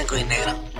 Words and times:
blanco 0.00 0.16
y 0.16 0.24
negro. 0.24 0.70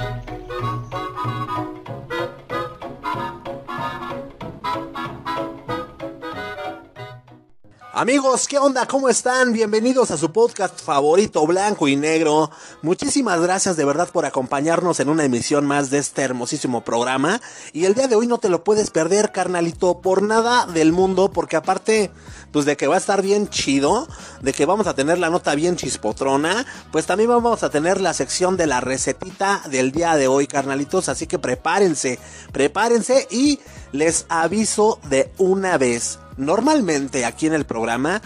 Amigos, 7.92 8.48
¿qué 8.48 8.56
onda? 8.56 8.86
¿Cómo 8.86 9.10
están? 9.10 9.52
Bienvenidos 9.52 10.10
a 10.10 10.16
su 10.16 10.32
podcast 10.32 10.80
favorito 10.80 11.46
blanco 11.46 11.86
y 11.86 11.96
negro. 11.96 12.50
Muchísimas 12.80 13.42
gracias 13.42 13.76
de 13.76 13.84
verdad 13.84 14.08
por 14.10 14.24
acompañarnos 14.24 15.00
en 15.00 15.10
una 15.10 15.24
emisión 15.24 15.66
más 15.66 15.90
de 15.90 15.98
este 15.98 16.22
hermosísimo 16.22 16.82
programa. 16.82 17.42
Y 17.74 17.84
el 17.84 17.92
día 17.92 18.08
de 18.08 18.16
hoy 18.16 18.26
no 18.26 18.38
te 18.38 18.48
lo 18.48 18.64
puedes 18.64 18.88
perder, 18.88 19.32
carnalito, 19.32 20.00
por 20.00 20.22
nada 20.22 20.64
del 20.64 20.92
mundo, 20.92 21.30
porque 21.30 21.56
aparte, 21.56 22.10
pues 22.52 22.64
de 22.64 22.76
que 22.76 22.86
va 22.86 22.96
a 22.96 22.98
estar 22.98 23.22
bien 23.22 23.48
chido, 23.48 24.08
de 24.40 24.52
que 24.52 24.66
vamos 24.66 24.86
a 24.86 24.94
tener 24.94 25.18
la 25.18 25.30
nota 25.30 25.54
bien 25.54 25.76
chispotrona, 25.76 26.66
pues 26.90 27.06
también 27.06 27.30
vamos 27.30 27.62
a 27.62 27.70
tener 27.70 28.00
la 28.00 28.14
sección 28.14 28.56
de 28.56 28.66
la 28.66 28.80
recetita 28.80 29.62
del 29.70 29.92
día 29.92 30.16
de 30.16 30.28
hoy, 30.28 30.46
carnalitos. 30.46 31.08
Así 31.08 31.26
que 31.26 31.38
prepárense, 31.38 32.18
prepárense 32.52 33.26
y 33.30 33.60
les 33.92 34.26
aviso 34.28 35.00
de 35.08 35.32
una 35.38 35.78
vez 35.78 36.18
normalmente 36.36 37.24
aquí 37.24 37.46
en 37.46 37.54
el 37.54 37.66
programa, 37.66 38.22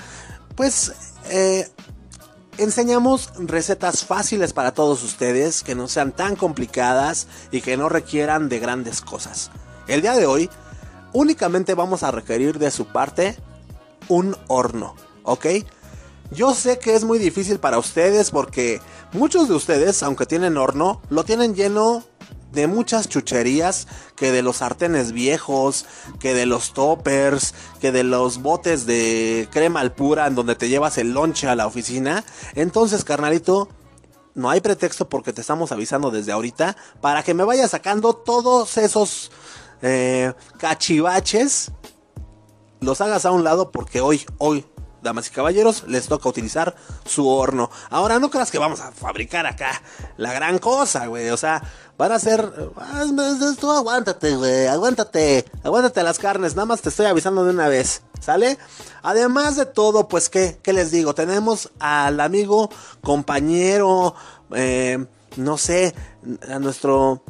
pues 0.55 0.92
eh, 1.30 1.69
enseñamos 2.59 3.33
recetas 3.38 4.05
fáciles 4.05 4.52
para 4.52 4.72
todos 4.72 5.02
ustedes, 5.02 5.62
que 5.62 5.75
no 5.75 5.88
sean 5.88 6.12
tan 6.12 6.36
complicadas 6.36 7.27
y 7.50 7.61
que 7.61 7.77
no 7.77 7.88
requieran 7.88 8.48
de 8.48 8.61
grandes 8.61 9.00
cosas. 9.00 9.50
El 9.88 10.00
día 10.00 10.14
de 10.14 10.27
hoy 10.27 10.48
únicamente 11.12 11.75
vamos 11.75 12.02
a 12.02 12.11
requerir 12.11 12.59
de 12.59 12.70
su 12.70 12.86
parte 12.86 13.36
un 14.08 14.36
horno, 14.48 14.94
¿ok? 15.22 15.47
Yo 16.30 16.55
sé 16.55 16.78
que 16.78 16.94
es 16.94 17.05
muy 17.05 17.19
difícil 17.19 17.58
para 17.58 17.78
ustedes 17.78 18.30
porque 18.30 18.80
muchos 19.12 19.48
de 19.48 19.55
ustedes, 19.55 20.02
aunque 20.02 20.27
tienen 20.27 20.56
horno, 20.56 21.00
lo 21.10 21.24
tienen 21.24 21.55
lleno 21.55 22.02
de 22.52 22.66
muchas 22.66 23.08
chucherías, 23.08 23.86
que 24.16 24.32
de 24.32 24.42
los 24.42 24.58
sartenes 24.58 25.12
viejos, 25.12 25.86
que 26.20 26.34
de 26.34 26.47
los 26.47 26.72
toppers, 26.72 27.52
que 27.80 27.92
de 27.92 28.05
los 28.05 28.41
botes 28.42 28.86
de 28.86 29.48
crema 29.50 29.80
al 29.80 29.92
pura 29.92 30.27
en 30.27 30.34
donde 30.34 30.55
te 30.55 30.69
llevas 30.69 30.97
el 30.98 31.12
lonche 31.12 31.48
a 31.48 31.56
la 31.56 31.66
oficina. 31.66 32.25
Entonces, 32.55 33.05
carnalito, 33.05 33.69
no 34.34 34.50
hay 34.50 34.60
pretexto 34.60 35.08
porque 35.08 35.32
te 35.32 35.41
estamos 35.41 35.72
avisando 35.72 36.10
desde 36.10 36.32
ahorita 36.32 36.77
para 37.00 37.22
que 37.22 37.34
me 37.34 37.44
vayas 37.44 37.72
sacando 37.72 38.14
todos 38.14 38.77
esos 38.78 39.30
eh, 39.82 40.32
cachivaches. 40.58 41.72
Los 42.84 43.00
hagas 43.00 43.24
a 43.24 43.30
un 43.30 43.44
lado 43.44 43.70
porque 43.70 44.00
hoy, 44.00 44.24
hoy, 44.38 44.64
damas 45.02 45.28
y 45.28 45.30
caballeros, 45.30 45.84
les 45.86 46.08
toca 46.08 46.28
utilizar 46.28 46.74
su 47.04 47.28
horno. 47.28 47.70
Ahora, 47.91 48.18
no 48.18 48.30
creas 48.30 48.50
que 48.50 48.58
vamos 48.58 48.80
a 48.80 48.92
fabricar 48.92 49.46
acá 49.46 49.82
la 50.16 50.32
gran 50.32 50.58
cosa, 50.58 51.06
güey. 51.06 51.30
O 51.30 51.36
sea, 51.36 51.62
van 51.96 52.12
a 52.12 52.18
ser... 52.18 52.50
Tú 53.60 53.70
aguántate, 53.70 54.34
güey. 54.36 54.66
Aguántate. 54.66 55.44
Aguántate 55.62 56.02
las 56.02 56.18
carnes. 56.18 56.56
Nada 56.56 56.66
más 56.66 56.80
te 56.80 56.88
estoy 56.88 57.06
avisando 57.06 57.44
de 57.44 57.50
una 57.50 57.68
vez. 57.68 58.02
¿Sale? 58.20 58.58
Además 59.02 59.56
de 59.56 59.66
todo, 59.66 60.08
pues, 60.08 60.30
¿qué, 60.30 60.58
qué 60.62 60.72
les 60.72 60.91
digo? 60.91 61.14
Tenemos 61.14 61.70
al 61.78 62.20
amigo, 62.20 62.70
compañero, 63.02 64.14
eh, 64.54 65.04
no 65.36 65.58
sé, 65.58 65.94
a 66.48 66.58
nuestro 66.58 67.22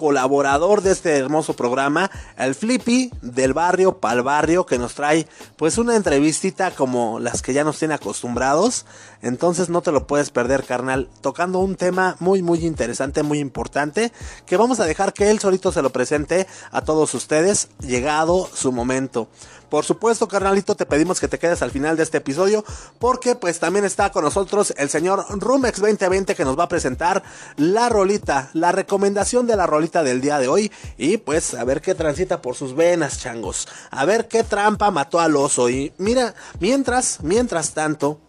colaborador 0.00 0.80
de 0.80 0.92
este 0.92 1.14
hermoso 1.18 1.52
programa, 1.52 2.10
el 2.38 2.54
Flippy 2.54 3.10
del 3.20 3.52
barrio 3.52 3.98
pal 3.98 4.22
barrio, 4.22 4.64
que 4.64 4.78
nos 4.78 4.94
trae 4.94 5.26
pues 5.56 5.76
una 5.76 5.94
entrevistita 5.94 6.70
como 6.70 7.20
las 7.20 7.42
que 7.42 7.52
ya 7.52 7.64
nos 7.64 7.78
tiene 7.78 7.92
acostumbrados. 7.92 8.86
Entonces 9.20 9.68
no 9.68 9.82
te 9.82 9.92
lo 9.92 10.06
puedes 10.06 10.30
perder, 10.30 10.64
carnal, 10.64 11.10
tocando 11.20 11.58
un 11.58 11.76
tema 11.76 12.16
muy 12.18 12.40
muy 12.40 12.64
interesante, 12.64 13.22
muy 13.22 13.40
importante, 13.40 14.10
que 14.46 14.56
vamos 14.56 14.80
a 14.80 14.86
dejar 14.86 15.12
que 15.12 15.30
él 15.30 15.38
solito 15.38 15.70
se 15.70 15.82
lo 15.82 15.90
presente 15.90 16.46
a 16.70 16.80
todos 16.80 17.12
ustedes, 17.12 17.68
llegado 17.80 18.48
su 18.54 18.72
momento. 18.72 19.28
Por 19.70 19.84
supuesto, 19.84 20.26
carnalito, 20.26 20.74
te 20.74 20.84
pedimos 20.84 21.20
que 21.20 21.28
te 21.28 21.38
quedes 21.38 21.62
al 21.62 21.70
final 21.70 21.96
de 21.96 22.02
este 22.02 22.18
episodio 22.18 22.64
porque 22.98 23.36
pues 23.36 23.60
también 23.60 23.84
está 23.84 24.10
con 24.10 24.24
nosotros 24.24 24.74
el 24.76 24.90
señor 24.90 25.24
Rumex 25.30 25.80
2020 25.80 26.34
que 26.34 26.44
nos 26.44 26.58
va 26.58 26.64
a 26.64 26.68
presentar 26.68 27.22
la 27.56 27.88
rolita, 27.88 28.50
la 28.52 28.72
recomendación 28.72 29.46
de 29.46 29.54
la 29.54 29.66
rolita 29.66 30.02
del 30.02 30.20
día 30.20 30.38
de 30.38 30.48
hoy. 30.48 30.72
Y 30.98 31.18
pues 31.18 31.54
a 31.54 31.62
ver 31.64 31.80
qué 31.80 31.94
transita 31.94 32.42
por 32.42 32.56
sus 32.56 32.74
venas, 32.74 33.20
changos. 33.20 33.68
A 33.90 34.04
ver 34.04 34.26
qué 34.26 34.42
trampa 34.42 34.90
mató 34.90 35.20
al 35.20 35.36
oso. 35.36 35.70
Y 35.70 35.92
mira, 35.98 36.34
mientras, 36.58 37.20
mientras 37.22 37.72
tanto, 37.72 38.20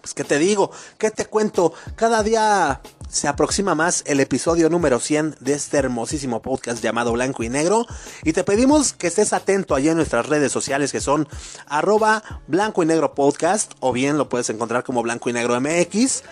pues 0.00 0.14
qué 0.14 0.22
te 0.22 0.38
digo, 0.38 0.70
qué 0.96 1.10
te 1.10 1.26
cuento, 1.26 1.72
cada 1.96 2.22
día 2.22 2.80
se 3.12 3.28
aproxima 3.28 3.74
más 3.74 4.02
el 4.06 4.20
episodio 4.20 4.70
número 4.70 4.98
100 4.98 5.36
de 5.38 5.52
este 5.52 5.76
hermosísimo 5.76 6.40
podcast 6.40 6.82
llamado 6.82 7.12
Blanco 7.12 7.42
y 7.42 7.50
Negro. 7.50 7.86
Y 8.24 8.32
te 8.32 8.42
pedimos 8.42 8.94
que 8.94 9.06
estés 9.06 9.34
atento 9.34 9.74
allí 9.74 9.90
en 9.90 9.96
nuestras 9.96 10.26
redes 10.26 10.50
sociales 10.50 10.92
que 10.92 11.00
son 11.02 11.28
arroba 11.66 12.40
blanco 12.46 12.82
y 12.82 12.86
negro 12.86 13.14
podcast 13.14 13.72
o 13.80 13.92
bien 13.92 14.16
lo 14.16 14.30
puedes 14.30 14.48
encontrar 14.48 14.82
como 14.82 15.02
blanco 15.02 15.28
y 15.28 15.34
negro 15.34 15.60
MX. 15.60 16.22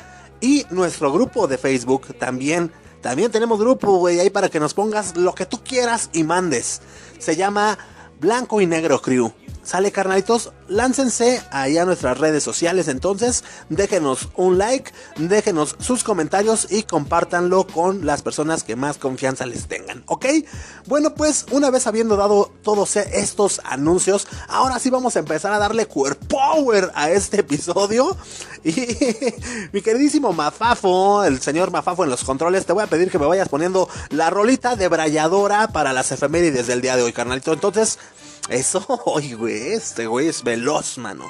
Y 0.41 0.65
nuestro 0.71 1.13
grupo 1.13 1.47
de 1.47 1.59
Facebook 1.59 2.17
también. 2.19 2.73
También 3.03 3.31
tenemos 3.31 3.61
grupo, 3.61 3.99
güey, 3.99 4.19
ahí 4.19 4.31
para 4.31 4.49
que 4.49 4.59
nos 4.59 4.73
pongas 4.73 5.17
lo 5.17 5.35
que 5.35 5.45
tú 5.45 5.63
quieras 5.63 6.09
y 6.15 6.25
mandes. 6.25 6.81
Se 7.19 7.37
llama 7.37 7.77
Blanco 8.21 8.59
y 8.63 8.67
Negro 8.67 9.03
Crew. 9.03 9.31
Sale 9.71 9.93
carnalitos, 9.93 10.51
láncense 10.67 11.45
ahí 11.53 11.79
a 11.79 11.85
nuestras 11.85 12.19
redes 12.19 12.43
sociales 12.43 12.89
entonces, 12.89 13.45
déjenos 13.69 14.29
un 14.35 14.59
like, 14.59 14.91
déjenos 15.17 15.77
sus 15.79 16.03
comentarios 16.03 16.67
y 16.73 16.83
compártanlo 16.83 17.69
con 17.69 18.05
las 18.05 18.21
personas 18.23 18.65
que 18.65 18.75
más 18.75 18.99
confianza 18.99 19.47
les 19.47 19.69
tengan, 19.69 20.03
¿ok? 20.07 20.27
Bueno 20.87 21.15
pues 21.15 21.47
una 21.53 21.71
vez 21.71 21.87
habiendo 21.87 22.17
dado 22.17 22.51
todos 22.65 22.97
estos 22.97 23.61
anuncios, 23.63 24.27
ahora 24.49 24.81
sí 24.81 24.91
vamos 24.91 25.15
a 25.15 25.21
empezar 25.21 25.53
a 25.53 25.61
darle 25.61 25.87
core 25.87 26.17
power 26.17 26.91
a 26.97 27.13
este 27.13 27.43
episodio 27.43 28.17
y 28.65 28.75
mi 29.71 29.83
queridísimo 29.83 30.33
Mafafo, 30.33 31.23
el 31.23 31.41
señor 31.41 31.71
Mafafo 31.71 32.03
en 32.03 32.11
los 32.11 32.25
controles, 32.25 32.67
te 32.67 32.73
voy 32.73 32.83
a 32.83 32.89
pedir 32.89 33.09
que 33.09 33.21
me 33.21 33.27
vayas 33.27 33.49
poniendo 33.49 33.89
la 34.09 34.31
rolita 34.31 34.75
de 34.75 34.89
bralladora 34.89 35.69
para 35.69 35.93
las 35.93 36.11
efemérides 36.11 36.67
del 36.67 36.81
día 36.81 36.97
de 36.97 37.05
hoy, 37.05 37.13
carnalito, 37.13 37.53
entonces... 37.53 38.01
Eso, 38.49 38.84
oye, 39.05 39.34
güey, 39.34 39.73
este 39.73 40.06
güey 40.06 40.28
es 40.28 40.43
veloz, 40.43 40.99
mano. 40.99 41.27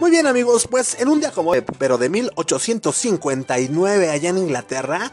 Muy 0.00 0.10
bien, 0.10 0.26
amigos, 0.26 0.66
pues 0.68 0.96
en 0.98 1.08
un 1.08 1.20
día 1.20 1.30
como 1.30 1.50
hoy, 1.50 1.64
pero 1.78 1.98
de 1.98 2.08
1859 2.08 4.10
allá 4.10 4.30
en 4.30 4.38
Inglaterra, 4.38 5.12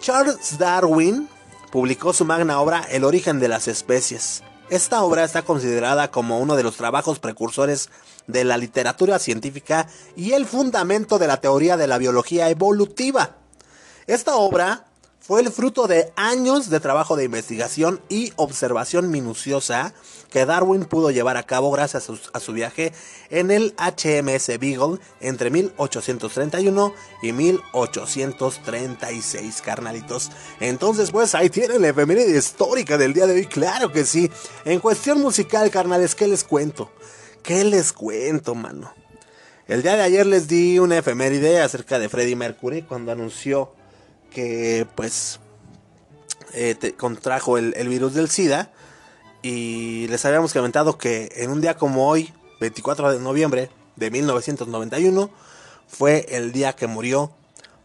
Charles 0.00 0.58
Darwin 0.58 1.28
publicó 1.70 2.12
su 2.12 2.24
magna 2.24 2.60
obra 2.60 2.84
El 2.90 3.04
origen 3.04 3.38
de 3.38 3.48
las 3.48 3.68
especies. 3.68 4.42
Esta 4.68 5.02
obra 5.02 5.24
está 5.24 5.42
considerada 5.42 6.10
como 6.10 6.40
uno 6.40 6.56
de 6.56 6.64
los 6.64 6.76
trabajos 6.76 7.20
precursores 7.20 7.88
de 8.26 8.44
la 8.44 8.56
literatura 8.56 9.18
científica 9.18 9.86
y 10.16 10.32
el 10.32 10.44
fundamento 10.44 11.18
de 11.18 11.26
la 11.26 11.40
teoría 11.40 11.76
de 11.76 11.86
la 11.86 11.98
biología 11.98 12.50
evolutiva. 12.50 13.36
Esta 14.06 14.36
obra 14.36 14.87
fue 15.28 15.42
el 15.42 15.52
fruto 15.52 15.86
de 15.86 16.10
años 16.16 16.70
de 16.70 16.80
trabajo 16.80 17.14
de 17.14 17.24
investigación 17.24 18.00
y 18.08 18.32
observación 18.36 19.10
minuciosa 19.10 19.92
que 20.30 20.46
Darwin 20.46 20.86
pudo 20.86 21.10
llevar 21.10 21.36
a 21.36 21.42
cabo 21.42 21.70
gracias 21.70 22.08
a 22.32 22.40
su, 22.40 22.52
viaje 22.54 22.94
en 23.28 23.50
el 23.50 23.74
HMS 23.76 24.58
Beagle 24.58 25.00
entre 25.20 25.50
1831 25.50 26.94
y 27.20 27.32
1836, 27.32 29.60
carnalitos. 29.60 30.30
Entonces, 30.60 31.10
pues 31.10 31.34
ahí 31.34 31.50
tienen 31.50 31.82
la 31.82 31.88
efeméride 31.88 32.38
histórica 32.38 32.96
del 32.96 33.12
día 33.12 33.26
de 33.26 33.34
hoy, 33.34 33.44
claro 33.44 33.92
que 33.92 34.06
sí. 34.06 34.30
En 34.64 34.80
cuestión 34.80 35.20
musical, 35.20 35.70
carnales, 35.70 36.14
¿qué 36.14 36.26
les 36.26 36.42
cuento? 36.42 36.90
¿Qué 37.42 37.64
les 37.64 37.92
cuento, 37.92 38.54
mano? 38.54 38.94
El 39.66 39.82
día 39.82 39.96
de 39.96 40.02
ayer 40.04 40.24
les 40.24 40.48
di 40.48 40.78
una 40.78 40.96
efeméride 40.96 41.60
acerca 41.60 41.98
de 41.98 42.08
Freddie 42.08 42.34
Mercury 42.34 42.80
cuando 42.80 43.12
anunció 43.12 43.74
que 44.30 44.86
pues 44.94 45.40
eh, 46.54 46.94
contrajo 46.96 47.58
el, 47.58 47.88
virus 47.88 48.14
del 48.14 48.28
SIDA 48.28 48.70
y 49.42 50.06
les 50.08 50.24
habíamos 50.24 50.52
comentado 50.52 50.98
que 50.98 51.30
en 51.36 51.50
un 51.50 51.60
día 51.60 51.76
como 51.76 52.08
hoy, 52.08 52.32
24 52.60 53.12
de 53.12 53.20
noviembre 53.20 53.70
de 53.96 54.10
1991, 54.10 55.30
fue 55.86 56.26
el 56.30 56.52
día 56.52 56.74
que 56.74 56.86
murió 56.86 57.32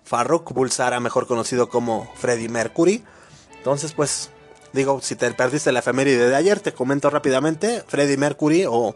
Farrokh 0.04 0.51
Bulsara, 0.54 1.00
mejor 1.00 1.28
conocido 1.28 1.69
como 1.69 2.12
Freddie 2.16 2.50
Mercury. 2.50 3.04
Entonces, 3.57 3.94
pues, 3.94 4.30
digo, 4.74 5.00
si 5.01 5.16
te 5.16 5.31
perdiste 5.31 5.72
la 5.72 5.80
efeméride 5.80 6.30
de 6.30 6.36
ayer, 6.36 6.60
te 6.60 6.74
comento 6.74 7.10
rápidamente. 7.10 7.84
Freddie 7.88 8.18
Mercury, 8.18 8.66
o 8.68 8.95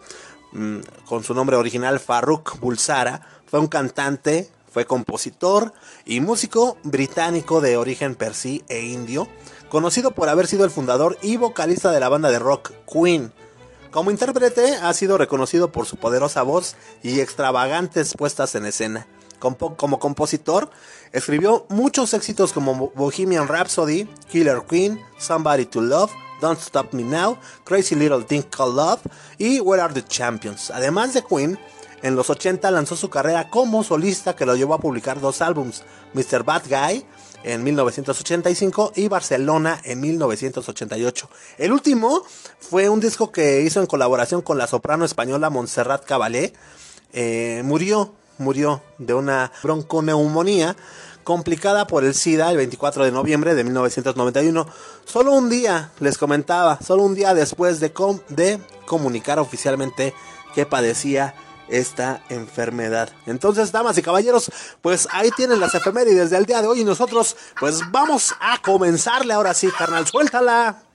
mm, 0.52 0.80
con 1.06 1.24
su 1.24 1.34
nombre 1.34 1.56
original 1.56 2.00
Farrokh 2.00 2.60
Bulsara, 2.60 3.22
fue 3.46 3.60
un 3.60 3.68
cantante, 3.68 4.50
fue 4.72 4.86
compositor 4.86 5.74
y 6.06 6.20
músico 6.20 6.78
británico 6.84 7.62
de 7.62 7.78
origen 7.78 8.16
persí 8.16 8.64
e 8.70 8.82
indio, 8.86 9.28
conocido 9.70 10.12
por 10.12 10.30
haber 10.30 10.48
sido 10.48 10.66
el 10.66 10.72
fundador 10.72 11.18
y 11.22 11.38
vocalista 11.38 11.92
de 11.92 12.00
la 12.00 12.10
banda 12.10 12.30
de 12.30 12.40
rock 12.40 12.72
Queen. 12.92 13.32
Como 13.92 14.12
intérprete 14.12 14.76
ha 14.76 14.94
sido 14.94 15.18
reconocido 15.18 15.72
por 15.72 15.86
su 15.86 15.98
poderosa 15.98 16.44
voz 16.44 16.76
y 17.04 17.20
extravagantes 17.20 18.14
puestas 18.16 18.54
en 18.56 18.66
escena. 18.66 19.08
como 19.40 20.00
compositor, 20.00 20.70
escribió 21.12 21.66
muchos 21.70 22.14
éxitos 22.14 22.54
como 22.54 22.92
Bohemian 22.96 23.48
Rhapsody, 23.48 24.06
Killer 24.30 24.64
Queen, 24.68 25.00
Somebody 25.18 25.66
to 25.66 25.80
Love, 25.82 26.12
Don't 26.42 26.60
Stop 26.60 26.94
Me 26.94 27.04
Now, 27.04 27.38
Crazy 27.64 27.96
Little 27.96 28.24
Thing 28.24 28.44
Called 28.44 28.76
Love 28.76 29.02
y 29.38 29.60
Where 29.60 29.82
Are 29.82 29.94
the 29.94 30.04
Champions. 30.04 30.72
Además 30.72 31.14
de 31.14 31.24
Queen, 31.24 31.58
en 32.02 32.16
los 32.16 32.30
80 32.30 32.70
lanzó 32.72 32.96
su 32.96 33.10
carrera 33.10 33.50
como 33.50 33.84
solista 33.84 34.36
que 34.36 34.46
lo 34.46 34.56
llevó 34.56 34.74
a 34.76 34.80
publicar 34.80 35.20
dos 35.20 35.42
álbums, 35.42 35.84
Mr. 36.14 36.44
Bad 36.44 36.64
Guy 36.70 37.06
en 37.44 37.64
1985 37.64 38.94
y 38.96 39.08
Barcelona 39.08 39.80
en 39.84 40.02
1988. 40.02 41.30
El 41.58 41.72
último 41.72 42.24
fue 42.60 42.90
un 42.90 43.00
disco 43.00 43.32
que 43.32 43.62
hizo 43.62 43.80
en 43.80 43.88
colaboración 43.88 44.42
con 44.42 44.58
la 44.58 44.68
soprano 44.68 45.06
española 45.06 45.50
Montserrat 45.50 46.06
Caballé. 46.06 46.54
Eh, 47.14 47.62
murió, 47.64 48.14
murió 48.38 48.82
de 48.98 49.14
una 49.14 49.52
bronconeumonía 49.64 50.76
complicada 51.24 51.88
por 51.88 52.04
el 52.06 52.14
SIDA 52.14 52.52
el 52.52 52.58
24 52.58 53.06
de 53.06 53.12
noviembre 53.12 53.56
de 53.56 53.64
1991. 53.64 54.68
Solo 55.06 55.34
un 55.34 55.50
día, 55.50 55.92
les 56.00 56.18
comentaba, 56.18 56.80
solo 56.86 57.04
un 57.04 57.16
día 57.16 57.34
después 57.34 57.80
de, 57.80 57.94
de 58.30 58.60
comunicar 58.86 59.40
oficialmente 59.40 60.14
que 60.54 60.66
padecía 60.66 61.36
esta 61.70 62.22
enfermedad. 62.30 63.10
Entonces, 63.26 63.72
damas 63.72 63.98
y 63.98 64.02
caballeros, 64.02 64.52
pues 64.82 65.08
ahí 65.12 65.30
tienen 65.32 65.60
las 65.60 65.76
efemérides 65.76 66.30
del 66.30 66.46
día 66.46 66.62
de 66.62 66.68
hoy 66.68 66.82
y 66.82 66.86
nosotros 66.86 67.36
pues 67.60 67.82
vamos 67.92 68.34
a 68.40 68.62
comenzarle 68.62 69.34
ahora 69.34 69.54
sí, 69.54 69.70
carnal, 69.78 70.08
suéltala. 70.08 70.87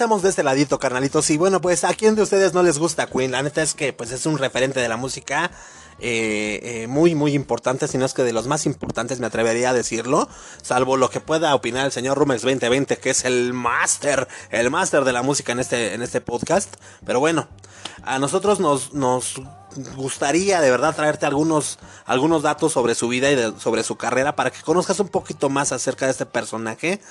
Estamos 0.00 0.22
de 0.22 0.30
este 0.30 0.42
ladito, 0.42 0.78
carnalitos. 0.78 1.28
Y 1.28 1.36
bueno, 1.36 1.60
pues 1.60 1.84
a 1.84 1.92
quién 1.92 2.14
de 2.14 2.22
ustedes 2.22 2.54
no 2.54 2.62
les 2.62 2.78
gusta 2.78 3.06
Queen. 3.06 3.32
La 3.32 3.42
neta 3.42 3.60
es 3.60 3.74
que 3.74 3.92
pues 3.92 4.12
es 4.12 4.24
un 4.24 4.38
referente 4.38 4.80
de 4.80 4.88
la 4.88 4.96
música 4.96 5.50
eh, 5.98 6.58
eh, 6.62 6.86
muy, 6.86 7.14
muy 7.14 7.34
importante, 7.34 7.86
si 7.86 7.98
no 7.98 8.06
es 8.06 8.14
que 8.14 8.22
de 8.22 8.32
los 8.32 8.46
más 8.46 8.64
importantes, 8.64 9.20
me 9.20 9.26
atrevería 9.26 9.68
a 9.68 9.72
decirlo. 9.74 10.26
Salvo 10.62 10.96
lo 10.96 11.10
que 11.10 11.20
pueda 11.20 11.54
opinar 11.54 11.84
el 11.84 11.92
señor 11.92 12.16
Rumex 12.16 12.40
2020, 12.40 12.96
que 12.96 13.10
es 13.10 13.26
el 13.26 13.52
máster, 13.52 14.26
el 14.48 14.70
máster 14.70 15.04
de 15.04 15.12
la 15.12 15.22
música 15.22 15.52
en 15.52 15.60
este, 15.60 15.92
en 15.92 16.00
este 16.00 16.22
podcast. 16.22 16.76
Pero 17.04 17.20
bueno, 17.20 17.46
a 18.02 18.18
nosotros 18.18 18.58
nos, 18.58 18.94
nos 18.94 19.34
gustaría 19.96 20.62
de 20.62 20.70
verdad 20.70 20.96
traerte 20.96 21.26
algunos, 21.26 21.78
algunos 22.06 22.40
datos 22.40 22.72
sobre 22.72 22.94
su 22.94 23.08
vida 23.08 23.30
y 23.30 23.54
sobre 23.60 23.82
su 23.82 23.96
carrera 23.96 24.34
para 24.34 24.50
que 24.50 24.62
conozcas 24.62 24.98
un 24.98 25.08
poquito 25.08 25.50
más 25.50 25.72
acerca 25.72 26.06
de 26.06 26.12
este 26.12 26.24
personaje, 26.24 27.02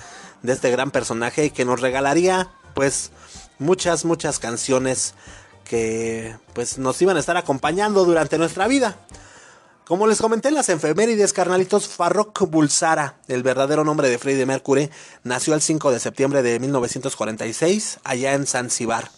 de 0.42 0.54
este 0.54 0.72
gran 0.72 0.90
personaje 0.90 1.46
y 1.46 1.52
que 1.52 1.66
nos 1.66 1.82
regalaría 1.82 2.50
pues 2.80 3.12
muchas, 3.58 4.06
muchas 4.06 4.40
canciones 4.40 5.14
que 5.66 6.34
pues 6.54 6.78
nos 6.78 7.02
iban 7.02 7.18
a 7.18 7.20
estar 7.20 7.36
acompañando 7.36 8.06
durante 8.06 8.38
nuestra 8.38 8.70
vida. 8.70 8.96
Como 9.84 10.08
les 10.08 10.22
comenté 10.22 10.48
en 10.48 10.54
las 10.54 10.70
efemérides, 10.70 11.34
carnalitos, 11.34 11.90
Farrokh 11.90 12.50
Bulsara, 12.50 13.18
el 13.28 13.44
verdadero 13.44 13.84
nombre 13.84 14.08
de 14.08 14.18
Freddie 14.18 14.46
Mercury, 14.46 14.90
nació 15.26 15.56
el 15.56 15.62
5 15.62 15.92
de 15.92 16.00
septiembre 16.00 16.42
de 16.42 16.58
1946 16.58 18.00
allá 18.06 18.34
en 18.34 18.48
Zanzibar. 18.48 19.12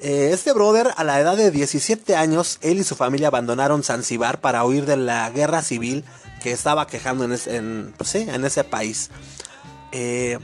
Eh, 0.00 0.30
este 0.32 0.54
brother, 0.54 0.94
a 0.96 1.04
la 1.04 1.20
edad 1.20 1.36
de 1.36 1.50
17 1.50 2.16
años, 2.16 2.56
él 2.62 2.78
y 2.78 2.84
su 2.84 2.96
familia 2.96 3.28
abandonaron 3.28 3.82
Zanzibar 3.82 4.40
para 4.40 4.64
huir 4.64 4.86
de 4.86 4.96
la 4.96 5.28
guerra 5.28 5.60
civil 5.60 6.06
que 6.42 6.52
estaba 6.52 6.86
quejando 6.86 7.24
en, 7.24 7.92
pues 7.98 8.14
en 8.14 8.44
ese 8.46 8.64
país. 8.64 9.10
Eh, 9.92 10.38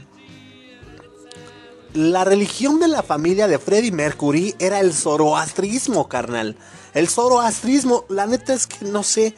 la 1.93 2.23
religión 2.23 2.79
de 2.79 2.87
la 2.87 3.03
familia 3.03 3.47
de 3.47 3.59
Freddie 3.59 3.91
Mercury 3.91 4.55
era 4.59 4.79
el 4.79 4.93
zoroastrismo, 4.93 6.07
carnal. 6.07 6.55
El 6.93 7.07
zoroastrismo, 7.07 8.05
la 8.09 8.27
neta 8.27 8.53
es 8.53 8.67
que 8.67 8.85
no 8.85 9.03
sé, 9.03 9.35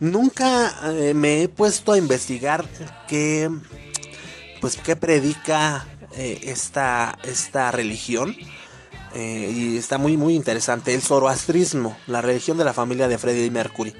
nunca 0.00 0.74
eh, 0.92 1.14
me 1.14 1.42
he 1.42 1.48
puesto 1.48 1.92
a 1.92 1.98
investigar 1.98 2.64
qué, 3.08 3.50
pues 4.60 4.76
qué 4.76 4.96
predica 4.96 5.86
eh, 6.16 6.40
esta, 6.44 7.18
esta 7.24 7.70
religión. 7.70 8.36
Eh, 9.14 9.52
y 9.54 9.76
está 9.76 9.98
muy 9.98 10.16
muy 10.16 10.34
interesante 10.34 10.94
el 10.94 11.02
zoroastrismo, 11.02 11.98
la 12.06 12.22
religión 12.22 12.56
de 12.56 12.64
la 12.64 12.72
familia 12.72 13.08
de 13.08 13.18
Freddie 13.18 13.50
Mercury. 13.50 13.94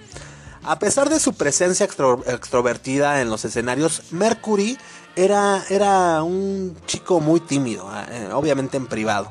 A 0.65 0.79
pesar 0.79 1.11
de 1.11 1.19
su 1.19 1.35
presencia 1.35 1.85
extrovertida 1.85 3.21
en 3.21 3.29
los 3.29 3.45
escenarios, 3.45 4.05
Mercury 4.13 4.79
era, 5.17 5.65
era 5.69 6.23
un 6.23 6.77
chico 6.87 7.21
muy 7.21 7.41
tímido, 7.41 7.91
eh, 8.11 8.31
obviamente 8.33 8.77
en 8.77 8.87
privado. 8.87 9.29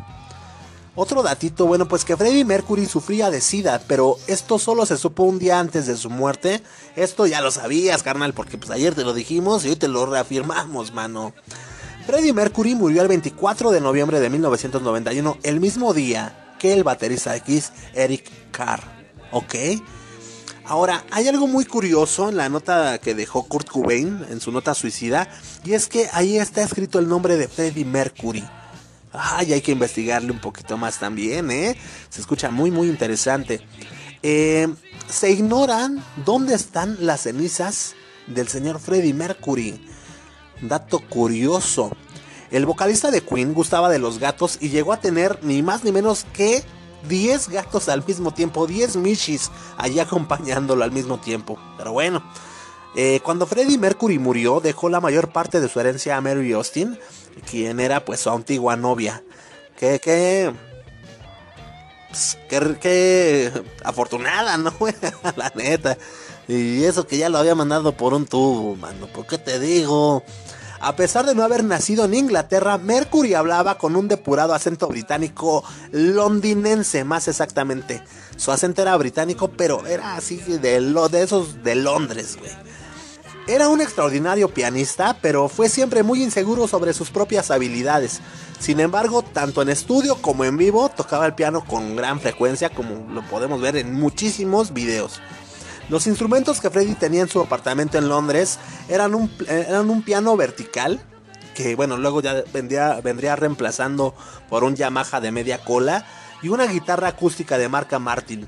Otro 0.94 1.24
datito, 1.24 1.66
bueno, 1.68 1.88
pues 1.88 2.04
que 2.04 2.18
Freddie 2.18 2.44
Mercury 2.44 2.86
sufría 2.86 3.30
de 3.30 3.40
SIDA, 3.40 3.82
pero 3.88 4.18
esto 4.28 4.60
solo 4.60 4.86
se 4.86 4.98
supo 4.98 5.24
un 5.24 5.40
día 5.40 5.58
antes 5.58 5.88
de 5.88 5.96
su 5.96 6.10
muerte. 6.10 6.62
Esto 6.98 7.26
ya 7.26 7.40
lo 7.40 7.50
sabías, 7.50 8.04
carnal, 8.04 8.34
porque 8.34 8.58
pues 8.58 8.72
ayer 8.72 8.94
te 8.94 9.06
lo 9.06 9.14
dijimos 9.14 9.64
y 9.64 9.70
hoy 9.70 9.78
te 9.78 9.88
lo 9.88 10.06
reafirmamos, 10.06 10.94
mano. 10.94 11.34
Freddie 12.06 12.34
Mercury 12.34 12.76
murió 12.76 13.02
el 13.02 13.08
24 13.08 13.72
de 13.72 13.80
noviembre 13.80 14.20
de 14.20 14.30
1991, 14.30 15.38
el 15.44 15.62
mismo 15.62 15.94
día 15.94 16.56
que 16.60 16.74
el 16.74 16.84
baterista 16.84 17.40
Kiss, 17.40 17.72
Eric 17.94 18.30
Carr. 18.52 18.82
¿Ok? 19.32 19.56
Ahora, 20.72 21.04
hay 21.12 21.28
algo 21.28 21.48
muy 21.48 21.66
curioso 21.66 22.30
en 22.30 22.38
la 22.38 22.48
nota 22.48 22.98
que 23.00 23.14
dejó 23.14 23.44
Kurt 23.44 23.68
Cobain 23.68 24.26
en 24.30 24.40
su 24.40 24.54
nota 24.54 24.74
suicida, 24.74 25.28
y 25.66 25.74
es 25.74 25.90
que 25.90 26.08
ahí 26.14 26.38
está 26.38 26.64
escrito 26.64 26.98
el 26.98 27.10
nombre 27.10 27.36
de 27.36 27.50
Freddie 27.50 27.84
Mercury. 27.84 28.42
Ay, 29.12 29.52
hay 29.52 29.60
que 29.60 29.74
investigarle 29.74 30.32
un 30.32 30.40
poquito 30.40 30.78
más 30.78 30.98
también, 30.98 31.52
¿eh? 31.52 31.76
Se 32.10 32.22
escucha 32.22 32.52
muy, 32.52 32.72
muy 32.72 32.88
interesante. 32.88 33.60
Eh, 34.24 34.74
se 35.10 35.32
ignoran 35.32 36.02
dónde 36.24 36.56
están 36.56 36.96
las 37.02 37.24
cenizas 37.24 37.94
del 38.28 38.48
señor 38.48 38.80
Freddie 38.80 39.14
Mercury. 39.14 39.86
Dato 40.62 41.02
curioso. 41.02 41.92
El 42.50 42.66
vocalista 42.66 43.12
de 43.12 43.20
Queen 43.20 43.54
gustaba 43.54 43.90
de 43.90 44.00
los 44.00 44.20
gatos 44.20 44.58
y 44.62 44.70
llegó 44.70 44.94
a 44.94 45.02
tener 45.02 45.38
ni 45.44 45.64
más 45.64 45.84
ni 45.84 45.92
menos 45.92 46.26
que 46.32 46.64
10 47.08 47.50
gatos 47.50 47.90
al 47.90 48.06
mismo 48.06 48.32
tiempo, 48.32 48.68
10 48.68 48.98
Mishis 48.98 49.52
allí 49.78 50.00
acompañándolo 50.00 50.84
al 50.84 50.92
mismo 50.92 51.20
tiempo. 51.20 51.58
Pero 51.78 51.94
bueno, 51.94 52.24
eh, 52.96 53.20
cuando 53.24 53.46
Freddie 53.46 53.78
Mercury 53.78 54.20
murió, 54.20 54.60
dejó 54.60 54.90
la 54.90 55.00
mayor 55.00 55.32
parte 55.32 55.62
de 55.62 55.70
su 55.70 55.80
herencia 55.80 56.18
a 56.18 56.22
Mary 56.22 56.52
Austin, 56.54 57.00
quien 57.50 57.80
era 57.80 58.04
pues 58.04 58.22
su 58.22 58.30
antigua 58.30 58.76
novia. 58.76 59.24
Que, 59.78 60.00
que, 60.00 60.54
pues, 62.10 62.38
afortunada, 63.84 64.58
¿no? 64.58 64.74
la 65.36 65.52
neta. 65.56 65.98
Y 66.48 66.84
eso 66.84 67.08
que 67.08 67.18
ya 67.18 67.30
lo 67.30 67.38
había 67.38 67.56
mandado 67.56 67.94
por 67.94 68.14
un 68.14 68.26
tubo, 68.26 68.76
mano. 68.76 69.08
¿Por 69.08 69.26
qué 69.26 69.38
te 69.38 69.60
digo? 69.60 70.24
A 70.84 70.96
pesar 70.96 71.28
de 71.28 71.36
no 71.36 71.44
haber 71.44 71.64
nacido 71.64 72.06
en 72.06 72.16
Inglaterra, 72.16 72.80
Mercury 72.80 73.36
hablaba 73.36 73.78
con 73.78 73.96
un 73.96 74.08
depurado 74.08 74.56
acento 74.56 74.88
británico 74.88 75.64
londinense, 75.92 77.04
más 77.04 77.28
exactamente. 77.28 78.02
Su 78.36 78.52
acento 78.52 78.82
era 78.82 78.98
británico, 78.98 79.50
pero 79.50 79.86
era 79.86 80.16
así 80.16 80.38
de, 80.38 80.82
lo, 80.82 81.08
de 81.08 81.22
esos 81.22 81.64
de 81.64 81.76
Londres, 81.76 82.36
güey. 82.40 82.52
Era 83.48 83.70
un 83.70 83.80
extraordinario 83.80 84.50
pianista, 84.50 85.18
pero 85.22 85.50
fue 85.50 85.70
siempre 85.70 86.02
muy 86.02 86.24
inseguro 86.24 86.68
sobre 86.68 86.94
sus 86.94 87.12
propias 87.12 87.52
habilidades. 87.52 88.20
Sin 88.60 88.80
embargo, 88.80 89.22
tanto 89.22 89.62
en 89.62 89.70
estudio 89.70 90.16
como 90.16 90.46
en 90.46 90.58
vivo 90.58 90.90
tocaba 90.90 91.28
el 91.28 91.36
piano 91.36 91.64
con 91.64 91.96
gran 91.96 92.20
frecuencia, 92.20 92.70
como 92.70 93.08
lo 93.14 93.22
podemos 93.30 93.62
ver 93.62 93.76
en 93.76 93.94
muchísimos 93.94 94.74
videos. 94.74 95.22
Los 95.92 96.08
instrumentos 96.08 96.62
que 96.62 96.70
Freddy 96.70 96.96
tenía 96.96 97.22
en 97.22 97.28
su 97.28 97.42
apartamento 97.42 97.98
en 97.98 98.08
Londres 98.08 98.60
eran 98.88 99.14
un, 99.14 99.30
eran 99.50 99.90
un 99.90 100.04
piano 100.04 100.38
vertical, 100.38 101.02
que 101.54 101.76
bueno, 101.76 101.98
luego 101.98 102.22
ya 102.22 102.46
vendría, 102.54 103.02
vendría 103.02 103.36
reemplazando 103.36 104.16
por 104.50 104.64
un 104.64 104.78
Yamaha 104.78 105.20
de 105.20 105.34
media 105.34 105.62
cola 105.66 106.06
y 106.42 106.48
una 106.48 106.66
guitarra 106.66 107.10
acústica 107.10 107.58
de 107.58 107.68
marca 107.68 108.00
Martin. 108.00 108.48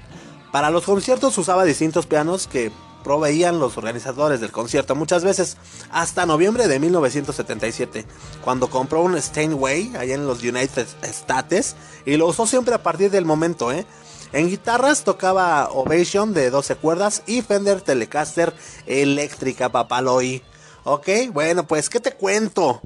Para 0.54 0.70
los 0.70 0.86
conciertos 0.86 1.38
usaba 1.38 1.66
distintos 1.66 2.06
pianos 2.08 2.48
que 2.48 2.72
proveían 3.04 3.60
los 3.60 3.78
organizadores 3.78 4.40
del 4.40 4.54
concierto 4.54 4.96
muchas 4.96 5.26
veces, 5.26 5.58
hasta 5.92 6.26
noviembre 6.26 6.70
de 6.70 6.80
1977, 6.80 8.06
cuando 8.42 8.70
compró 8.70 9.02
un 9.02 9.22
Steinway 9.22 9.94
allá 9.98 10.16
en 10.16 10.26
los 10.26 10.42
United 10.42 10.88
States 11.02 11.76
y 12.06 12.16
lo 12.16 12.28
usó 12.28 12.48
siempre 12.48 12.74
a 12.74 12.82
partir 12.82 13.12
del 13.12 13.26
momento, 13.26 13.70
¿eh? 13.74 13.86
En 14.34 14.50
guitarras 14.50 15.04
tocaba 15.04 15.70
Ovation 15.70 16.34
de 16.34 16.50
12 16.50 16.76
cuerdas 16.78 17.22
y 17.28 17.44
Fender 17.44 17.82
Telecaster 17.82 18.52
eléctrica, 18.88 19.70
papaloy. 19.70 20.42
Ok, 20.84 21.08
bueno, 21.32 21.68
pues, 21.68 21.88
¿qué 21.88 22.00
te 22.00 22.14
cuento? 22.14 22.82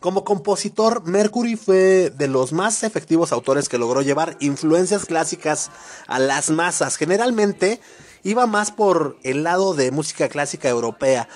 Como 0.00 0.24
compositor, 0.24 1.04
Mercury 1.04 1.56
fue 1.56 2.10
de 2.16 2.26
los 2.26 2.54
más 2.54 2.84
efectivos 2.84 3.32
autores 3.32 3.68
que 3.68 3.76
logró 3.76 4.00
llevar 4.00 4.38
influencias 4.40 5.04
clásicas 5.04 5.70
a 6.06 6.18
las 6.18 6.48
masas. 6.48 6.96
Generalmente 6.96 7.82
iba 8.22 8.46
más 8.46 8.70
por 8.70 9.18
el 9.24 9.42
lado 9.42 9.74
de 9.74 9.90
música 9.90 10.30
clásica 10.30 10.70
europea. 10.70 11.28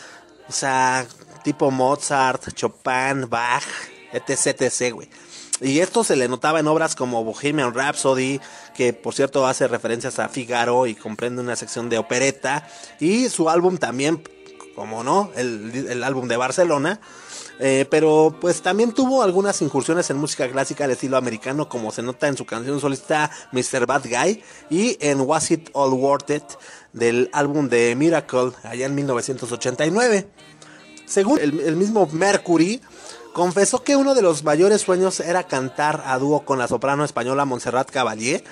O 0.49 0.53
sea, 0.53 1.07
tipo 1.45 1.71
Mozart, 1.71 2.55
Chopin, 2.55 3.29
Bach, 3.29 3.65
etc, 4.15 4.63
etc, 4.63 4.95
güey. 4.95 5.11
Y 5.63 5.79
esto 5.79 6.03
se 6.03 6.17
le 6.17 6.29
notaba 6.29 6.59
en 6.59 6.67
obras 6.67 6.97
como 6.97 7.23
Bohemian 7.23 7.73
Rhapsody, 7.73 8.41
que 8.75 8.93
por 8.93 9.15
cierto 9.15 9.47
hace 9.47 9.69
referencias 9.69 10.19
a 10.19 10.29
Figaro 10.29 10.89
y 10.89 10.95
comprende 10.97 11.41
una 11.41 11.55
sección 11.55 11.89
de 11.89 11.99
opereta. 11.99 12.67
Y 12.99 13.29
su 13.29 13.49
álbum 13.49 13.79
también, 13.79 14.25
como 14.75 15.05
no, 15.05 15.31
el, 15.37 16.03
álbum 16.03 16.27
de 16.27 16.37
Barcelona. 16.37 17.01
Eh, 17.61 17.87
pero 17.89 18.35
pues 18.41 18.61
también 18.61 18.93
tuvo 18.93 19.23
algunas 19.23 19.63
incursiones 19.63 20.11
en 20.11 20.17
música 20.17 20.51
clásica 20.51 20.89
de 20.89 20.95
estilo 20.95 21.17
americano, 21.17 21.69
como 21.69 21.93
se 21.93 22.03
nota 22.03 22.27
en 22.27 22.37
su 22.37 22.45
canción 22.45 22.81
solista 22.81 23.31
Mr. 23.53 23.87
Bad 23.87 24.03
Guy 24.09 24.43
y 24.69 24.97
en 25.01 25.21
Was 25.21 25.53
It 25.53 25.71
All 25.75 25.93
Worth 25.93 26.31
It 26.31 26.45
del 26.93 27.31
álbum 27.33 27.69
de 27.69 27.95
Miracle 27.95 28.51
allá 28.65 28.87
en 28.87 28.97
1989. 28.97 30.27
Según 31.07 31.39
el 31.39 31.77
mismo 31.77 32.09
Mercury, 32.11 32.81
confesó 33.33 33.83
que 33.83 33.97
uno 33.97 34.15
de 34.15 34.23
los 34.23 34.45
mayores 34.45 34.83
sueños 34.83 35.21
era 35.21 35.45
cantar 35.45 36.03
a 36.07 36.19
dúo 36.19 36.45
con 36.45 36.59
la 36.59 36.69
soprano 36.69 37.05
española 37.05 37.45
Montserrat 37.45 37.91
Caballé. 37.91 38.45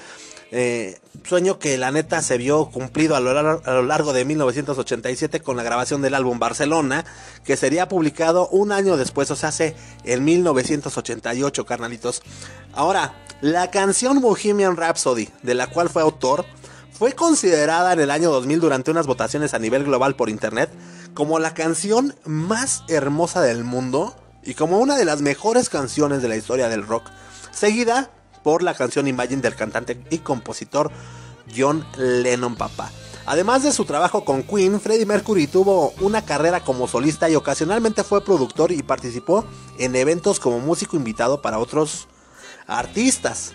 Eh, 0.53 0.99
sueño 1.23 1.61
que 1.61 1.79
la 1.79 1.93
neta 1.93 2.23
se 2.23 2.37
vio 2.37 2.67
cumplido 2.67 3.15
a 3.15 3.21
lo, 3.21 3.83
largo, 3.83 4.13
de 4.13 4.25
1987 4.25 5.41
con 5.41 5.57
la 5.57 5.63
grabación 5.63 6.03
del 6.03 6.15
álbum 6.15 6.41
Barcelona, 6.41 7.05
que 7.45 7.57
sería 7.57 7.89
publicado 7.89 8.49
un 8.49 8.73
año 8.73 8.97
después, 8.97 9.31
o 9.31 9.37
sea, 9.37 9.51
hace 9.51 9.77
en 10.05 10.25
1988, 10.25 11.67
carnalitos. 11.67 12.23
Ahora, 12.73 13.15
la 13.41 13.71
canción 13.71 14.21
Bohemian 14.21 14.77
Rhapsody, 14.77 15.29
de 15.43 15.55
la 15.55 15.69
cual 15.69 15.89
fue 15.89 16.03
autor, 16.03 16.45
fue 16.91 17.13
considerada 17.13 17.93
en 17.93 18.01
el 18.01 18.11
año 18.11 18.31
2000 18.33 18.61
durante 18.61 18.91
unas 18.91 19.07
votaciones 19.07 19.55
a 19.55 19.61
nivel 19.61 19.85
global 19.85 20.17
por 20.17 20.29
internet 20.29 20.71
como 21.15 21.39
la 21.39 21.55
canción 21.55 22.15
más 22.25 22.85
hermosa 22.89 23.41
del 23.41 23.65
mundo 23.65 24.15
y 24.45 24.55
como 24.55 24.79
una 24.79 24.97
de 24.97 25.05
las 25.05 25.21
mejores 25.21 25.69
canciones 25.69 26.23
de 26.23 26.29
la 26.29 26.37
historia 26.37 26.69
del 26.69 26.87
rock, 26.87 27.11
seguida 27.53 28.11
por 28.43 28.63
la 28.63 28.75
canción 28.75 29.07
Imagine 29.07 29.43
del 29.43 29.57
cantante 29.57 30.03
y 30.11 30.19
compositor 30.19 30.91
John 31.55 31.87
Lennon 31.97 32.57
Papá. 32.57 32.91
Además 33.27 33.63
de 33.63 33.73
su 33.73 33.85
trabajo 33.85 34.25
con 34.25 34.43
Queen, 34.43 34.81
Freddie 34.81 35.07
Mercury 35.07 35.47
tuvo 35.47 35.93
una 36.01 36.25
carrera 36.25 36.61
como 36.61 36.89
solista 36.89 37.29
y 37.29 37.37
ocasionalmente 37.37 38.03
fue 38.03 38.25
productor 38.25 38.73
y 38.73 38.83
participó 38.83 39.45
en 39.79 39.95
eventos 39.95 40.41
como 40.41 40.59
músico 40.59 40.97
invitado 40.97 41.43
para 41.43 41.59
otros 41.59 42.09
artistas. 42.67 43.53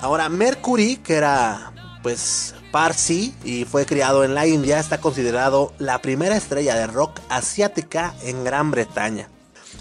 Ahora, 0.00 0.28
Mercury, 0.28 0.96
que 0.96 1.14
era 1.14 1.72
pues 2.02 2.54
Parsi 2.70 3.34
y 3.42 3.64
fue 3.64 3.86
criado 3.86 4.22
en 4.22 4.34
la 4.34 4.46
India, 4.46 4.78
está 4.78 5.00
considerado 5.00 5.72
la 5.78 6.00
primera 6.02 6.36
estrella 6.36 6.76
de 6.76 6.86
rock 6.86 7.18
asiática 7.28 8.14
en 8.22 8.44
Gran 8.44 8.70
Bretaña. 8.70 9.28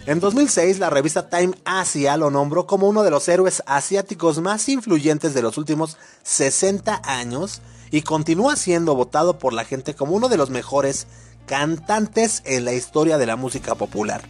En 0.07 0.19
2006, 0.19 0.77
la 0.77 0.91
revista 0.91 1.29
Time 1.29 1.55
Asia 1.65 2.15
lo 2.15 2.29
nombró 2.29 2.67
como 2.67 2.88
uno 2.88 3.01
de 3.01 3.09
los 3.09 3.27
héroes 3.27 3.63
asiáticos 3.65 4.39
más 4.39 4.69
influyentes 4.69 5.33
de 5.33 5.41
los 5.41 5.57
últimos 5.57 5.97
60 6.21 7.01
años 7.03 7.63
y 7.89 8.03
continúa 8.03 8.55
siendo 8.55 8.93
votado 8.93 9.39
por 9.39 9.51
la 9.51 9.65
gente 9.65 9.95
como 9.95 10.13
uno 10.13 10.29
de 10.29 10.38
los 10.38 10.51
mejores 10.51 11.07
cantantes 11.47 12.43
en 12.45 12.65
la 12.65 12.74
historia 12.74 13.17
de 13.17 13.25
la 13.25 13.35
música 13.35 13.74
popular. 13.74 14.21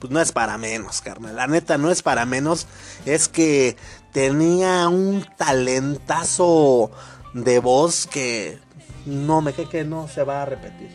Pues 0.00 0.12
no 0.12 0.20
es 0.20 0.32
para 0.32 0.58
menos, 0.58 1.00
carnal. 1.00 1.36
La 1.36 1.46
neta 1.46 1.78
no 1.78 1.92
es 1.92 2.02
para 2.02 2.26
menos. 2.26 2.66
Es 3.06 3.28
que 3.28 3.76
tenía 4.12 4.88
un 4.88 5.24
talentazo 5.36 6.90
de 7.32 7.60
voz 7.60 8.08
que 8.08 8.58
no 9.06 9.40
me 9.40 9.52
que 9.52 9.84
no 9.84 10.08
se 10.08 10.24
va 10.24 10.42
a 10.42 10.46
repetir. 10.46 10.90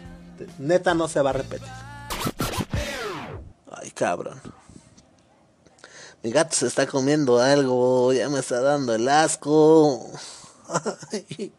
Neta 0.60 0.94
no 0.94 1.08
se 1.08 1.22
va 1.22 1.30
a 1.30 1.34
repetir. 1.34 1.87
Cabrón. 3.98 4.40
Mi 6.24 6.32
gato 6.32 6.56
se 6.56 6.68
está 6.68 6.86
comiendo 6.86 7.40
algo, 7.40 8.14
ya 8.14 8.30
me 8.30 8.40
está 8.40 8.62
dando 8.62 8.94
el 8.94 9.08
asco. 9.10 10.12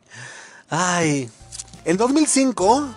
Ay. 0.70 1.30
En 1.84 1.96
2005, 1.96 2.88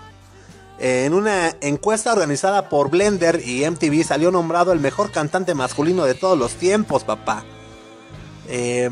en 0.80 1.14
una 1.14 1.56
encuesta 1.62 2.12
organizada 2.12 2.70
por 2.70 2.90
Blender 2.90 3.42
y 3.46 3.68
MTV, 3.70 4.04
salió 4.04 4.32
nombrado 4.32 4.74
el 4.74 4.80
mejor 4.80 5.12
cantante 5.12 5.54
masculino 5.54 6.04
de 6.04 6.14
todos 6.14 6.38
los 6.38 6.54
tiempos, 6.54 7.04
papá. 7.04 7.44
Eh, 8.48 8.90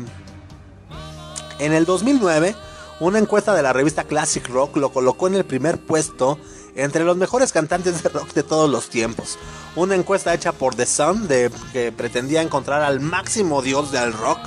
en 1.58 1.72
el 1.72 1.84
2009, 1.84 2.56
una 3.00 3.18
encuesta 3.18 3.54
de 3.54 3.62
la 3.62 3.72
revista 3.72 4.04
Classic 4.04 4.46
Rock 4.48 4.76
lo 4.78 4.92
colocó 4.92 5.26
en 5.26 5.34
el 5.34 5.44
primer 5.44 5.78
puesto 5.78 6.38
entre 6.82 7.04
los 7.04 7.16
mejores 7.16 7.52
cantantes 7.52 8.02
de 8.02 8.08
rock 8.08 8.32
de 8.32 8.42
todos 8.42 8.70
los 8.70 8.88
tiempos. 8.88 9.38
Una 9.76 9.94
encuesta 9.94 10.34
hecha 10.34 10.52
por 10.52 10.74
The 10.74 10.86
Sun 10.86 11.28
de, 11.28 11.50
que 11.72 11.92
pretendía 11.92 12.42
encontrar 12.42 12.82
al 12.82 13.00
máximo 13.00 13.62
dios 13.62 13.92
del 13.92 14.12
rock 14.12 14.38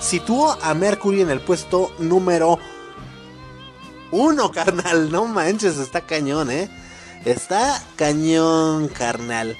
situó 0.00 0.56
a 0.62 0.74
Mercury 0.74 1.22
en 1.22 1.30
el 1.30 1.40
puesto 1.40 1.92
número 1.98 2.58
uno, 4.10 4.50
carnal. 4.52 5.10
No 5.10 5.26
manches, 5.26 5.78
está 5.78 6.02
cañón, 6.02 6.50
¿eh? 6.50 6.70
Está 7.24 7.82
cañón, 7.96 8.88
carnal. 8.88 9.56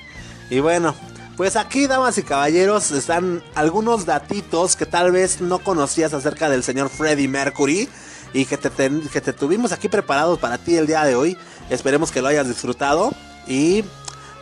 Y 0.51 0.61
bueno, 0.61 0.95
pues 1.37 1.57
aquí, 1.57 1.87
damas 1.87 2.19
y 2.19 2.23
caballeros, 2.23 2.91
están 2.91 3.43
algunos 3.55 4.07
datitos 4.07 4.77
que 4.77 4.87
tal 4.87 5.13
vez 5.13 5.41
no 5.41 5.59
conocías 5.59 6.15
acerca 6.15 6.49
del 6.49 6.63
señor 6.63 6.89
Freddie 6.89 7.29
Mercury 7.29 7.89
y 8.33 8.45
que 8.45 8.57
te, 8.57 8.71
que 9.13 9.21
te 9.21 9.33
tuvimos 9.33 9.73
aquí 9.73 9.89
preparados 9.89 10.39
para 10.39 10.59
ti 10.59 10.77
el 10.77 10.87
día 10.87 11.05
de 11.05 11.15
hoy. 11.15 11.37
Esperemos 11.71 12.11
que 12.11 12.23
lo 12.23 12.29
hayas 12.29 12.49
disfrutado 12.49 13.13
y 13.47 13.85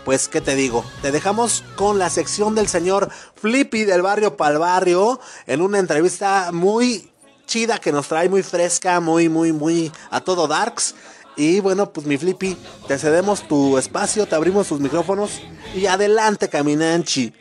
pues, 0.05 0.29
¿qué 0.29 0.41
te 0.41 0.55
digo? 0.55 0.85
Te 1.03 1.11
dejamos 1.11 1.65
con 1.75 1.99
la 1.99 2.11
sección 2.11 2.55
del 2.55 2.69
señor 2.69 3.11
Flippy 3.35 3.85
del 3.85 4.03
barrio 4.03 4.37
Pal 4.37 4.59
Barrio 4.59 5.19
en 5.47 5.61
una 5.63 5.81
entrevista 5.81 6.51
muy 6.53 7.11
chida 7.47 7.79
que 7.79 7.91
nos 7.91 8.09
trae, 8.09 8.29
muy 8.29 8.43
fresca, 8.43 9.01
muy, 9.01 9.29
muy, 9.29 9.53
muy 9.53 9.91
a 10.11 10.21
todo 10.21 10.47
darks. 10.47 10.95
Y 11.37 11.61
bueno, 11.61 11.93
pues 11.93 12.07
mi 12.07 12.17
Flippy, 12.17 12.57
te 12.87 12.99
cedemos 12.99 13.47
tu 13.49 13.77
espacio, 13.79 14.27
te 14.27 14.35
abrimos 14.35 14.69
tus 14.69 14.81
micrófonos 14.81 15.41
y 15.75 15.87
adelante, 15.87 16.49
Caminanchi. 16.49 17.33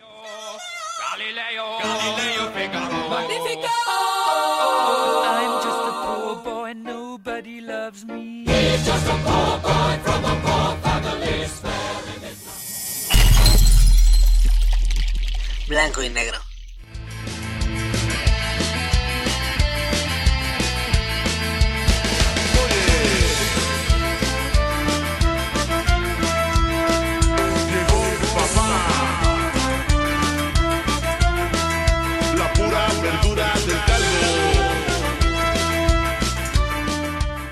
Blanco 15.68 16.04
y 16.04 16.10
negro. 16.10 16.38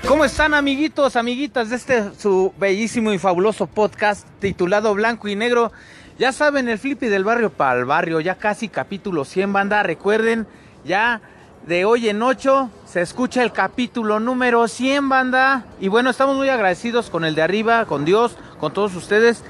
¿Cómo 0.06 0.24
están 0.24 0.54
amiguitos, 0.54 1.16
amiguitas 1.16 1.70
de 1.70 1.76
este 1.76 2.04
su 2.18 2.54
bellísimo 2.56 3.12
y 3.12 3.18
fabuloso 3.18 3.66
podcast 3.66 4.26
titulado 4.38 4.94
Blanco 4.94 5.28
y 5.28 5.34
Negro? 5.34 5.72
Ya 6.16 6.30
saben, 6.30 6.68
el 6.68 6.78
flippy 6.78 7.08
del 7.08 7.24
barrio 7.24 7.50
para 7.50 7.80
el 7.80 7.86
barrio, 7.86 8.20
ya 8.20 8.36
casi 8.36 8.68
capítulo 8.68 9.24
100 9.24 9.52
banda, 9.52 9.82
recuerden, 9.82 10.46
ya 10.84 11.20
de 11.66 11.84
hoy 11.84 12.08
en 12.08 12.22
ocho 12.22 12.70
se 12.86 13.00
escucha 13.00 13.42
el 13.42 13.50
capítulo 13.50 14.20
número 14.20 14.68
100 14.68 15.08
banda. 15.08 15.64
Y 15.80 15.88
bueno, 15.88 16.10
estamos 16.10 16.36
muy 16.36 16.48
agradecidos 16.48 17.10
con 17.10 17.24
el 17.24 17.34
de 17.34 17.42
arriba, 17.42 17.84
con 17.86 18.04
Dios, 18.04 18.36
con 18.60 18.72
todos 18.72 18.94
ustedes. 18.94 19.42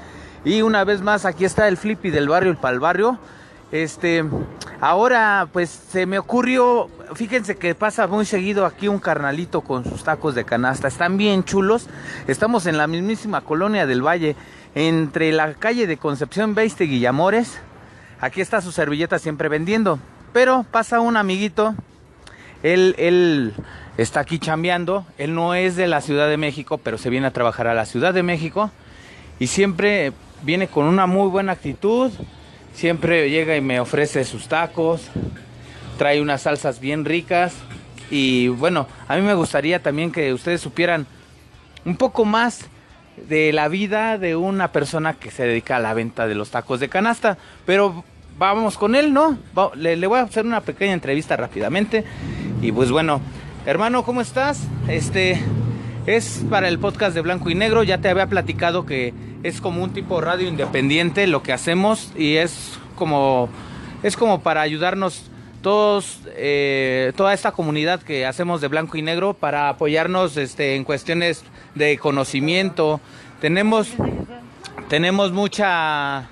Y 0.43 0.63
una 0.63 0.83
vez 0.83 1.01
más 1.01 1.25
aquí 1.25 1.45
está 1.45 1.67
el 1.67 1.77
flippy 1.77 2.09
del 2.09 2.29
barrio 2.29 2.59
para 2.59 2.73
el 2.73 2.79
barrio. 2.79 3.19
Este, 3.71 4.25
ahora 4.81 5.47
pues 5.51 5.69
se 5.69 6.07
me 6.07 6.17
ocurrió, 6.17 6.89
fíjense 7.13 7.57
que 7.57 7.75
pasa 7.75 8.07
muy 8.07 8.25
seguido 8.25 8.65
aquí 8.65 8.87
un 8.87 8.99
carnalito 8.99 9.61
con 9.61 9.83
sus 9.83 10.03
tacos 10.03 10.33
de 10.33 10.45
canasta, 10.45 10.87
están 10.87 11.17
bien 11.17 11.43
chulos, 11.43 11.87
estamos 12.27 12.67
en 12.67 12.77
la 12.77 12.87
mismísima 12.87 13.41
colonia 13.41 13.85
del 13.85 14.05
Valle, 14.05 14.35
entre 14.75 15.31
la 15.31 15.53
calle 15.53 15.87
de 15.87 15.97
Concepción 15.97 16.53
Beiste 16.53 16.83
y 16.83 16.89
Guillamores, 16.89 17.59
aquí 18.19 18.41
está 18.41 18.61
su 18.61 18.73
servilleta 18.73 19.19
siempre 19.19 19.47
vendiendo, 19.47 19.99
pero 20.33 20.65
pasa 20.69 20.99
un 20.99 21.15
amiguito, 21.15 21.75
él, 22.61 22.93
él 22.97 23.53
está 23.97 24.19
aquí 24.19 24.37
chambeando, 24.37 25.05
él 25.17 25.33
no 25.33 25.55
es 25.55 25.77
de 25.77 25.87
la 25.87 26.01
Ciudad 26.01 26.29
de 26.29 26.37
México, 26.37 26.77
pero 26.77 26.97
se 26.97 27.09
viene 27.09 27.27
a 27.27 27.31
trabajar 27.31 27.67
a 27.67 27.73
la 27.73 27.85
Ciudad 27.85 28.13
de 28.13 28.21
México 28.21 28.69
y 29.39 29.47
siempre 29.47 30.11
viene 30.43 30.67
con 30.67 30.85
una 30.85 31.05
muy 31.05 31.29
buena 31.29 31.53
actitud, 31.53 32.11
siempre 32.73 33.29
llega 33.29 33.55
y 33.55 33.61
me 33.61 33.79
ofrece 33.79 34.25
sus 34.25 34.49
tacos, 34.49 35.09
trae 35.97 36.21
unas 36.21 36.41
salsas 36.41 36.81
bien 36.81 37.05
ricas 37.05 37.53
y 38.11 38.49
bueno, 38.49 38.87
a 39.07 39.15
mí 39.15 39.21
me 39.21 39.33
gustaría 39.33 39.81
también 39.81 40.11
que 40.11 40.33
ustedes 40.33 40.59
supieran 40.59 41.07
un 41.85 41.95
poco 41.95 42.25
más 42.25 42.67
de 43.27 43.53
la 43.53 43.67
vida 43.67 44.17
de 44.17 44.35
una 44.35 44.71
persona 44.71 45.13
que 45.13 45.31
se 45.31 45.45
dedica 45.45 45.77
a 45.77 45.79
la 45.79 45.93
venta 45.93 46.27
de 46.27 46.35
los 46.35 46.51
tacos 46.51 46.79
de 46.79 46.89
canasta, 46.89 47.37
pero 47.65 48.03
vamos 48.37 48.77
con 48.77 48.95
él, 48.95 49.13
¿no? 49.13 49.37
Le, 49.75 49.95
le 49.95 50.07
voy 50.07 50.19
a 50.19 50.23
hacer 50.23 50.45
una 50.45 50.61
pequeña 50.61 50.93
entrevista 50.93 51.37
rápidamente 51.37 52.03
y 52.61 52.71
pues 52.71 52.91
bueno, 52.91 53.21
hermano, 53.65 54.03
¿cómo 54.03 54.21
estás? 54.21 54.61
Este 54.87 55.41
es 56.05 56.43
para 56.49 56.67
el 56.67 56.77
podcast 56.79 57.15
de 57.15 57.21
Blanco 57.21 57.49
y 57.49 57.55
Negro, 57.55 57.83
ya 57.83 57.99
te 57.99 58.09
había 58.09 58.27
platicado 58.27 58.85
que 58.85 59.13
es 59.43 59.61
como 59.61 59.83
un 59.83 59.91
tipo 59.91 60.21
radio 60.21 60.47
independiente 60.47 61.27
lo 61.27 61.43
que 61.43 61.53
hacemos 61.53 62.11
y 62.15 62.35
es 62.35 62.77
como 62.95 63.49
es 64.03 64.17
como 64.17 64.41
para 64.41 64.61
ayudarnos 64.61 65.29
todos 65.65 66.19
eh, 66.35 67.11
toda 67.15 67.33
esta 67.33 67.51
comunidad 67.51 67.99
que 68.03 68.27
hacemos 68.27 68.61
de 68.61 68.67
blanco 68.67 68.97
y 68.97 69.01
negro 69.01 69.33
para 69.33 69.67
apoyarnos 69.67 70.37
este 70.37 70.75
en 70.75 70.83
cuestiones 70.83 71.43
de 71.73 71.97
conocimiento. 71.97 73.01
Tenemos 73.41 73.89
tenemos 74.89 75.31
mucha 75.31 76.29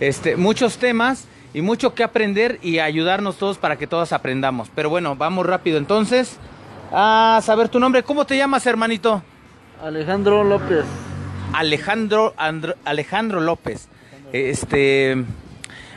este 0.00 0.36
muchos 0.36 0.78
temas 0.78 1.28
y 1.52 1.60
mucho 1.60 1.94
que 1.94 2.02
aprender 2.02 2.58
y 2.62 2.78
ayudarnos 2.78 3.36
todos 3.36 3.58
para 3.58 3.76
que 3.76 3.86
todos 3.86 4.14
aprendamos. 4.14 4.70
Pero 4.74 4.88
bueno 4.88 5.16
vamos 5.16 5.44
rápido 5.44 5.76
entonces 5.76 6.38
a 6.92 7.40
saber 7.42 7.68
tu 7.68 7.78
nombre. 7.78 8.04
Cómo 8.04 8.24
te 8.24 8.38
llamas 8.38 8.64
hermanito 8.64 9.22
Alejandro 9.84 10.44
López. 10.44 10.86
Alejandro 11.52 12.32
Alejandro 12.86 13.40
López. 13.42 13.90
Este 14.32 15.26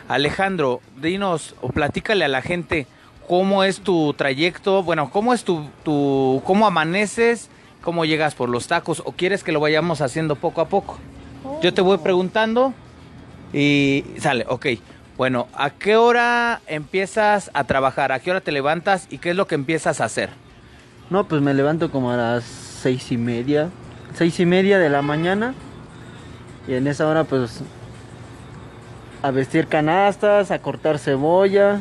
Alejandro, 0.09 0.81
dinos 0.99 1.55
o 1.61 1.69
platícale 1.69 2.25
a 2.25 2.27
la 2.27 2.41
gente 2.41 2.87
cómo 3.27 3.63
es 3.63 3.81
tu 3.81 4.13
trayecto, 4.15 4.81
bueno, 4.81 5.11
cómo 5.11 5.35
es 5.35 5.43
tu, 5.43 5.69
tu 5.83 6.41
cómo 6.45 6.65
amaneces, 6.65 7.49
cómo 7.81 8.05
llegas 8.05 8.33
por 8.33 8.49
los 8.49 8.67
tacos 8.67 9.03
o 9.05 9.11
quieres 9.11 9.43
que 9.43 9.51
lo 9.51 9.59
vayamos 9.59 10.01
haciendo 10.01 10.35
poco 10.35 10.61
a 10.61 10.67
poco. 10.67 10.97
Yo 11.61 11.75
te 11.75 11.81
voy 11.81 11.99
preguntando 11.99 12.73
y 13.53 14.03
sale, 14.17 14.45
ok. 14.49 14.65
Bueno, 15.15 15.47
¿a 15.53 15.69
qué 15.69 15.95
hora 15.95 16.61
empiezas 16.65 17.51
a 17.53 17.65
trabajar? 17.65 18.11
¿A 18.11 18.19
qué 18.19 18.31
hora 18.31 18.41
te 18.41 18.51
levantas 18.51 19.05
y 19.11 19.19
qué 19.19 19.29
es 19.29 19.35
lo 19.35 19.45
que 19.45 19.55
empiezas 19.55 20.01
a 20.01 20.05
hacer? 20.05 20.31
No, 21.11 21.27
pues 21.27 21.41
me 21.41 21.53
levanto 21.53 21.91
como 21.91 22.09
a 22.09 22.17
las 22.17 22.45
seis 22.45 23.11
y 23.11 23.17
media, 23.17 23.69
seis 24.15 24.39
y 24.39 24.47
media 24.47 24.79
de 24.79 24.89
la 24.89 25.03
mañana. 25.03 25.53
Y 26.67 26.73
en 26.73 26.87
esa 26.87 27.07
hora 27.07 27.25
pues 27.25 27.61
a 29.21 29.31
vestir 29.31 29.67
canastas, 29.67 30.51
a 30.51 30.59
cortar 30.59 30.97
cebolla. 30.99 31.79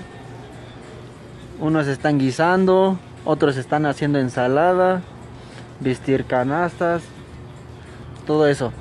Unos 1.60 1.86
están 1.86 2.18
guisando, 2.18 2.98
otros 3.24 3.56
están 3.56 3.86
haciendo 3.86 4.18
ensalada, 4.18 5.02
vestir 5.80 6.24
canastas, 6.24 7.02
todo 8.26 8.46
eso. 8.46 8.72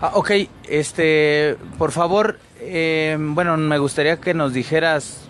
Ah, 0.00 0.12
ok, 0.14 0.30
este, 0.68 1.56
por 1.76 1.92
favor, 1.92 2.38
eh, 2.60 3.16
bueno, 3.18 3.56
me 3.56 3.78
gustaría 3.78 4.18
que 4.18 4.32
nos 4.32 4.52
dijeras 4.52 5.28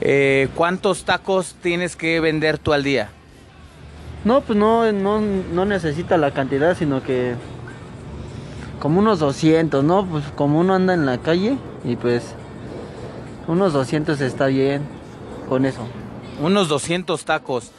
eh, 0.00 0.48
cuántos 0.54 1.04
tacos 1.04 1.56
tienes 1.62 1.96
que 1.96 2.20
vender 2.20 2.58
tú 2.58 2.72
al 2.72 2.84
día. 2.84 3.08
No, 4.24 4.42
pues 4.42 4.58
no, 4.58 4.90
no, 4.92 5.20
no 5.20 5.64
necesita 5.64 6.16
la 6.16 6.32
cantidad, 6.32 6.76
sino 6.76 7.02
que 7.02 7.34
como 8.80 9.00
unos 9.00 9.18
200, 9.18 9.82
¿no? 9.84 10.06
Pues 10.06 10.24
como 10.34 10.60
uno 10.60 10.74
anda 10.74 10.94
en 10.94 11.06
la 11.06 11.18
calle 11.18 11.56
y 11.84 11.96
pues 11.96 12.34
unos 13.46 13.72
200 13.72 14.20
está 14.20 14.46
bien 14.46 14.82
con 15.48 15.64
eso. 15.64 15.80
Unos 16.40 16.68
200 16.68 17.24
tacos. 17.24 17.72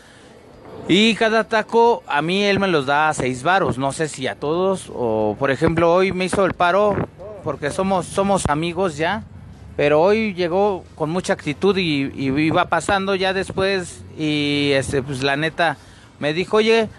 Y 0.88 1.14
cada 1.16 1.44
taco, 1.44 2.04
a 2.08 2.22
mí 2.22 2.44
él 2.44 2.60
me 2.60 2.68
los 2.68 2.86
da 2.86 3.10
a 3.10 3.14
6 3.14 3.44
varos. 3.44 3.78
No 3.78 3.92
sé 3.92 4.08
si 4.08 4.28
a 4.28 4.36
todos. 4.36 4.92
O 4.94 5.36
por 5.40 5.52
ejemplo, 5.52 5.94
hoy 5.94 6.12
me 6.12 6.26
hizo 6.26 6.46
el 6.46 6.54
paro 6.54 6.96
porque 7.44 7.70
somos, 7.70 8.06
somos 8.06 8.46
amigos 8.48 8.98
ya. 8.98 9.24
Pero 9.78 10.02
hoy 10.02 10.34
llegó 10.34 10.84
con 10.96 11.10
mucha 11.10 11.34
actitud 11.34 11.78
y, 11.78 12.12
y 12.14 12.28
iba 12.42 12.66
pasando 12.66 13.16
ya 13.16 13.34
después. 13.34 14.04
Y 14.18 14.72
este, 14.74 15.02
pues 15.02 15.24
la 15.24 15.38
neta 15.38 15.78
me 16.20 16.34
dijo, 16.34 16.58
oye, 16.58 16.90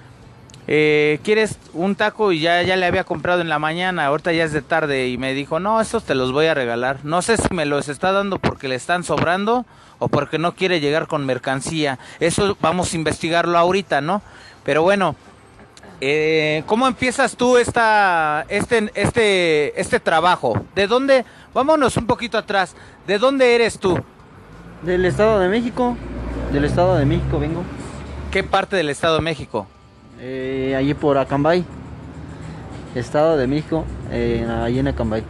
eh, 0.73 1.19
¿quieres 1.25 1.59
un 1.73 1.97
taco? 1.97 2.31
Y 2.31 2.39
ya, 2.39 2.63
ya 2.63 2.77
le 2.77 2.87
había 2.87 3.03
comprado 3.03 3.41
en 3.41 3.49
la 3.49 3.59
mañana, 3.59 4.07
ahorita 4.07 4.33
ya 4.33 4.45
es 4.45 4.53
de 4.53 4.63
tarde 4.63 5.09
y 5.09 5.19
me 5.19 5.35
dijo, 5.35 5.59
no, 5.59 5.81
estos 5.81 6.05
te 6.05 6.15
los 6.15 6.31
voy 6.31 6.47
a 6.47 6.55
regalar. 6.55 7.01
No 7.03 7.23
sé 7.23 7.37
si 7.39 7.53
me 7.53 7.67
los 7.67 7.89
está 7.89 8.13
dando 8.13 8.39
porque 8.39 8.69
le 8.69 8.77
están 8.77 9.03
sobrando 9.03 9.67
o 9.99 10.07
porque 10.07 10.39
no 10.39 10.55
quiere 10.55 10.79
llegar 10.79 11.09
con 11.09 11.27
mercancía. 11.27 11.99
Eso 12.21 12.57
vamos 12.61 12.93
a 12.93 12.97
investigarlo 12.97 13.59
ahorita, 13.59 14.01
¿no? 14.01 14.23
Pero 14.63 14.85
bueno, 14.85 15.17
eh, 16.01 16.63
¿cómo 16.67 16.87
empiezas 16.87 17.35
tú 17.37 17.57
esta, 17.57 18.47
este, 18.49 18.93
este, 18.95 19.81
este 19.81 19.99
trabajo? 19.99 20.65
¿De 20.77 20.87
dónde? 20.87 21.25
Vámonos 21.53 21.97
un 21.97 22.07
poquito 22.07 22.39
atrás. 22.39 22.77
¿De 23.09 23.19
dónde 23.19 23.57
eres 23.57 23.77
tú? 23.81 23.99
Del 24.83 25.05
Estado 25.05 25.41
de 25.41 25.49
México. 25.49 25.97
Del 26.53 26.65
Estado 26.65 26.97
de 26.97 27.07
México 27.07 27.41
vengo. 27.41 27.65
¿Qué 28.31 28.45
parte 28.45 28.77
del 28.77 28.89
Estado 28.89 29.17
de 29.17 29.23
México? 29.23 29.67
Eh, 30.21 30.75
allí 30.77 30.93
por 30.95 31.17
Acambay. 31.17 31.65
Estado 32.95 33.37
de 33.37 33.47
México, 33.47 33.85
eh, 34.11 34.47
allí 34.63 34.79
en 34.79 34.89
Acambay. 34.89 35.23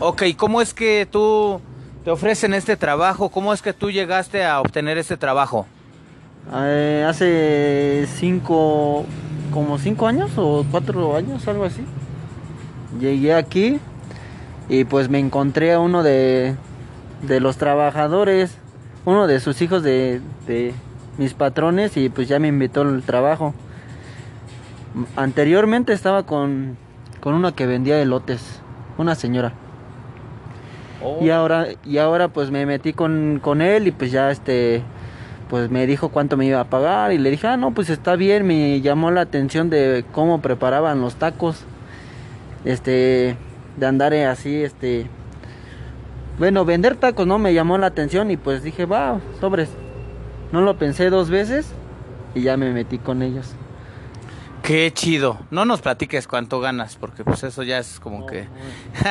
Ok, 0.00 0.22
¿cómo 0.36 0.60
es 0.60 0.74
que 0.74 1.06
tú 1.10 1.60
te 2.04 2.10
ofrecen 2.10 2.54
este 2.54 2.76
trabajo? 2.76 3.30
¿Cómo 3.30 3.52
es 3.54 3.62
que 3.62 3.72
tú 3.72 3.90
llegaste 3.90 4.44
a 4.44 4.60
obtener 4.60 4.98
este 4.98 5.16
trabajo? 5.16 5.66
Eh, 6.54 7.06
hace 7.08 8.06
cinco, 8.18 9.06
como 9.52 9.78
cinco 9.78 10.08
años 10.08 10.32
o 10.36 10.66
cuatro 10.70 11.16
años, 11.16 11.46
algo 11.46 11.64
así. 11.64 11.84
Llegué 13.00 13.32
aquí 13.32 13.78
y 14.68 14.84
pues 14.84 15.08
me 15.08 15.20
encontré 15.20 15.72
a 15.72 15.78
uno 15.78 16.02
de, 16.02 16.56
de 17.22 17.40
los 17.40 17.56
trabajadores, 17.56 18.58
uno 19.04 19.26
de 19.26 19.40
sus 19.40 19.62
hijos 19.62 19.82
de, 19.82 20.20
de 20.46 20.74
mis 21.16 21.32
patrones 21.32 21.96
y 21.96 22.08
pues 22.08 22.28
ya 22.28 22.38
me 22.40 22.48
invitó 22.48 22.82
al 22.82 23.02
trabajo. 23.04 23.54
Anteriormente 25.16 25.92
estaba 25.92 26.24
con, 26.24 26.76
con 27.20 27.34
una 27.34 27.52
que 27.52 27.66
vendía 27.66 28.00
elotes, 28.00 28.60
una 28.98 29.14
señora. 29.14 29.52
Oh. 31.02 31.18
Y 31.22 31.30
ahora, 31.30 31.66
y 31.84 31.98
ahora 31.98 32.28
pues 32.28 32.50
me 32.50 32.66
metí 32.66 32.92
con, 32.92 33.40
con 33.42 33.60
él 33.60 33.88
y 33.88 33.90
pues 33.92 34.12
ya 34.12 34.30
este 34.30 34.82
pues 35.48 35.70
me 35.70 35.86
dijo 35.86 36.08
cuánto 36.08 36.38
me 36.38 36.46
iba 36.46 36.60
a 36.60 36.70
pagar 36.70 37.12
y 37.12 37.18
le 37.18 37.30
dije, 37.30 37.46
ah 37.46 37.58
no, 37.58 37.72
pues 37.72 37.90
está 37.90 38.16
bien, 38.16 38.46
me 38.46 38.80
llamó 38.80 39.10
la 39.10 39.20
atención 39.20 39.68
de 39.68 40.02
cómo 40.12 40.40
preparaban 40.40 41.02
los 41.02 41.16
tacos. 41.16 41.64
Este, 42.64 43.36
de 43.76 43.86
andar 43.86 44.14
así, 44.14 44.62
este 44.62 45.08
bueno, 46.38 46.64
vender 46.64 46.96
tacos 46.96 47.26
no 47.26 47.38
me 47.38 47.52
llamó 47.52 47.76
la 47.78 47.88
atención 47.88 48.30
y 48.30 48.36
pues 48.36 48.62
dije, 48.62 48.86
va, 48.86 49.20
sobres. 49.40 49.68
No 50.50 50.60
lo 50.60 50.78
pensé 50.78 51.10
dos 51.10 51.30
veces 51.30 51.72
y 52.34 52.42
ya 52.42 52.56
me 52.56 52.72
metí 52.72 52.98
con 52.98 53.22
ellos. 53.22 53.54
Qué 54.62 54.92
chido. 54.94 55.38
No 55.50 55.64
nos 55.64 55.80
platiques 55.80 56.28
cuánto 56.28 56.60
ganas, 56.60 56.96
porque 56.96 57.24
pues 57.24 57.42
eso 57.42 57.62
ya 57.64 57.78
es 57.78 57.98
como 57.98 58.26
que... 58.26 58.46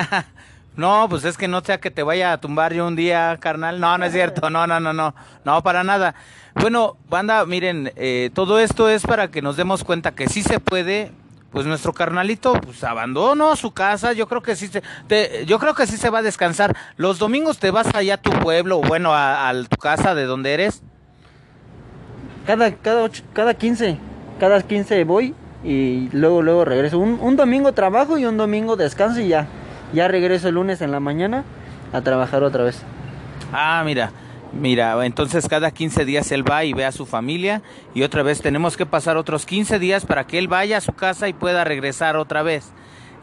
no, 0.78 1.08
pues 1.10 1.26
es 1.26 1.38
que 1.38 1.48
no 1.50 1.62
sea 1.62 1.80
que 1.80 1.92
te 1.92 2.04
vaya 2.04 2.32
a 2.32 2.40
tumbar 2.40 2.74
yo 2.74 2.88
un 2.88 2.96
día, 2.96 3.38
carnal. 3.40 3.80
No, 3.82 3.98
no 3.98 4.06
es 4.06 4.14
cierto. 4.14 4.50
No, 4.50 4.66
no, 4.66 4.80
no, 4.80 4.94
no. 4.94 5.14
No, 5.44 5.62
para 5.62 5.84
nada. 5.84 6.16
Bueno, 6.56 6.96
banda, 7.10 7.46
miren, 7.46 7.92
eh, 7.98 8.30
todo 8.34 8.60
esto 8.60 8.88
es 8.88 9.04
para 9.04 9.30
que 9.30 9.42
nos 9.42 9.58
demos 9.58 9.84
cuenta 9.84 10.12
que 10.14 10.30
sí 10.30 10.42
se 10.42 10.60
puede. 10.60 11.12
Pues 11.52 11.66
nuestro 11.66 11.92
carnalito, 11.92 12.54
pues 12.54 12.82
abandonó 12.86 13.58
su 13.58 13.72
casa. 13.72 14.14
Yo 14.14 14.26
creo 14.30 14.42
que 14.42 14.56
sí 14.56 14.70
se, 14.70 14.82
te- 15.08 15.46
yo 15.46 15.60
creo 15.60 15.76
que 15.76 15.86
sí 15.86 15.98
se 15.98 16.10
va 16.10 16.20
a 16.20 16.22
descansar. 16.22 16.78
Los 16.96 17.20
domingos 17.20 17.58
te 17.60 17.72
vas 17.72 17.94
allá 17.94 18.14
a 18.14 18.18
tu 18.22 18.32
pueblo, 18.32 18.78
o 18.80 18.82
bueno, 18.82 19.14
a, 19.14 19.50
a 19.50 19.64
tu 19.66 19.76
casa 19.76 20.16
de 20.16 20.24
donde 20.24 20.54
eres. 20.54 20.82
Cada, 22.48 22.72
cada, 22.76 23.04
ocho- 23.04 23.24
cada 23.34 23.54
15, 23.54 23.98
cada 24.42 24.60
15 24.60 25.04
voy 25.04 25.36
y 25.64 26.10
luego, 26.14 26.42
luego 26.42 26.66
regreso. 26.66 26.98
Un, 26.98 27.20
un 27.22 27.36
domingo 27.36 27.74
trabajo 27.74 28.18
y 28.18 28.26
un 28.26 28.38
domingo 28.38 28.76
descanso 28.76 29.22
y 29.22 29.28
ya. 29.28 29.46
Ya 29.94 30.08
regreso 30.08 30.48
el 30.48 30.56
lunes 30.56 30.82
en 30.82 30.90
la 30.90 31.00
mañana 31.00 31.44
a 31.94 32.02
trabajar 32.02 32.42
otra 32.42 32.64
vez. 32.64 32.82
Ah, 33.54 33.84
mira, 33.86 34.12
mira, 34.52 35.06
entonces 35.06 35.48
cada 35.48 35.70
15 35.70 36.06
días 36.06 36.32
él 36.32 36.44
va 36.50 36.66
y 36.66 36.74
ve 36.74 36.86
a 36.86 36.92
su 36.92 37.06
familia 37.06 37.62
y 37.94 38.02
otra 38.02 38.24
vez 38.24 38.42
tenemos 38.42 38.78
que 38.78 38.88
pasar 38.88 39.16
otros 39.16 39.46
15 39.46 39.78
días 39.78 40.08
para 40.08 40.26
que 40.26 40.40
él 40.40 40.48
vaya 40.48 40.78
a 40.78 40.82
su 40.82 40.94
casa 40.94 41.28
y 41.28 41.34
pueda 41.34 41.64
regresar 41.64 42.18
otra 42.18 42.42
vez. 42.42 42.72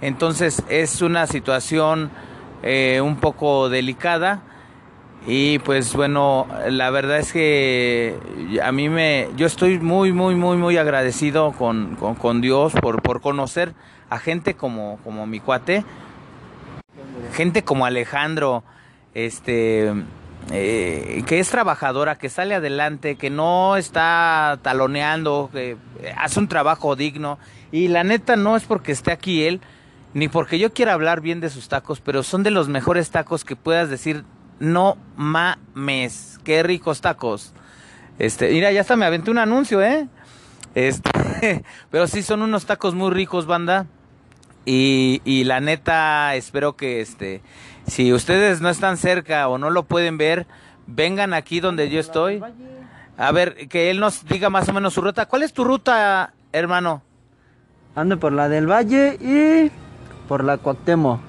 Entonces 0.01 0.63
es 0.69 1.03
una 1.03 1.27
situación 1.27 2.13
eh, 2.63 3.01
un 3.01 3.17
poco 3.17 3.69
delicada 3.69 4.43
y 5.31 5.59
pues 5.59 5.93
bueno, 5.95 6.47
la 6.71 6.89
verdad 6.89 7.19
es 7.19 7.35
que 7.35 8.17
a 8.63 8.73
mí 8.73 8.89
me, 8.89 9.29
yo 9.37 9.47
estoy 9.47 9.79
muy, 9.79 10.11
muy, 10.11 10.35
muy, 10.35 10.57
muy 10.57 10.79
agradecido 10.79 11.53
con, 11.53 11.97
con, 11.97 12.41
Dios 12.41 12.73
por, 12.73 13.03
por 13.03 13.21
conocer 13.21 13.75
a 14.09 14.19
gente 14.19 14.55
como, 14.55 14.99
como 15.05 15.27
mi 15.27 15.39
cuate, 15.39 15.85
gente 17.35 17.63
como 17.63 17.85
Alejandro. 17.85 18.65
este, 19.13 19.93
eh, 20.51 21.25
que 21.27 21.41
es 21.41 21.51
trabajadora, 21.51 22.17
que 22.17 22.31
sale 22.31 22.55
adelante, 22.55 23.17
que 23.17 23.29
no 23.29 23.77
está 23.77 24.59
taloneando, 24.63 25.51
que 25.53 25.77
hace 26.17 26.41
un 26.41 26.49
trabajo 26.49 26.97
digno. 26.97 27.39
Y 27.71 27.89
la 27.89 28.03
neta 28.03 28.37
no 28.37 28.57
es 28.57 28.65
porque 28.65 28.93
esté 28.93 29.13
aquí 29.13 29.45
él, 29.45 29.61
ni 30.15 30.29
porque 30.29 30.59
yo 30.59 30.73
quiera 30.73 30.95
hablar 30.95 31.21
bien 31.21 31.41
de 31.41 31.51
sus 31.51 31.69
tacos, 31.69 32.01
pero 32.01 32.23
son 32.23 32.45
de 32.45 32.51
los 32.51 32.69
mejores 32.69 33.11
tacos 33.11 33.45
que 33.45 33.57
puedas 33.57 33.91
decir, 33.91 34.25
no 34.61 34.97
mames, 35.17 36.39
qué 36.45 36.63
ricos 36.63 37.01
tacos. 37.01 37.53
Este, 38.19 38.51
mira, 38.51 38.73
ya 38.73 38.81
hasta 38.81 38.97
me 38.97 39.05
aventé 39.05 39.31
un 39.31 39.39
anuncio, 39.39 39.83
¿eh? 39.83 40.09
Este, 40.75 41.65
pero 41.91 42.07
sí 42.07 42.23
son 42.23 42.43
unos 42.43 42.67
tacos 42.67 42.95
muy 42.95 43.11
ricos, 43.11 43.47
banda. 43.47 43.87
Y, 44.65 45.23
y 45.25 45.45
la 45.45 45.61
neta, 45.61 46.35
espero 46.35 46.77
que 46.77 47.01
este, 47.01 47.41
si 47.87 48.13
ustedes 48.13 48.61
no 48.61 48.69
están 48.69 48.97
cerca 48.97 49.49
o 49.49 49.57
no 49.57 49.71
lo 49.71 49.85
pueden 49.85 50.19
ver, 50.19 50.47
vengan 50.87 51.33
aquí 51.33 51.61
donde 51.61 51.89
yo 51.89 52.01
estoy. 52.01 52.43
A 53.17 53.33
ver, 53.33 53.69
que 53.69 53.91
él 53.91 54.01
nos 54.01 54.27
diga 54.27 54.51
más 54.51 54.69
o 54.69 54.73
menos 54.73 54.95
su 54.95 55.01
ruta. 55.01 55.27
¿Cuál 55.27 55.43
es 55.43 55.53
tu 55.53 55.65
ruta, 55.65 56.35
hermano? 56.53 57.03
Ando 57.95 58.19
por 58.19 58.33
la 58.33 58.49
del 58.49 58.71
Valle 58.71 59.17
y 59.21 59.71
por 60.29 60.45
la 60.45 60.59
Cuauhtémoc. 60.59 61.21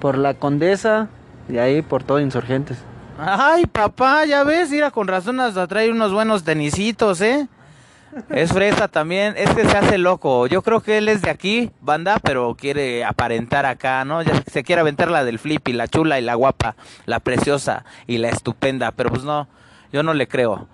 Por 0.00 0.18
la 0.18 0.34
Condesa 0.34 1.08
y 1.48 1.58
ahí 1.58 1.82
por 1.82 2.02
todo 2.02 2.20
Insurgentes. 2.20 2.78
Ay, 3.18 3.64
papá, 3.66 4.26
ya 4.26 4.44
ves, 4.44 4.70
mira, 4.70 4.90
con 4.90 5.08
razón 5.08 5.36
nos 5.36 5.54
trae 5.68 5.90
unos 5.90 6.12
buenos 6.12 6.44
tenisitos, 6.44 7.20
¿eh? 7.22 7.48
Es 8.30 8.52
fresa 8.52 8.88
también, 8.88 9.34
es 9.36 9.50
que 9.54 9.66
se 9.66 9.76
hace 9.76 9.98
loco. 9.98 10.46
Yo 10.46 10.62
creo 10.62 10.80
que 10.80 10.98
él 10.98 11.08
es 11.08 11.22
de 11.22 11.30
aquí, 11.30 11.70
banda, 11.80 12.18
pero 12.22 12.54
quiere 12.58 13.04
aparentar 13.04 13.66
acá, 13.66 14.04
¿no? 14.04 14.22
Ya 14.22 14.42
se 14.50 14.64
quiere 14.64 14.80
aventar 14.80 15.10
la 15.10 15.24
del 15.24 15.38
flip 15.38 15.68
y 15.68 15.72
la 15.72 15.88
chula 15.88 16.18
y 16.18 16.22
la 16.22 16.34
guapa, 16.34 16.76
la 17.04 17.20
preciosa 17.20 17.84
y 18.06 18.18
la 18.18 18.28
estupenda, 18.28 18.92
pero 18.92 19.10
pues 19.10 19.24
no, 19.24 19.48
yo 19.92 20.02
no 20.02 20.14
le 20.14 20.28
creo. 20.28 20.66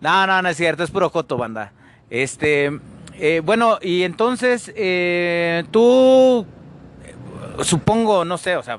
No, 0.00 0.26
no, 0.26 0.42
no 0.42 0.48
es 0.48 0.56
cierto, 0.56 0.84
es 0.84 0.90
puro 0.90 1.10
coto, 1.10 1.36
banda. 1.36 1.72
Este, 2.10 2.70
eh, 3.14 3.40
bueno, 3.44 3.78
y 3.80 4.02
entonces, 4.02 4.72
eh, 4.76 5.64
tú, 5.70 6.46
supongo, 7.62 8.24
no 8.24 8.38
sé, 8.38 8.56
o 8.56 8.62
sea, 8.62 8.78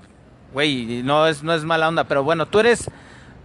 güey, 0.55 1.03
no 1.03 1.27
es, 1.27 1.43
no 1.43 1.53
es 1.53 1.65
mala 1.65 1.89
onda, 1.89 2.05
pero 2.05 2.23
bueno, 2.23 2.45
tú 2.45 2.59
eres, 2.61 2.89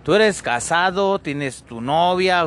tú 0.05 0.15
eres 0.15 0.43
casado, 0.43 1.19
tienes 1.19 1.65
tu 1.65 1.81
novia, 1.81 2.47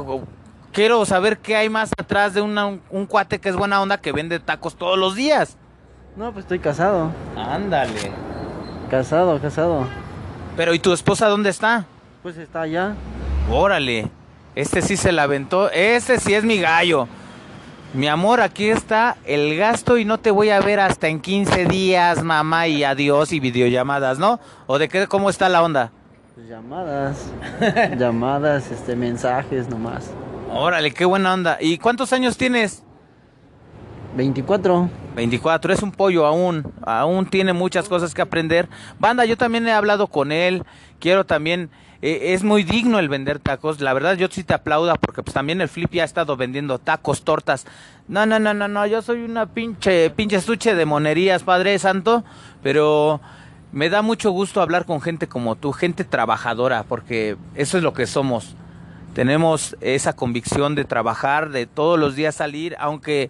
quiero 0.72 1.06
saber 1.06 1.38
qué 1.40 1.58
hay 1.58 1.70
más 1.70 1.92
atrás 2.00 2.34
de 2.34 2.40
una- 2.42 2.68
un, 2.68 2.82
un 2.90 3.06
cuate 3.06 3.40
que 3.40 3.50
es 3.50 3.58
buena 3.58 3.82
onda 3.82 3.98
que 4.00 4.14
vende 4.14 4.40
tacos 4.40 4.76
todos 4.78 4.98
los 4.98 5.16
días. 5.16 5.58
No, 6.16 6.32
pues 6.32 6.46
estoy 6.46 6.60
casado. 6.60 7.12
Ándale. 7.36 8.10
Casado, 8.90 9.38
casado. 9.42 9.86
Pero 10.56 10.74
¿y 10.74 10.80
tu 10.80 10.94
esposa 10.94 11.28
dónde 11.28 11.50
está? 11.50 11.86
Pues 12.22 12.38
está 12.38 12.62
allá. 12.62 12.94
Órale. 13.52 14.10
Este 14.56 14.82
sí 14.82 14.96
se 14.96 15.12
la 15.12 15.24
aventó. 15.24 15.70
Este 15.72 16.20
sí 16.20 16.34
es 16.34 16.44
mi 16.46 16.60
gallo. 16.62 17.08
Mi 17.94 18.08
amor, 18.08 18.42
aquí 18.42 18.70
está 18.70 19.18
el 19.24 19.56
gasto 19.56 20.00
y 20.00 20.06
no 20.06 20.20
te 20.20 20.32
voy 20.32 20.50
a 20.50 20.60
ver 20.60 20.80
hasta 20.80 21.10
en 21.10 21.22
15 21.22 21.66
días, 21.66 22.24
mamá, 22.24 22.68
y 22.68 22.84
adiós 22.84 23.32
y 23.32 23.40
videollamadas, 23.40 24.18
¿no? 24.18 24.40
¿O 24.66 24.80
de 24.80 24.90
qué, 24.90 25.06
cómo 25.06 25.30
está 25.30 25.48
la 25.48 25.62
onda? 25.62 25.92
Pues 26.34 26.50
llamadas. 26.50 27.32
llamadas, 28.00 28.72
este, 28.72 28.96
mensajes 28.96 29.70
nomás. 29.70 30.10
Órale, 30.52 30.92
qué 30.92 31.06
buena 31.06 31.36
onda. 31.36 31.60
¿Y 31.62 31.78
cuántos 31.78 32.12
años 32.14 32.36
tienes? 32.36 32.82
24. 34.18 34.90
24, 35.16 35.74
es 35.74 35.84
un 35.84 35.92
pollo 35.92 36.26
aún, 36.26 36.74
aún 36.82 37.28
tiene 37.28 37.54
muchas 37.54 37.88
cosas 37.88 38.16
que 38.16 38.24
aprender. 38.24 38.70
Banda, 38.98 39.26
yo 39.26 39.38
también 39.38 39.68
he 39.68 39.72
hablado 39.72 40.08
con 40.08 40.32
él, 40.32 40.64
quiero 41.00 41.28
también, 41.28 41.70
eh, 42.06 42.34
es 42.34 42.44
muy 42.44 42.64
digno 42.64 43.00
el 43.00 43.08
vender 43.08 43.40
tacos, 43.40 43.80
la 43.80 43.94
verdad 43.94 44.18
yo 44.18 44.28
sí 44.30 44.44
te 44.44 44.54
aplauda 44.54 44.96
porque 44.96 45.24
pues 45.24 45.34
también 45.34 45.62
el 45.62 45.70
Flip 45.70 45.90
ya 45.90 46.02
ha 46.02 46.06
estado 46.06 46.36
vendiendo 46.36 46.78
tacos, 46.78 47.24
tortas. 47.24 47.66
No, 48.10 48.26
no, 48.26 48.40
no, 48.40 48.54
no, 48.54 48.68
no, 48.68 48.86
yo 48.86 49.02
soy 49.02 49.24
una 49.24 49.46
pinche, 49.46 50.10
pinche 50.10 50.36
estuche 50.36 50.76
de 50.76 50.86
monerías, 50.86 51.44
Padre 51.44 51.80
Santo, 51.80 52.26
pero 52.62 53.22
me 53.72 53.90
da 53.90 54.02
mucho 54.02 54.32
gusto 54.32 54.62
hablar 54.62 54.86
con 54.86 55.00
gente 55.00 55.28
como 55.28 55.56
tú, 55.56 55.72
gente 55.72 56.04
trabajadora, 56.04 56.84
porque 56.84 57.38
eso 57.56 57.78
es 57.78 57.84
lo 57.84 57.94
que 57.94 58.06
somos 58.06 58.54
tenemos 59.14 59.78
esa 59.80 60.14
convicción 60.14 60.76
de 60.76 60.86
trabajar, 60.86 61.52
de 61.52 61.68
todos 61.68 62.00
los 62.00 62.16
días 62.16 62.36
salir, 62.36 62.76
aunque 62.80 63.30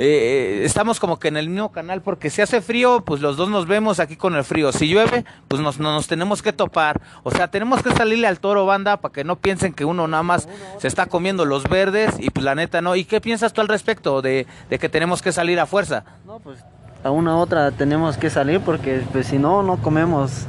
eh, 0.00 0.62
estamos 0.64 1.00
como 1.00 1.18
que 1.18 1.26
en 1.26 1.36
el 1.36 1.48
mismo 1.48 1.72
canal, 1.72 2.02
porque 2.02 2.30
si 2.30 2.40
hace 2.40 2.60
frío, 2.62 3.02
pues 3.04 3.20
los 3.20 3.36
dos 3.36 3.48
nos 3.50 3.66
vemos 3.66 3.98
aquí 3.98 4.14
con 4.14 4.36
el 4.36 4.44
frío. 4.44 4.70
Si 4.70 4.86
llueve, 4.88 5.24
pues 5.48 5.60
nos, 5.60 5.80
no- 5.80 5.92
nos 5.92 6.06
tenemos 6.06 6.40
que 6.40 6.52
topar. 6.52 7.00
O 7.24 7.32
sea, 7.32 7.48
tenemos 7.48 7.82
que 7.82 7.90
salirle 7.90 8.28
al 8.28 8.38
toro, 8.38 8.64
banda, 8.64 8.98
para 8.98 9.12
que 9.12 9.24
no 9.24 9.34
piensen 9.36 9.72
que 9.72 9.84
uno 9.84 10.06
nada 10.06 10.22
más 10.22 10.48
se 10.78 10.86
está 10.86 11.06
comiendo 11.06 11.44
los 11.44 11.64
verdes 11.68 12.14
y 12.20 12.30
pues 12.30 12.44
la 12.44 12.54
neta 12.54 12.80
no. 12.80 12.94
¿Y 12.94 13.04
qué 13.04 13.20
piensas 13.20 13.52
tú 13.52 13.60
al 13.60 13.66
respecto 13.66 14.22
de, 14.22 14.46
de 14.70 14.78
que 14.78 14.88
tenemos 14.88 15.20
que 15.20 15.32
salir 15.32 15.58
a 15.58 15.66
fuerza? 15.66 16.04
No, 16.24 16.38
pues 16.38 16.60
a 17.02 17.10
una 17.10 17.34
u 17.34 17.38
otra 17.40 17.72
tenemos 17.72 18.16
que 18.16 18.30
salir 18.30 18.60
porque 18.60 19.02
pues 19.12 19.26
si 19.26 19.38
no, 19.38 19.64
no 19.64 19.78
comemos. 19.82 20.46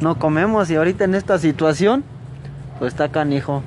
No 0.00 0.18
comemos 0.18 0.70
y 0.70 0.76
ahorita 0.76 1.04
en 1.04 1.14
esta 1.14 1.38
situación, 1.38 2.04
pues 2.78 2.92
está 2.92 3.08
canijo. 3.10 3.62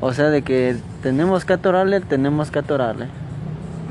O 0.00 0.12
sea, 0.12 0.26
de 0.30 0.42
que 0.42 0.76
tenemos 1.02 1.44
que 1.44 1.52
atorarle, 1.52 2.00
tenemos 2.00 2.50
que 2.50 2.58
atorarle. 2.60 3.06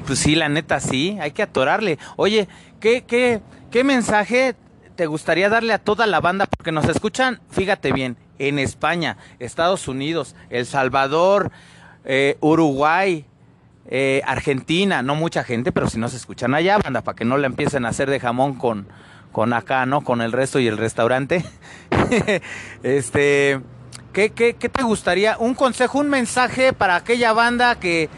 Pues 0.10 0.18
sí, 0.18 0.34
la 0.34 0.50
neta 0.50 0.80
sí, 0.80 1.20
hay 1.22 1.30
que 1.30 1.44
atorarle. 1.44 2.00
Oye, 2.16 2.48
¿qué, 2.80 3.04
qué, 3.04 3.42
qué 3.70 3.84
mensaje 3.84 4.56
te 4.96 5.06
gustaría 5.06 5.50
darle 5.50 5.72
a 5.72 5.78
toda 5.78 6.08
la 6.08 6.20
banda? 6.20 6.48
Porque 6.48 6.72
nos 6.72 6.86
escuchan, 6.86 7.40
fíjate 7.52 7.92
bien, 7.92 8.18
en 8.40 8.58
España, 8.58 9.18
Estados 9.38 9.88
Unidos, 9.88 10.36
El 10.50 10.66
Salvador, 10.66 11.52
eh, 12.06 12.38
Uruguay, 12.40 13.28
eh, 13.86 14.24
Argentina, 14.26 15.04
no 15.04 15.14
mucha 15.14 15.44
gente, 15.44 15.72
pero 15.72 15.88
si 15.88 16.00
nos 16.00 16.16
escuchan 16.16 16.56
allá, 16.56 16.80
banda, 16.80 17.04
para 17.04 17.16
que 17.16 17.24
no 17.24 17.38
la 17.38 17.46
empiecen 17.46 17.86
a 17.86 17.90
hacer 17.90 18.10
de 18.10 18.20
jamón 18.20 18.56
con, 18.56 18.88
con 19.32 19.54
acá, 19.54 19.86
¿no? 19.86 20.02
Con 20.02 20.22
el 20.22 20.32
resto 20.32 20.58
y 20.58 20.66
el 20.66 20.80
restaurante. 20.80 21.46
este, 22.82 23.62
¿qué, 24.12 24.32
qué, 24.32 24.56
¿qué 24.56 24.70
te 24.70 24.82
gustaría? 24.82 25.38
Un 25.38 25.54
consejo, 25.54 26.00
un 26.00 26.10
mensaje 26.10 26.74
para 26.74 26.96
aquella 26.96 27.32
banda 27.32 27.76
que, 27.76 28.10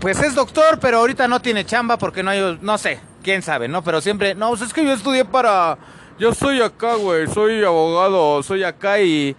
pues 0.00 0.20
es 0.20 0.34
doctor, 0.34 0.78
pero 0.80 0.98
ahorita 0.98 1.28
no 1.28 1.40
tiene 1.40 1.64
chamba 1.64 1.96
porque 1.96 2.22
no 2.22 2.30
hay, 2.30 2.58
no 2.60 2.78
sé, 2.78 3.00
quién 3.22 3.42
sabe, 3.42 3.68
¿no? 3.68 3.82
Pero 3.82 4.00
siempre, 4.00 4.34
no, 4.34 4.50
pues 4.50 4.62
es 4.62 4.72
que 4.72 4.84
yo 4.84 4.92
estudié 4.92 5.24
para, 5.24 5.78
yo 6.18 6.34
soy 6.34 6.60
acá, 6.60 6.94
güey, 6.94 7.26
soy 7.28 7.64
abogado, 7.64 8.42
soy 8.42 8.64
acá 8.64 9.00
y, 9.00 9.36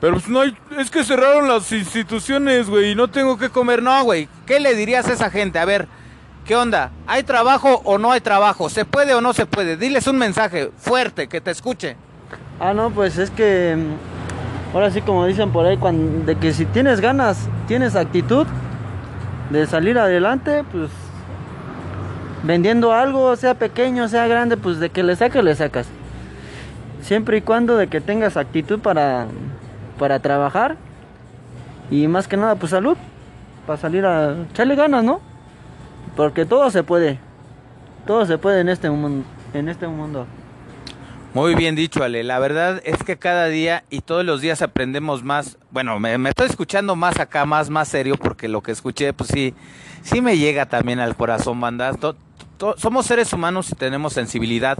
pero 0.00 0.14
pues 0.14 0.28
no 0.28 0.40
hay, 0.40 0.56
es 0.78 0.90
que 0.90 1.04
cerraron 1.04 1.48
las 1.48 1.70
instituciones, 1.72 2.68
güey, 2.68 2.92
y 2.92 2.94
no 2.94 3.08
tengo 3.08 3.38
que 3.38 3.50
comer, 3.50 3.82
no, 3.82 4.02
güey, 4.04 4.28
¿qué 4.46 4.60
le 4.60 4.74
dirías 4.74 5.08
a 5.08 5.12
esa 5.12 5.30
gente? 5.30 5.58
A 5.58 5.64
ver, 5.64 5.88
¿qué 6.44 6.56
onda? 6.56 6.92
¿Hay 7.06 7.22
trabajo 7.22 7.80
o 7.84 7.98
no 7.98 8.12
hay 8.12 8.20
trabajo? 8.20 8.68
¿Se 8.68 8.84
puede 8.84 9.14
o 9.14 9.20
no 9.20 9.32
se 9.32 9.46
puede? 9.46 9.76
Diles 9.76 10.06
un 10.06 10.18
mensaje 10.18 10.70
fuerte, 10.76 11.28
que 11.28 11.40
te 11.40 11.50
escuche. 11.50 11.96
Ah, 12.60 12.74
no, 12.74 12.90
pues 12.90 13.18
es 13.18 13.30
que 13.30 13.76
mm, 13.76 14.74
ahora 14.74 14.90
sí 14.90 15.00
como 15.00 15.26
dicen 15.26 15.50
por 15.50 15.66
ahí, 15.66 15.76
cuando, 15.76 16.24
de 16.24 16.36
que 16.36 16.52
si 16.52 16.64
tienes 16.66 17.00
ganas, 17.00 17.48
tienes 17.66 17.96
actitud 17.96 18.46
de 19.50 19.66
salir 19.66 19.98
adelante, 19.98 20.64
pues 20.70 20.90
vendiendo 22.42 22.92
algo, 22.92 23.34
sea 23.36 23.54
pequeño, 23.54 24.08
sea 24.08 24.26
grande, 24.26 24.56
pues 24.56 24.78
de 24.78 24.90
que 24.90 25.02
le 25.02 25.16
saques, 25.16 25.42
le 25.42 25.54
sacas. 25.54 25.88
Siempre 27.00 27.38
y 27.38 27.40
cuando 27.40 27.76
de 27.76 27.88
que 27.88 28.00
tengas 28.00 28.36
actitud 28.36 28.80
para, 28.80 29.26
para 29.98 30.18
trabajar 30.20 30.76
y 31.90 32.06
más 32.08 32.28
que 32.28 32.36
nada, 32.36 32.56
pues 32.56 32.70
salud, 32.70 32.96
para 33.66 33.78
salir 33.78 34.04
a 34.04 34.34
echarle 34.50 34.74
ganas, 34.74 35.04
¿no? 35.04 35.20
Porque 36.16 36.44
todo 36.44 36.70
se 36.70 36.82
puede, 36.82 37.18
todo 38.06 38.26
se 38.26 38.38
puede 38.38 38.60
en 38.60 38.68
este 38.68 38.90
mundo. 38.90 39.24
En 39.54 39.68
este 39.68 39.86
mundo. 39.86 40.26
Muy 41.38 41.54
bien 41.54 41.76
dicho, 41.76 42.02
Ale. 42.02 42.24
La 42.24 42.40
verdad 42.40 42.82
es 42.84 43.04
que 43.04 43.16
cada 43.16 43.46
día 43.46 43.84
y 43.90 44.00
todos 44.00 44.24
los 44.24 44.40
días 44.40 44.60
aprendemos 44.60 45.22
más. 45.22 45.56
Bueno, 45.70 46.00
me, 46.00 46.16
estoy 46.28 46.48
escuchando 46.48 46.96
más 46.96 47.20
acá, 47.20 47.46
más, 47.46 47.70
más 47.70 47.86
serio, 47.86 48.16
porque 48.16 48.48
lo 48.48 48.60
que 48.60 48.72
escuché, 48.72 49.12
pues 49.12 49.30
sí, 49.32 49.54
sí 50.02 50.20
me 50.20 50.36
llega 50.36 50.66
también 50.66 50.98
al 50.98 51.14
corazón, 51.14 51.60
banda. 51.60 51.92
To- 51.92 52.16
somos 52.76 53.06
seres 53.06 53.32
humanos 53.32 53.70
y 53.70 53.76
tenemos 53.76 54.14
sensibilidad. 54.14 54.78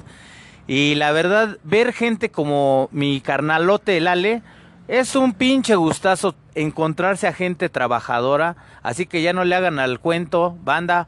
Y 0.66 0.96
la 0.96 1.12
verdad, 1.12 1.58
ver 1.62 1.92
gente 1.92 2.32
como 2.32 2.88
mi 2.90 3.20
carnalote, 3.20 3.96
el 3.96 4.08
Ale, 4.08 4.42
es 4.88 5.14
un 5.14 5.34
pinche 5.34 5.76
gustazo 5.76 6.34
encontrarse 6.56 7.28
a 7.28 7.32
gente 7.32 7.68
trabajadora. 7.68 8.56
Así 8.82 9.06
que 9.06 9.22
ya 9.22 9.32
no 9.32 9.44
le 9.44 9.54
hagan 9.54 9.78
al 9.78 10.00
cuento, 10.00 10.58
banda. 10.64 11.06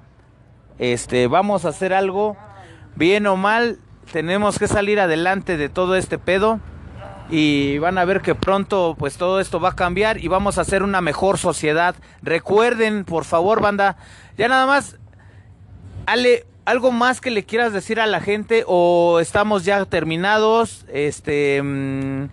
Este, 0.79 1.27
vamos 1.27 1.65
a 1.65 1.71
hacer 1.71 1.93
algo, 1.93 2.37
bien 2.95 3.27
o 3.27 3.35
mal, 3.37 3.81
tenemos 4.13 4.59
que 4.59 4.69
salir 4.69 5.01
adelante 5.01 5.57
de 5.57 5.69
todo 5.69 5.97
este 5.97 6.19
pedo 6.19 6.61
y 7.31 7.79
van 7.79 7.99
a 7.99 8.05
ver 8.05 8.21
que 8.21 8.35
pronto 8.35 8.97
pues 8.99 9.17
todo 9.17 9.41
esto 9.41 9.61
va 9.61 9.71
a 9.71 9.77
cambiar 9.77 10.19
y 10.19 10.29
vamos 10.29 10.59
a 10.59 10.63
hacer 10.63 10.83
una 10.83 11.01
mejor 11.01 11.39
sociedad. 11.39 11.95
Recuerden, 12.23 13.05
por 13.05 13.25
favor, 13.25 13.61
banda, 13.61 13.97
ya 14.37 14.49
nada 14.49 14.67
más 14.67 14.99
Ale, 16.07 16.45
algo 16.65 16.91
más 16.91 17.21
que 17.21 17.31
le 17.31 17.45
quieras 17.45 17.73
decir 17.73 18.01
a 18.01 18.07
la 18.07 18.21
gente 18.21 18.65
o 18.67 19.21
estamos 19.21 19.65
ya 19.65 19.85
terminados, 19.85 20.85
este 20.93 21.63
mm, 21.63 22.25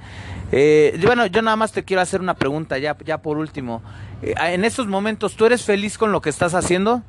Eh, 0.51 0.97
bueno, 1.03 1.25
yo 1.25 1.41
nada 1.41 1.57
más 1.57 1.73
te 1.73 1.83
quiero 1.83 2.01
hacer 2.01 2.21
una 2.21 2.33
pregunta 2.33 2.77
ya, 2.77 2.95
ya 3.05 3.17
por 3.17 3.37
último. 3.37 3.81
Eh, 4.21 4.33
en 4.39 4.63
estos 4.63 4.87
momentos, 4.87 5.35
¿tú 5.35 5.45
eres 5.45 5.63
feliz 5.63 5.97
con 5.97 6.11
lo 6.11 6.21
que 6.21 6.29
estás 6.29 6.53
haciendo? 6.53 7.01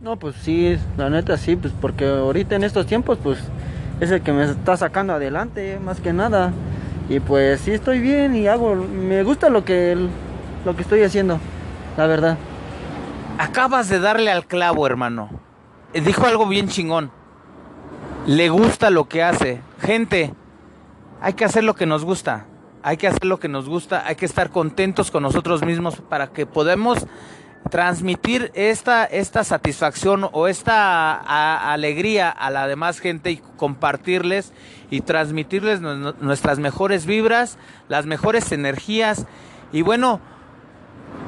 No, 0.00 0.18
pues 0.18 0.34
sí, 0.36 0.78
la 0.96 1.10
neta 1.10 1.36
sí, 1.36 1.56
pues 1.56 1.72
porque 1.78 2.06
ahorita 2.06 2.56
en 2.56 2.64
estos 2.64 2.86
tiempos, 2.86 3.18
pues 3.22 3.38
es 4.00 4.10
el 4.10 4.22
que 4.22 4.32
me 4.32 4.44
está 4.44 4.76
sacando 4.76 5.14
adelante, 5.14 5.78
más 5.82 6.00
que 6.00 6.12
nada. 6.12 6.52
Y 7.08 7.20
pues 7.20 7.60
sí 7.60 7.72
estoy 7.72 8.00
bien 8.00 8.34
y 8.34 8.48
hago, 8.48 8.74
me 8.74 9.22
gusta 9.22 9.48
lo 9.48 9.64
que, 9.64 9.96
lo 10.64 10.76
que 10.76 10.82
estoy 10.82 11.02
haciendo, 11.02 11.38
la 11.96 12.06
verdad. 12.06 12.36
Acabas 13.38 13.88
de 13.88 14.00
darle 14.00 14.30
al 14.30 14.46
clavo, 14.46 14.86
hermano. 14.86 15.28
Eh, 15.92 16.00
dijo 16.00 16.26
algo 16.26 16.46
bien 16.46 16.68
chingón. 16.68 17.10
Le 18.26 18.48
gusta 18.48 18.90
lo 18.90 19.08
que 19.08 19.22
hace. 19.22 19.60
Gente, 19.80 20.34
hay 21.20 21.34
que 21.34 21.44
hacer 21.44 21.62
lo 21.62 21.74
que 21.74 21.86
nos 21.86 22.04
gusta. 22.04 22.46
Hay 22.82 22.96
que 22.96 23.06
hacer 23.06 23.24
lo 23.24 23.38
que 23.38 23.48
nos 23.48 23.68
gusta. 23.68 24.04
Hay 24.06 24.16
que 24.16 24.26
estar 24.26 24.50
contentos 24.50 25.10
con 25.10 25.22
nosotros 25.22 25.64
mismos 25.64 26.00
para 26.08 26.28
que 26.28 26.46
podamos 26.46 27.06
transmitir 27.70 28.52
esta, 28.54 29.04
esta 29.04 29.44
satisfacción 29.44 30.28
o 30.32 30.48
esta 30.48 31.72
alegría 31.72 32.30
a 32.30 32.50
la 32.50 32.66
demás 32.66 33.00
gente 33.00 33.30
y 33.30 33.42
compartirles 33.56 34.52
y 34.90 35.00
transmitirles 35.00 35.80
nuestras 35.80 36.58
mejores 36.58 37.06
vibras, 37.06 37.58
las 37.88 38.06
mejores 38.06 38.52
energías. 38.52 39.26
Y 39.72 39.82
bueno, 39.82 40.20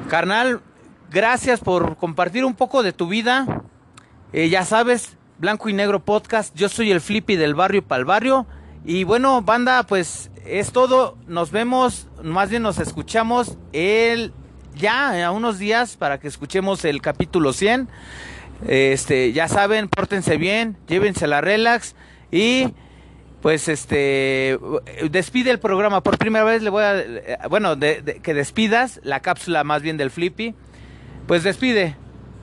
carnal, 0.09 0.61
gracias 1.11 1.59
por 1.59 1.97
compartir 1.97 2.45
un 2.45 2.55
poco 2.55 2.83
de 2.83 2.93
tu 2.93 3.07
vida. 3.07 3.63
Eh, 4.31 4.49
ya 4.49 4.63
sabes, 4.63 5.17
Blanco 5.37 5.69
y 5.69 5.73
Negro 5.73 5.99
Podcast, 5.99 6.55
yo 6.55 6.69
soy 6.69 6.91
el 6.91 7.01
Flippy 7.01 7.35
del 7.35 7.55
barrio 7.55 7.85
para 7.85 7.99
el 7.99 8.05
barrio. 8.05 8.45
Y 8.85 9.03
bueno, 9.03 9.41
banda, 9.41 9.83
pues 9.83 10.31
es 10.45 10.71
todo. 10.71 11.17
Nos 11.27 11.51
vemos, 11.51 12.07
más 12.23 12.49
bien 12.49 12.63
nos 12.63 12.79
escuchamos 12.79 13.57
el 13.73 14.33
ya 14.79 15.25
a 15.25 15.31
unos 15.31 15.59
días 15.59 15.97
para 15.97 16.19
que 16.19 16.27
escuchemos 16.27 16.85
el 16.85 17.01
capítulo 17.01 17.53
100. 17.53 17.87
Este, 18.67 19.31
ya 19.31 19.47
saben, 19.47 19.87
pórtense 19.87 20.37
bien, 20.37 20.77
llévense 20.87 21.27
la 21.27 21.41
relax 21.41 21.95
y 22.31 22.73
pues 23.41 23.67
este 23.67 24.57
despide 25.09 25.51
el 25.51 25.59
programa. 25.59 26.01
Por 26.01 26.17
primera 26.17 26.43
vez 26.43 26.61
le 26.61 26.69
voy 26.69 26.83
a 26.83 27.47
bueno 27.49 27.75
de, 27.75 28.19
que 28.23 28.33
despidas 28.33 28.99
la 29.03 29.21
cápsula 29.21 29.63
más 29.63 29.81
bien 29.81 29.97
del 29.97 30.11
Flippy. 30.11 30.55
Pues 31.27 31.43
despide. 31.43 31.95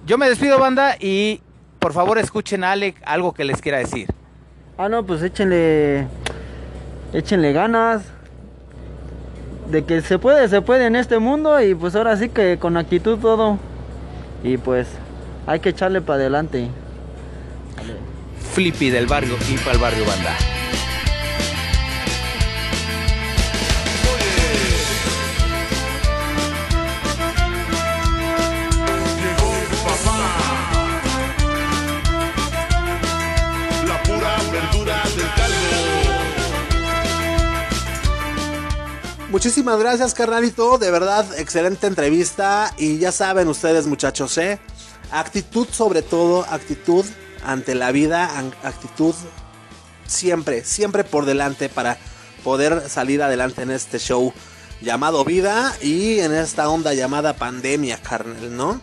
Yo 0.07 0.16
me 0.16 0.29
despido 0.29 0.59
banda 0.59 0.96
y 1.01 1.40
por 1.81 1.92
favor 1.92 2.18
escuchen 2.18 2.64
a 2.64 2.72
Alec 2.72 2.96
algo 3.05 3.35
que 3.35 3.44
les 3.44 3.61
quiera 3.61 3.79
decir. 3.79 4.09
Ah 4.79 4.88
no 4.88 5.05
pues 5.05 5.22
échenle 5.22 6.07
échenle 7.12 7.53
ganas 7.53 8.15
de 9.70 9.85
que 9.85 10.00
se 10.00 10.18
puede, 10.18 10.48
se 10.48 10.62
puede 10.62 10.87
en 10.87 10.96
este 10.96 11.18
mundo 11.18 11.61
y 11.61 11.74
pues 11.74 11.94
ahora 11.94 12.16
sí 12.16 12.29
que 12.29 12.59
con 12.59 12.76
actitud 12.76 13.18
todo. 13.18 13.59
Y 14.42 14.57
pues 14.59 14.88
hay 15.46 15.61
que 15.61 15.70
echarle 15.70 16.00
para 16.00 16.20
adelante. 16.20 16.68
Flippy 18.52 18.90
del 18.90 19.07
barrio 19.07 19.35
y 19.50 19.59
para 19.59 19.72
el 19.72 19.79
barrio 19.79 20.05
banda. 20.07 20.55
Muchísimas 39.37 39.79
gracias, 39.79 40.14
carnalito. 40.14 40.79
De 40.79 40.90
verdad, 40.90 41.27
excelente 41.38 41.87
entrevista. 41.87 42.72
Y 42.79 42.96
ya 42.96 43.12
saben 43.12 43.49
ustedes, 43.49 43.87
muchachos, 43.87 44.38
¿eh? 44.38 44.59
Actitud 45.11 45.68
sobre 45.70 46.01
todo, 46.01 46.46
actitud 46.49 47.05
ante 47.44 47.75
la 47.75 47.92
vida, 47.92 48.31
actitud 48.62 49.14
siempre, 50.07 50.64
siempre 50.64 51.05
por 51.05 51.27
delante 51.27 51.68
para 51.68 51.99
poder 52.44 52.88
salir 52.88 53.22
adelante 53.22 53.61
en 53.61 53.72
este 53.72 53.99
show 53.99 54.33
llamado 54.81 55.22
vida 55.22 55.77
y 55.83 56.20
en 56.20 56.33
esta 56.33 56.70
onda 56.70 56.94
llamada 56.94 57.35
pandemia, 57.35 57.99
carnal, 57.99 58.57
¿no? 58.57 58.81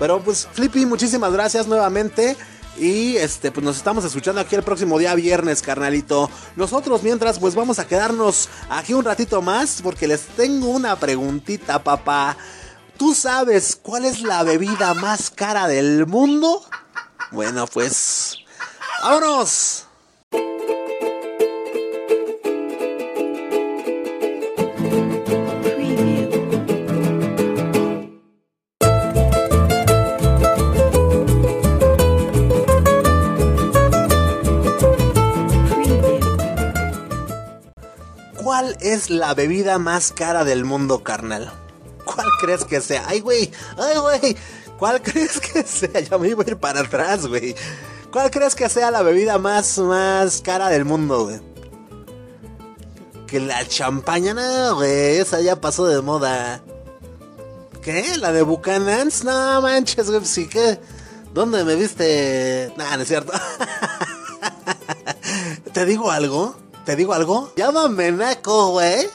Pero 0.00 0.20
pues, 0.24 0.48
Flippy, 0.54 0.86
muchísimas 0.86 1.32
gracias 1.32 1.68
nuevamente. 1.68 2.36
Y 2.76 3.16
este, 3.16 3.52
pues 3.52 3.64
nos 3.64 3.76
estamos 3.76 4.04
escuchando 4.04 4.40
aquí 4.40 4.56
el 4.56 4.62
próximo 4.62 4.98
día 4.98 5.14
viernes, 5.14 5.62
carnalito. 5.62 6.28
Nosotros 6.56 7.02
mientras, 7.02 7.38
pues 7.38 7.54
vamos 7.54 7.78
a 7.78 7.86
quedarnos 7.86 8.48
aquí 8.68 8.94
un 8.94 9.04
ratito 9.04 9.40
más 9.42 9.80
porque 9.82 10.08
les 10.08 10.22
tengo 10.22 10.68
una 10.68 10.96
preguntita, 10.96 11.82
papá. 11.82 12.36
¿Tú 12.96 13.14
sabes 13.14 13.78
cuál 13.80 14.04
es 14.04 14.22
la 14.22 14.42
bebida 14.42 14.94
más 14.94 15.30
cara 15.30 15.68
del 15.68 16.06
mundo? 16.06 16.62
Bueno, 17.30 17.66
pues... 17.66 18.38
¡Vámonos! 19.02 19.83
La 39.10 39.34
bebida 39.34 39.78
más 39.78 40.12
cara 40.12 40.44
del 40.44 40.64
mundo, 40.64 41.02
carnal? 41.02 41.52
¿Cuál 42.04 42.26
crees 42.40 42.64
que 42.64 42.80
sea? 42.80 43.04
Ay, 43.06 43.20
güey, 43.20 43.50
ay, 43.78 43.98
güey. 43.98 44.36
¿Cuál 44.78 45.02
crees 45.02 45.40
que 45.40 45.62
sea? 45.62 46.00
Ya 46.00 46.18
me 46.18 46.28
iba 46.28 46.44
a 46.44 46.50
ir 46.50 46.56
para 46.56 46.80
atrás, 46.80 47.26
güey. 47.26 47.54
¿Cuál 48.10 48.30
crees 48.30 48.54
que 48.54 48.68
sea 48.68 48.90
la 48.90 49.02
bebida 49.02 49.38
más, 49.38 49.78
más 49.78 50.40
cara 50.40 50.68
del 50.68 50.84
mundo, 50.84 51.24
güey? 51.24 51.40
Que 53.26 53.40
la 53.40 53.66
champaña, 53.66 54.34
no, 54.34 54.76
güey. 54.76 55.18
Esa 55.18 55.40
ya 55.40 55.60
pasó 55.60 55.86
de 55.86 56.00
moda. 56.00 56.62
¿Qué? 57.82 58.16
¿La 58.18 58.32
de 58.32 58.42
Buchanan's? 58.42 59.24
No 59.24 59.60
manches, 59.62 60.10
güey. 60.10 60.24
Sí, 60.24 60.48
¿qué? 60.48 60.78
¿Dónde 61.32 61.64
me 61.64 61.74
viste? 61.74 62.72
Nah, 62.76 62.96
no 62.96 63.02
es 63.02 63.08
cierto. 63.08 63.32
¿Te 65.72 65.84
digo 65.84 66.10
algo? 66.10 66.56
¿Te 66.84 66.96
digo 66.96 67.14
algo? 67.14 67.52
Llámame 67.56 68.12
Naco, 68.12 68.72
güey. 68.72 69.06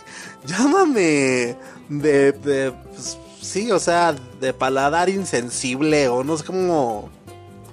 Llámame 0.45 1.55
de, 1.89 2.31
de 2.31 2.73
pues, 2.93 3.17
sí, 3.41 3.71
o 3.71 3.79
sea, 3.79 4.15
de 4.39 4.53
paladar 4.53 5.09
insensible 5.09 6.07
o 6.07 6.23
no 6.23 6.37
sé 6.37 6.45
cómo, 6.45 7.09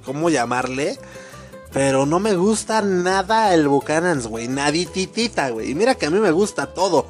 cómo 0.04 0.28
llamarle. 0.28 0.98
Pero 1.72 2.06
no 2.06 2.20
me 2.20 2.34
gusta 2.34 2.80
nada 2.82 3.54
el 3.54 3.68
Buchanan's, 3.68 4.26
güey. 4.26 4.48
Nadititita, 4.48 5.50
güey. 5.50 5.70
Y 5.70 5.74
mira 5.74 5.94
que 5.94 6.06
a 6.06 6.10
mí 6.10 6.18
me 6.18 6.30
gusta 6.30 6.66
todo. 6.72 7.06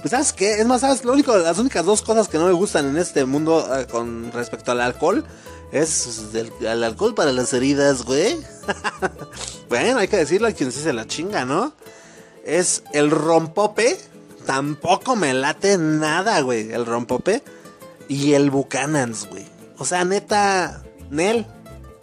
Pues, 0.00 0.12
¿sabes 0.12 0.32
qué? 0.32 0.60
Es 0.60 0.66
más, 0.66 0.80
¿sabes? 0.80 1.04
Lo 1.04 1.12
único, 1.12 1.36
las 1.36 1.58
únicas 1.58 1.84
dos 1.84 2.02
cosas 2.02 2.28
que 2.28 2.38
no 2.38 2.46
me 2.46 2.52
gustan 2.52 2.88
en 2.88 2.96
este 2.96 3.24
mundo 3.24 3.68
eh, 3.76 3.86
con 3.86 4.32
respecto 4.32 4.72
al 4.72 4.80
alcohol 4.80 5.24
es 5.72 6.24
pues, 6.32 6.46
el, 6.62 6.82
alcohol 6.84 7.14
para 7.14 7.32
las 7.32 7.52
heridas, 7.52 8.04
güey. 8.04 8.36
bueno, 9.68 9.98
hay 9.98 10.08
que 10.08 10.16
decirlo 10.16 10.48
a 10.48 10.52
quien 10.52 10.72
se 10.72 10.92
la 10.92 11.06
chinga, 11.06 11.44
¿no? 11.44 11.72
Es 12.58 12.82
el 12.92 13.10
rompope. 13.10 13.96
Tampoco 14.46 15.16
me 15.16 15.34
late 15.34 15.78
nada, 15.78 16.40
güey, 16.40 16.72
el 16.72 16.86
rompope. 16.86 17.42
Y 18.08 18.32
el 18.32 18.50
Buchanan's, 18.50 19.28
güey. 19.28 19.46
O 19.78 19.84
sea, 19.84 20.04
neta, 20.04 20.82
Nel, 21.10 21.46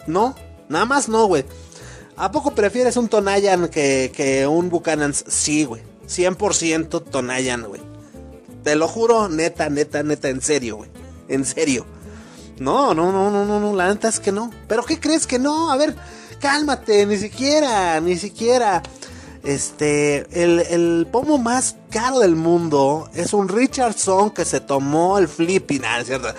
no, 0.06 0.34
nada 0.68 0.84
más 0.84 1.08
no, 1.08 1.26
güey. 1.26 1.44
¿A 2.16 2.32
poco 2.32 2.52
prefieres 2.52 2.96
un 2.96 3.08
Tonayan 3.08 3.68
que, 3.68 4.10
que 4.14 4.46
un 4.46 4.70
Buchanan's? 4.70 5.24
Sí, 5.28 5.64
güey. 5.64 5.82
100% 6.08 7.04
Tonayan, 7.04 7.64
güey. 7.64 7.82
Te 8.64 8.74
lo 8.74 8.88
juro, 8.88 9.28
neta, 9.28 9.68
neta, 9.68 10.02
neta, 10.02 10.28
en 10.28 10.40
serio, 10.40 10.78
güey. 10.78 10.90
En 11.28 11.44
serio. 11.44 11.86
No, 12.58 12.94
no, 12.94 13.12
no, 13.12 13.30
no, 13.30 13.44
no, 13.44 13.60
no, 13.60 13.76
la 13.76 13.88
neta 13.88 14.08
es 14.08 14.18
que 14.18 14.32
no. 14.32 14.50
¿Pero 14.66 14.82
qué 14.82 14.98
crees 14.98 15.26
que 15.26 15.38
no? 15.38 15.70
A 15.70 15.76
ver, 15.76 15.94
cálmate, 16.40 17.06
ni 17.06 17.16
siquiera, 17.16 18.00
ni 18.00 18.16
siquiera. 18.16 18.82
Este, 19.48 20.26
el, 20.44 21.06
pomo 21.10 21.38
más 21.38 21.76
caro 21.88 22.18
del 22.18 22.36
mundo 22.36 23.08
es 23.14 23.32
un 23.32 23.48
Richardson 23.48 24.30
que 24.30 24.44
se 24.44 24.60
tomó 24.60 25.18
el 25.18 25.26
flipping. 25.26 25.80
Nada, 25.80 26.04
cierto. 26.04 26.28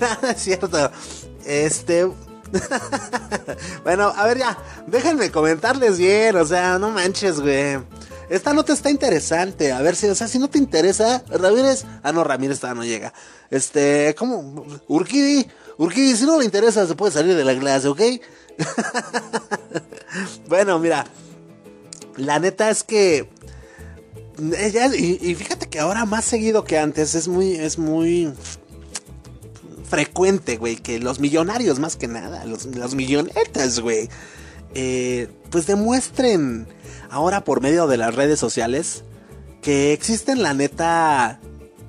Nada, 0.00 0.30
es 0.30 0.42
cierto. 0.42 0.90
Este. 1.44 2.06
bueno, 3.84 4.10
a 4.16 4.24
ver 4.24 4.38
ya, 4.38 4.56
déjenme 4.86 5.30
comentarles 5.30 5.98
bien, 5.98 6.36
o 6.36 6.46
sea, 6.46 6.78
no 6.78 6.90
manches, 6.90 7.38
güey. 7.38 7.78
Esta 8.30 8.54
nota 8.54 8.72
está 8.72 8.88
interesante, 8.88 9.72
a 9.72 9.82
ver 9.82 9.96
si, 9.96 10.06
o 10.06 10.14
sea, 10.14 10.26
si 10.26 10.38
no 10.38 10.48
te 10.48 10.56
interesa, 10.56 11.22
Ramírez, 11.28 11.84
ah, 12.02 12.12
no, 12.12 12.24
Ramírez 12.24 12.60
todavía 12.60 12.80
no 12.80 12.86
llega. 12.86 13.12
Este, 13.50 14.14
¿cómo? 14.18 14.64
Urquidi, 14.88 15.46
Urquidi, 15.76 16.16
si 16.16 16.24
no 16.24 16.38
le 16.38 16.46
interesa, 16.46 16.86
se 16.86 16.94
puede 16.94 17.12
salir 17.12 17.36
de 17.36 17.44
la 17.44 17.58
clase, 17.58 17.88
¿ok? 17.88 18.00
bueno, 20.48 20.78
mira. 20.78 21.06
La 22.16 22.38
neta 22.38 22.70
es 22.70 22.82
que. 22.82 23.28
eh, 24.52 24.90
y, 24.98 25.30
y 25.30 25.34
fíjate 25.34 25.68
que 25.68 25.80
ahora 25.80 26.04
más 26.04 26.24
seguido 26.24 26.64
que 26.64 26.78
antes 26.78 27.14
es 27.14 27.28
muy, 27.28 27.54
es 27.54 27.78
muy 27.78 28.32
frecuente, 29.90 30.56
güey, 30.56 30.76
que 30.76 31.00
los 31.00 31.18
millonarios 31.18 31.80
más 31.80 31.96
que 31.96 32.06
nada, 32.06 32.44
los, 32.44 32.66
los 32.66 32.94
millonetas, 32.94 33.80
güey, 33.80 34.08
eh, 34.72 35.28
pues 35.50 35.66
demuestren 35.66 36.68
ahora 37.10 37.42
por 37.42 37.60
medio 37.60 37.88
de 37.88 37.96
las 37.96 38.14
redes 38.14 38.38
sociales 38.38 39.02
que 39.62 39.92
existen 39.92 40.42
la 40.42 40.54
neta, 40.54 41.40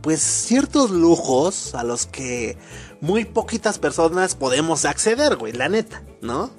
pues 0.01 0.19
ciertos 0.21 0.89
lujos 0.89 1.75
a 1.75 1.83
los 1.83 2.07
que 2.07 2.57
muy 3.01 3.23
poquitas 3.23 3.77
personas 3.77 4.33
podemos 4.33 4.85
acceder, 4.85 5.35
güey, 5.35 5.53
la 5.53 5.69
neta, 5.69 6.03
¿no? 6.21 6.49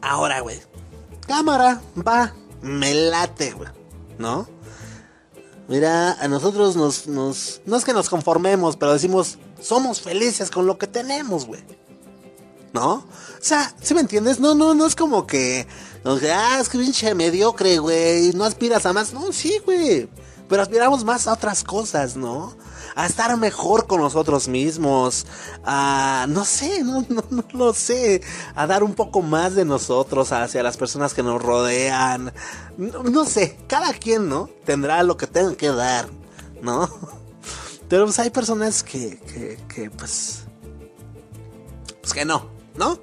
Ahora, 0.00 0.40
güey, 0.40 0.60
cámara, 1.26 1.80
va, 1.96 2.34
me 2.62 2.94
late, 2.94 3.52
güey, 3.52 3.68
¿no? 4.18 4.48
Mira, 5.68 6.12
a 6.12 6.28
nosotros 6.28 6.76
nos, 6.76 7.06
nos, 7.06 7.60
no 7.66 7.76
es 7.76 7.84
que 7.84 7.92
nos 7.92 8.08
conformemos, 8.08 8.76
pero 8.76 8.94
decimos, 8.94 9.38
somos 9.60 10.00
felices 10.00 10.50
con 10.50 10.66
lo 10.66 10.78
que 10.78 10.86
tenemos, 10.86 11.46
güey. 11.46 11.62
¿No? 12.72 12.94
O 12.94 13.04
sea, 13.40 13.74
¿sí 13.82 13.94
me 13.94 14.00
entiendes? 14.00 14.40
No, 14.40 14.54
no, 14.54 14.74
no 14.74 14.86
es 14.86 14.94
como 14.94 15.26
que, 15.26 15.66
nos 16.04 16.22
ah, 16.22 16.58
es 16.60 16.68
que 16.68 16.78
pinche 16.78 17.14
mediocre, 17.14 17.78
güey, 17.78 18.32
no 18.32 18.44
aspiras 18.44 18.86
a 18.86 18.92
más. 18.92 19.12
No, 19.12 19.32
sí, 19.32 19.58
güey. 19.64 20.08
Pero 20.48 20.62
aspiramos 20.62 21.04
más 21.04 21.26
a 21.26 21.34
otras 21.34 21.64
cosas, 21.64 22.16
¿no? 22.16 22.54
A 22.98 23.06
estar 23.06 23.36
mejor 23.36 23.86
con 23.86 24.00
nosotros 24.00 24.48
mismos. 24.48 25.24
A, 25.64 26.26
no 26.28 26.44
sé, 26.44 26.82
no, 26.82 27.06
no, 27.08 27.22
no 27.30 27.44
lo 27.52 27.72
sé. 27.72 28.22
A 28.56 28.66
dar 28.66 28.82
un 28.82 28.96
poco 28.96 29.22
más 29.22 29.54
de 29.54 29.64
nosotros 29.64 30.32
hacia 30.32 30.64
las 30.64 30.76
personas 30.76 31.14
que 31.14 31.22
nos 31.22 31.40
rodean. 31.40 32.32
No, 32.76 33.24
sé, 33.24 33.56
cada 33.68 33.92
quien, 33.92 34.28
¿no? 34.28 34.50
Tendrá 34.64 35.04
lo 35.04 35.16
que 35.16 35.28
tenga 35.28 35.54
que 35.54 35.68
dar, 35.68 36.08
¿no? 36.60 36.90
Pero 37.88 38.06
pues 38.06 38.18
hay 38.18 38.30
personas 38.30 38.82
que, 38.82 39.20
que, 39.20 39.58
que 39.72 39.90
pues, 39.90 40.42
pues 42.00 42.12
que 42.12 42.24
no, 42.24 42.50
¿no? 42.74 42.98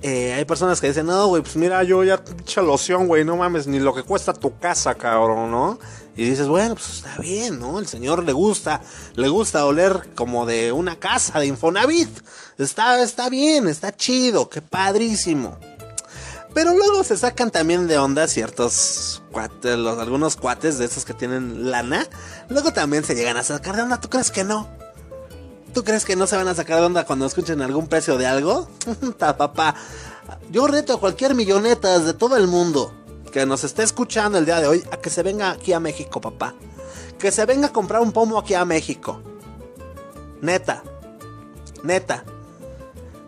Eh, 0.00 0.32
hay 0.32 0.44
personas 0.44 0.80
que 0.80 0.86
dicen, 0.86 1.06
no, 1.06 1.26
güey, 1.26 1.42
pues 1.42 1.56
mira, 1.56 1.82
yo 1.82 2.04
ya 2.04 2.22
pinche 2.22 2.62
loción, 2.62 3.08
güey, 3.08 3.24
no 3.24 3.36
mames, 3.36 3.66
ni 3.66 3.80
lo 3.80 3.94
que 3.94 4.04
cuesta 4.04 4.32
tu 4.32 4.58
casa, 4.58 4.94
cabrón, 4.94 5.50
¿no? 5.50 5.78
Y 6.16 6.24
dices, 6.24 6.46
bueno, 6.46 6.74
pues 6.74 6.88
está 6.90 7.18
bien, 7.18 7.58
¿no? 7.58 7.78
El 7.78 7.88
señor 7.88 8.22
le 8.22 8.32
gusta, 8.32 8.80
le 9.14 9.28
gusta 9.28 9.66
oler 9.66 10.10
como 10.14 10.46
de 10.46 10.70
una 10.70 10.96
casa 10.96 11.40
de 11.40 11.46
Infonavit. 11.46 12.08
Está, 12.56 13.02
está 13.02 13.28
bien, 13.28 13.66
está 13.68 13.96
chido, 13.96 14.48
qué 14.48 14.62
padrísimo. 14.62 15.58
Pero 16.54 16.72
luego 16.72 17.02
se 17.02 17.16
sacan 17.16 17.50
también 17.50 17.88
de 17.88 17.98
onda 17.98 18.28
ciertos 18.28 19.22
cuates, 19.32 19.76
los, 19.76 19.98
algunos 19.98 20.36
cuates 20.36 20.78
de 20.78 20.84
esos 20.84 21.04
que 21.04 21.14
tienen 21.14 21.72
lana. 21.72 22.06
Luego 22.48 22.72
también 22.72 23.02
se 23.02 23.16
llegan 23.16 23.36
a 23.36 23.42
sacar 23.42 23.74
de 23.74 23.82
onda, 23.82 24.00
¿tú 24.00 24.08
crees 24.08 24.30
que 24.30 24.44
no? 24.44 24.68
¿Tú 25.74 25.82
crees 25.82 26.04
que 26.04 26.14
no 26.14 26.28
se 26.28 26.36
van 26.36 26.46
a 26.46 26.54
sacar 26.54 26.78
de 26.78 26.86
onda 26.86 27.04
cuando 27.04 27.26
escuchen 27.26 27.60
algún 27.60 27.88
precio 27.88 28.16
de 28.16 28.26
algo? 28.26 28.68
Ta 29.18 29.36
papá. 29.36 29.74
Yo 30.52 30.68
reto 30.68 30.94
a 30.94 31.00
cualquier 31.00 31.34
millonetas 31.34 32.04
de 32.04 32.14
todo 32.14 32.36
el 32.36 32.46
mundo 32.46 32.94
que 33.34 33.46
nos 33.46 33.64
esté 33.64 33.82
escuchando 33.82 34.38
el 34.38 34.46
día 34.46 34.60
de 34.60 34.68
hoy 34.68 34.84
a 34.92 34.98
que 34.98 35.10
se 35.10 35.24
venga 35.24 35.50
aquí 35.50 35.72
a 35.72 35.80
México, 35.80 36.20
papá. 36.20 36.54
Que 37.18 37.32
se 37.32 37.44
venga 37.44 37.66
a 37.66 37.72
comprar 37.72 38.00
un 38.00 38.12
pomo 38.12 38.38
aquí 38.38 38.54
a 38.54 38.64
México. 38.64 39.20
Neta. 40.40 40.84
Neta. 41.82 42.22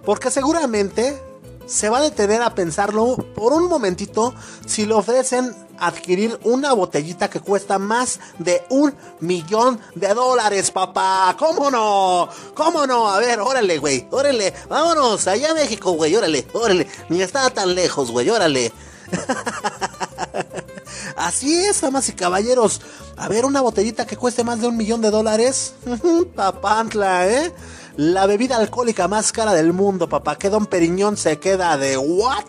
Porque 0.04 0.30
seguramente 0.30 1.20
se 1.66 1.88
va 1.88 1.98
a 1.98 2.02
detener 2.02 2.40
a 2.40 2.54
pensarlo 2.54 3.16
por 3.34 3.52
un 3.52 3.68
momentito 3.68 4.32
si 4.64 4.86
le 4.86 4.94
ofrecen 4.94 5.52
adquirir 5.76 6.38
una 6.44 6.72
botellita 6.72 7.28
que 7.28 7.40
cuesta 7.40 7.80
más 7.80 8.20
de 8.38 8.62
un 8.70 8.94
millón 9.18 9.80
de 9.96 10.14
dólares, 10.14 10.70
papá. 10.70 11.34
¿Cómo 11.36 11.68
no? 11.68 12.28
¿Cómo 12.54 12.86
no? 12.86 13.10
A 13.10 13.18
ver, 13.18 13.40
órale, 13.40 13.78
güey, 13.78 14.06
órale. 14.12 14.54
Vámonos, 14.68 15.26
allá 15.26 15.50
a 15.50 15.54
México, 15.54 15.90
güey, 15.94 16.14
órale, 16.14 16.46
órale. 16.52 16.86
Ni 17.08 17.22
estaba 17.22 17.50
tan 17.50 17.74
lejos, 17.74 18.12
güey, 18.12 18.30
órale. 18.30 18.72
Así 21.16 21.56
es, 21.56 21.80
damas 21.80 22.08
y 22.08 22.12
caballeros. 22.12 22.80
A 23.16 23.28
ver, 23.28 23.44
una 23.44 23.60
botellita 23.60 24.06
que 24.06 24.16
cueste 24.16 24.44
más 24.44 24.60
de 24.60 24.68
un 24.68 24.76
millón 24.76 25.00
de 25.00 25.10
dólares. 25.10 25.74
Papantla, 26.34 27.28
¿eh? 27.28 27.52
La 27.96 28.26
bebida 28.26 28.56
alcohólica 28.56 29.08
más 29.08 29.32
cara 29.32 29.54
del 29.54 29.72
mundo, 29.72 30.08
papá. 30.08 30.36
Que 30.36 30.50
Don 30.50 30.66
Periñón 30.66 31.16
se 31.16 31.38
queda 31.38 31.76
de 31.78 31.96
what? 31.96 32.44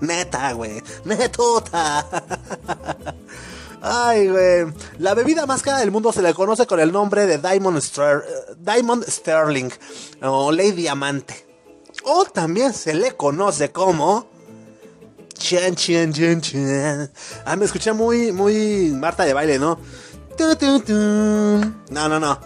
Neta, 0.00 0.52
güey. 0.52 0.82
Netota. 1.04 2.06
Ay, 3.82 4.28
güey. 4.28 4.66
La 4.98 5.14
bebida 5.14 5.46
más 5.46 5.62
cara 5.62 5.78
del 5.78 5.90
mundo 5.90 6.12
se 6.12 6.22
le 6.22 6.34
conoce 6.34 6.66
con 6.66 6.80
el 6.80 6.92
nombre 6.92 7.26
de 7.26 7.38
Diamond, 7.38 7.80
Diamond 8.58 9.04
Sterling 9.08 9.70
o 10.22 10.50
Ley 10.50 10.72
Diamante. 10.72 11.46
O 12.04 12.24
también 12.24 12.74
se 12.74 12.94
le 12.94 13.12
conoce 13.12 13.70
como 13.70 14.26
Chan, 15.40 15.74
chan, 15.74 16.12
chan, 16.12 16.40
chan. 16.42 17.10
Ah, 17.46 17.56
me 17.56 17.64
escuché 17.64 17.94
muy, 17.94 18.30
muy 18.30 18.90
Marta 18.92 19.24
de 19.24 19.32
baile, 19.32 19.58
¿no? 19.58 19.78
No, 21.90 22.08
no, 22.08 22.20
no. 22.20 22.38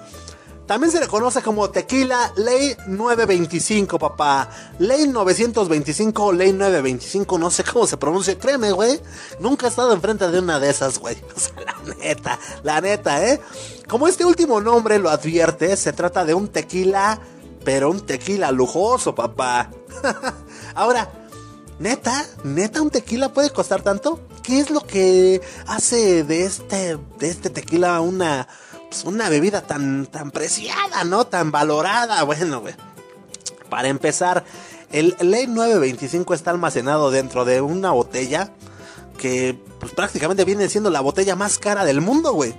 También 0.67 0.93
se 0.93 1.01
le 1.01 1.09
conoce 1.09 1.43
como 1.43 1.69
Tequila 1.71 2.33
Ley 2.37 2.77
925, 2.87 3.99
papá. 3.99 4.49
Ley 4.79 5.09
925 5.09 6.25
o 6.25 6.33
Ley 6.33 6.53
925, 6.53 7.37
no 7.37 7.51
sé 7.51 7.65
cómo 7.65 7.87
se 7.87 7.97
pronuncia. 7.97 8.39
Créeme, 8.39 8.71
güey. 8.71 9.01
Nunca 9.41 9.67
he 9.67 9.71
estado 9.71 9.93
enfrente 9.93 10.31
de 10.31 10.39
una 10.39 10.61
de 10.61 10.71
esas, 10.71 10.99
güey. 10.99 11.17
O 11.37 11.41
sea, 11.41 11.55
la 11.67 11.95
neta, 11.97 12.39
la 12.63 12.81
neta, 12.81 13.27
¿eh? 13.29 13.41
Como 13.89 14.07
este 14.07 14.25
último 14.25 14.61
nombre 14.61 15.01
lo 15.01 15.11
advierte, 15.11 15.77
se 15.77 15.93
trata 15.93 16.25
de 16.25 16.33
un 16.33 16.47
tequila, 16.47 17.21
pero 17.65 17.91
un 17.91 18.07
tequila 18.07 18.53
lujoso, 18.53 19.15
papá. 19.17 19.71
Ahora, 20.75 21.11
Neta, 21.79 22.25
neta, 22.45 22.83
un 22.83 22.91
tequila 22.91 23.33
puede 23.33 23.51
costar 23.51 23.83
tanto. 23.83 24.21
¿Qué 24.43 24.61
es 24.61 24.71
lo 24.71 24.81
que 24.81 25.41
hace 25.67 26.23
de 26.23 26.45
este, 26.45 26.99
de 27.19 27.29
este 27.29 27.51
tequila 27.51 28.01
una, 28.01 28.47
pues, 28.89 29.05
una 29.05 29.29
bebida 29.29 29.63
tan, 29.63 30.07
tan 30.07 30.31
preciada, 30.31 31.03
no, 31.05 31.27
tan 31.27 31.51
valorada? 31.51 32.23
Bueno, 32.23 32.61
güey. 32.61 32.75
Para 33.69 33.89
empezar, 33.89 34.45
el 34.93 35.17
Ley 35.21 35.49
925 35.49 36.35
está 36.35 36.53
almacenado 36.53 37.11
dentro 37.11 37.45
de 37.45 37.61
una 37.61 37.91
botella 37.91 38.53
que, 39.19 39.59
pues, 39.81 39.93
prácticamente 39.93 40.45
viene 40.45 40.69
siendo 40.69 40.91
la 40.91 41.01
botella 41.01 41.35
más 41.35 41.59
cara 41.59 41.85
del 41.85 42.01
mundo, 42.01 42.33
güey. 42.33 42.55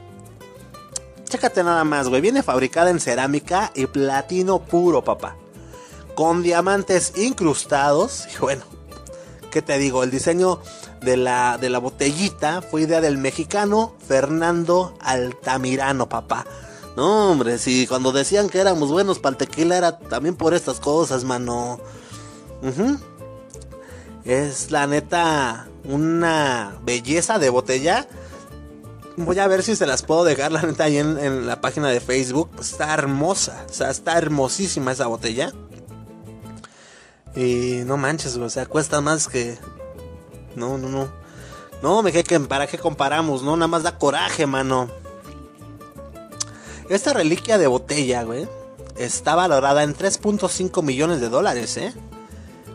Chécate 1.30 1.64
nada 1.64 1.86
más, 1.86 2.10
güey. 2.10 2.22
Viene 2.22 2.44
fabricada 2.44 2.90
en 2.90 3.00
cerámica 3.00 3.72
y 3.76 3.86
platino 3.88 4.60
puro, 4.60 5.04
papá. 5.06 5.38
Con 6.16 6.44
diamantes 6.44 7.14
incrustados. 7.16 8.28
Y 8.36 8.40
bueno, 8.40 8.64
¿qué 9.56 9.62
te 9.62 9.78
digo? 9.78 10.04
El 10.04 10.12
diseño 10.12 10.60
de 11.00 11.16
la, 11.16 11.58
de 11.58 11.70
la 11.70 11.80
botellita 11.80 12.62
fue 12.62 12.82
idea 12.82 13.00
del 13.00 13.18
mexicano 13.18 13.96
Fernando 14.06 14.98
Altamirano, 15.00 16.10
papá. 16.10 16.46
No, 16.98 17.32
hombre, 17.32 17.58
si 17.58 17.88
cuando 17.88 18.12
decían 18.12 18.50
que 18.50 18.60
éramos 18.60 18.92
buenos 18.92 19.20
para 19.20 19.32
el 19.32 19.38
tequila 19.38 19.78
era 19.78 19.98
también 19.98 20.36
por 20.36 20.54
estas 20.54 20.82
cosas, 20.82 21.24
mano. 21.24 21.80
Es 24.26 24.72
la 24.72 24.88
neta 24.88 25.70
una 25.86 26.78
belleza 26.84 27.40
de 27.40 27.50
botella. 27.50 28.10
Voy 29.16 29.40
a 29.40 29.48
ver 29.48 29.64
si 29.64 29.78
se 29.78 29.86
las 29.86 30.04
puedo 30.04 30.26
dejar, 30.26 30.52
la 30.52 30.64
neta, 30.64 30.84
ahí 30.84 30.98
en, 30.98 31.18
en 31.18 31.48
la 31.48 31.62
página 31.62 31.88
de 31.88 32.02
Facebook. 32.02 32.50
Pues 32.58 32.74
está 32.74 32.94
hermosa, 32.94 33.66
o 33.70 33.74
sea, 33.74 33.90
está 33.90 34.18
hermosísima 34.18 34.92
esa 34.92 35.08
botella. 35.08 35.54
Y 37.36 37.84
no 37.86 37.98
manches, 37.98 38.38
o 38.38 38.50
sea, 38.50 38.66
cuesta 38.66 39.02
más 39.02 39.28
que... 39.28 39.58
No, 40.56 40.78
no, 40.78 40.90
no. 40.90 41.10
No, 41.82 42.02
me 42.02 42.12
que 42.12 42.40
para 42.40 42.68
qué 42.68 42.78
comparamos, 42.78 43.44
¿no? 43.44 43.56
Nada 43.58 43.68
más 43.68 43.84
da 43.84 43.98
coraje, 43.98 44.46
mano. 44.46 44.90
Esta 46.90 47.14
reliquia 47.14 47.58
de 47.58 47.68
botella, 47.68 48.24
güey, 48.24 48.48
está 48.96 49.36
valorada 49.36 49.84
en 49.84 49.96
3.5 49.96 50.82
millones 50.84 51.20
de 51.20 51.30
dólares, 51.30 51.78
¿eh? 51.78 51.94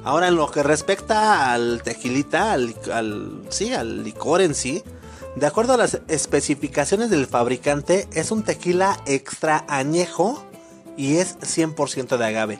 Ahora, 0.04 0.28
en 0.28 0.36
lo 0.36 0.50
que 0.50 0.62
respecta 0.62 1.52
al 1.52 1.82
tequilita, 1.82 2.52
al, 2.52 2.74
al, 2.92 3.42
sí, 3.50 3.72
al 3.72 4.02
licor 4.02 4.40
en 4.40 4.54
sí, 4.54 4.82
de 5.36 5.46
acuerdo 5.46 5.74
a 5.74 5.76
las 5.76 6.00
especificaciones 6.08 7.10
del 7.10 7.26
fabricante, 7.26 8.08
es 8.12 8.30
un 8.30 8.42
tequila 8.42 9.00
extra 9.06 9.64
añejo 9.68 10.44
y 10.96 11.16
es 11.16 11.38
100% 11.38 12.16
de 12.16 12.24
agave. 12.24 12.58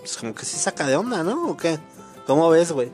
Pues 0.00 0.16
como 0.16 0.34
que 0.34 0.44
sí 0.44 0.56
saca 0.56 0.86
de 0.86 0.96
onda, 0.96 1.22
¿no? 1.22 1.50
¿O 1.50 1.56
qué? 1.56 1.78
¿Cómo 2.26 2.48
ves, 2.50 2.72
güey? 2.72 2.90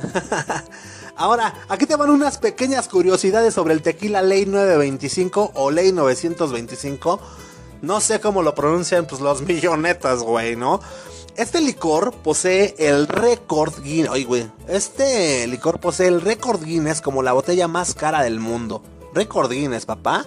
Ahora, 1.16 1.54
aquí 1.68 1.86
te 1.86 1.96
van 1.96 2.10
unas 2.10 2.38
pequeñas 2.38 2.88
curiosidades 2.88 3.54
sobre 3.54 3.74
el 3.74 3.82
tequila 3.82 4.22
Ley 4.22 4.46
925 4.46 5.52
o 5.54 5.70
Ley 5.70 5.92
925. 5.92 7.20
No 7.82 8.00
sé 8.00 8.20
cómo 8.20 8.42
lo 8.42 8.54
pronuncian 8.54 9.06
pues 9.06 9.20
los 9.20 9.42
millonetas, 9.46 10.20
güey, 10.20 10.56
¿no? 10.56 10.80
Este 11.36 11.60
licor 11.60 12.12
posee 12.12 12.74
el 12.78 13.06
récord 13.06 13.82
Guinness. 13.82 14.10
Oye, 14.10 14.24
güey. 14.24 14.50
Este 14.68 15.46
licor 15.46 15.80
posee 15.80 16.08
el 16.08 16.20
récord 16.20 16.62
Guinness 16.62 17.00
como 17.00 17.22
la 17.22 17.32
botella 17.32 17.68
más 17.68 17.94
cara 17.94 18.22
del 18.22 18.40
mundo. 18.40 18.82
Récord 19.14 19.50
Guinness, 19.50 19.86
papá. 19.86 20.26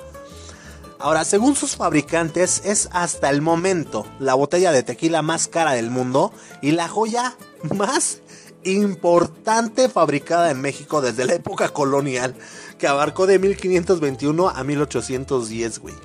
Ahora, 1.04 1.26
según 1.26 1.58
sus 1.58 1.76
fabricantes, 1.76 2.62
es 2.64 2.88
hasta 2.94 3.30
el 3.30 3.42
momento 3.42 4.06
la 4.20 4.36
botella 4.36 4.72
de 4.72 4.84
tequila 4.84 5.22
más 5.22 5.50
cara 5.50 5.74
del 5.74 5.90
mundo 5.90 6.32
y 6.62 6.72
la 6.72 6.88
joya 6.88 7.36
más 7.76 8.20
importante 8.64 9.90
fabricada 9.90 10.50
en 10.50 10.62
México 10.62 11.02
desde 11.02 11.26
la 11.26 11.34
época 11.34 11.68
colonial, 11.68 12.36
que 12.78 12.88
abarcó 12.88 13.28
de 13.28 13.38
1521 13.38 14.48
a 14.48 14.64
1810, 14.64 15.80
güey. 15.80 15.96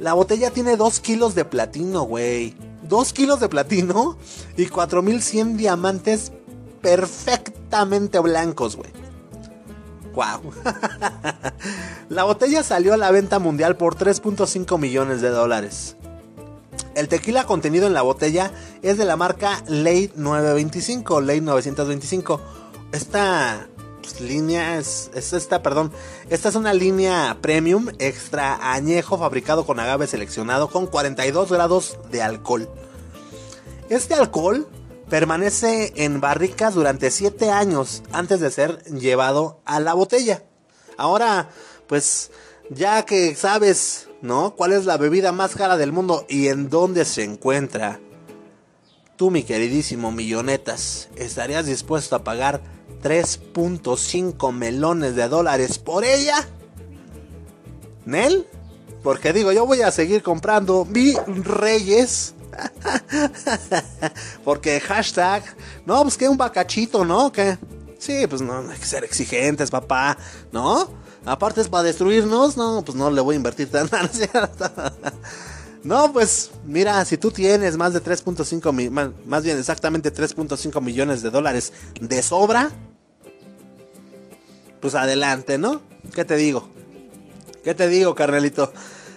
La 0.00 0.14
botella 0.14 0.50
tiene 0.50 0.76
2 0.76 0.98
kilos 0.98 1.36
de 1.36 1.44
platino, 1.44 2.02
güey. 2.02 2.56
2 2.82 3.12
kilos 3.12 3.38
de 3.38 3.48
platino 3.48 4.18
y 4.56 4.66
4100 4.66 5.56
diamantes 5.56 6.32
perfectamente 6.82 8.18
blancos, 8.18 8.74
güey. 8.74 8.90
Wow. 10.16 10.50
la 12.08 12.24
botella 12.24 12.62
salió 12.62 12.94
a 12.94 12.96
la 12.96 13.10
venta 13.10 13.38
mundial 13.38 13.76
por 13.76 13.96
3.5 13.96 14.78
millones 14.78 15.20
de 15.20 15.28
dólares. 15.28 15.96
El 16.94 17.08
tequila 17.08 17.44
contenido 17.44 17.86
en 17.86 17.92
la 17.92 18.00
botella 18.00 18.50
es 18.80 18.96
de 18.96 19.04
la 19.04 19.16
marca 19.16 19.62
Ley 19.68 20.10
925, 20.16 21.20
Ley 21.20 21.42
925. 21.42 22.40
Esta 22.92 23.68
pues, 24.00 24.22
línea 24.22 24.78
es, 24.78 25.10
es, 25.14 25.34
esta, 25.34 25.62
perdón, 25.62 25.92
esta 26.30 26.48
es 26.48 26.54
una 26.54 26.72
línea 26.72 27.36
premium 27.42 27.88
extra 27.98 28.72
añejo 28.72 29.18
fabricado 29.18 29.66
con 29.66 29.78
agave 29.78 30.06
seleccionado 30.06 30.70
con 30.70 30.86
42 30.86 31.52
grados 31.52 31.98
de 32.10 32.22
alcohol. 32.22 32.70
Este 33.90 34.14
alcohol 34.14 34.66
permanece 35.08 35.92
en 35.96 36.20
barricas 36.20 36.74
durante 36.74 37.10
7 37.10 37.50
años 37.50 38.02
antes 38.12 38.40
de 38.40 38.50
ser 38.50 38.82
llevado 38.84 39.60
a 39.64 39.80
la 39.80 39.94
botella. 39.94 40.42
Ahora, 40.96 41.50
pues 41.86 42.30
ya 42.70 43.04
que 43.04 43.34
sabes, 43.34 44.08
¿no? 44.22 44.54
¿Cuál 44.56 44.72
es 44.72 44.84
la 44.84 44.96
bebida 44.96 45.32
más 45.32 45.54
cara 45.54 45.76
del 45.76 45.92
mundo 45.92 46.24
y 46.28 46.48
en 46.48 46.68
dónde 46.68 47.04
se 47.04 47.22
encuentra? 47.24 48.00
Tú, 49.16 49.30
mi 49.30 49.44
queridísimo 49.44 50.12
Millonetas, 50.12 51.08
¿estarías 51.16 51.66
dispuesto 51.66 52.16
a 52.16 52.24
pagar 52.24 52.60
3.5 53.02 54.52
melones 54.52 55.16
de 55.16 55.28
dólares 55.28 55.78
por 55.78 56.04
ella? 56.04 56.46
¿Nel? 58.04 58.46
Porque 59.02 59.32
digo, 59.32 59.52
yo 59.52 59.66
voy 59.66 59.82
a 59.82 59.90
seguir 59.90 60.22
comprando 60.22 60.84
mi 60.84 61.14
Reyes 61.26 62.34
Porque 64.44 64.80
hashtag, 64.80 65.44
no, 65.84 66.02
pues 66.02 66.16
que 66.16 66.28
un 66.28 66.36
bacachito, 66.36 67.04
¿no? 67.04 67.30
Que 67.32 67.58
sí, 67.98 68.26
pues 68.26 68.42
no, 68.42 68.58
hay 68.70 68.78
que 68.78 68.86
ser 68.86 69.04
exigentes, 69.04 69.70
papá, 69.70 70.16
¿no? 70.52 70.88
Aparte 71.24 71.60
es 71.60 71.68
para 71.68 71.82
destruirnos, 71.82 72.56
no, 72.56 72.82
pues 72.84 72.96
no 72.96 73.10
le 73.10 73.20
voy 73.20 73.34
a 73.34 73.36
invertir 73.36 73.70
tan 73.70 73.88
No, 75.82 76.12
pues 76.12 76.50
mira, 76.64 77.04
si 77.04 77.16
tú 77.16 77.30
tienes 77.30 77.76
más 77.76 77.92
de 77.92 78.02
3.5 78.02 78.90
más, 78.90 79.10
más 79.24 79.44
bien 79.44 79.58
exactamente 79.58 80.12
3.5 80.12 80.80
millones 80.80 81.22
de 81.22 81.30
dólares 81.30 81.72
de 82.00 82.22
sobra, 82.22 82.70
pues 84.80 84.94
adelante, 84.94 85.58
¿no? 85.58 85.82
¿Qué 86.14 86.24
te 86.24 86.36
digo? 86.36 86.68
¿Qué 87.62 87.74
te 87.74 87.88
digo, 87.88 88.14
carnelito? 88.14 88.72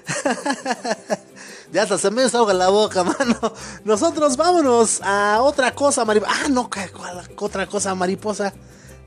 Ya 1.72 1.84
hasta 1.84 1.98
se 1.98 2.10
me 2.10 2.24
desahoga 2.24 2.54
la 2.54 2.70
boca, 2.70 3.04
mano. 3.20 3.54
Nosotros 3.84 4.38
vámonos 4.38 5.02
a 5.04 5.42
otra 5.42 5.74
cosa, 5.74 6.06
mariposa. 6.06 6.34
Ah, 6.34 6.50
no, 6.50 6.70
¿cuál, 6.70 7.28
otra 7.38 7.68
cosa, 7.68 7.94
mariposa? 7.96 8.54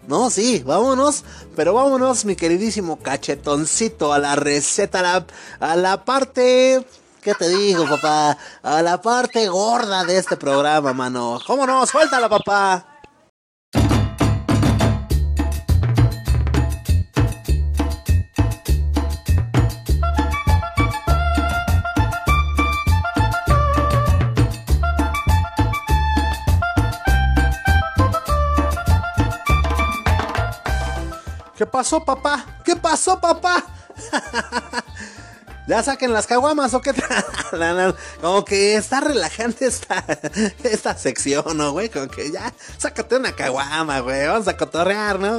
No, 0.07 0.31
sí, 0.31 0.63
vámonos. 0.65 1.25
Pero 1.57 1.75
vámonos, 1.75 2.25
mi 2.25 2.37
queridísimo 2.37 2.99
cachetoncito, 2.99 4.13
a 4.13 4.19
la 4.19 4.37
receta, 4.37 5.01
a 5.01 5.03
la, 5.03 5.27
a 5.61 5.77
la 5.77 6.05
parte... 6.05 6.85
¿Qué 7.21 7.35
te 7.35 7.49
digo, 7.49 7.87
papá? 7.89 8.37
A 8.65 8.83
la 8.83 9.01
parte 9.01 9.47
gorda 9.47 10.03
de 10.05 10.19
este 10.19 10.37
programa, 10.37 10.93
mano. 10.93 11.39
¿Cómo 11.47 11.65
no? 11.65 11.87
Suéltala, 11.87 12.29
papá. 12.29 12.92
¿Qué 31.63 31.67
pasó, 31.67 32.05
papá? 32.05 32.45
¿Qué 32.65 32.75
pasó, 32.75 33.21
papá? 33.21 33.65
¿Ya 35.69 35.81
saquen 35.81 36.13
las 36.13 36.27
caguamas 36.27 36.75
o 36.75 36.81
qué? 36.81 36.93
Como 38.21 38.45
que 38.45 38.75
está 38.75 38.99
relajante 38.99 39.67
esta, 39.67 40.05
esta 40.65 40.99
sección, 40.99 41.57
¿no, 41.57 41.71
güey? 41.71 41.89
Como 41.89 42.09
que 42.09 42.33
ya, 42.33 42.53
sácate 42.79 43.15
una 43.15 43.31
caguama, 43.31 44.01
güey. 44.01 44.27
Vamos 44.27 44.49
a 44.49 44.57
cotorrear, 44.57 45.21
¿no? 45.21 45.39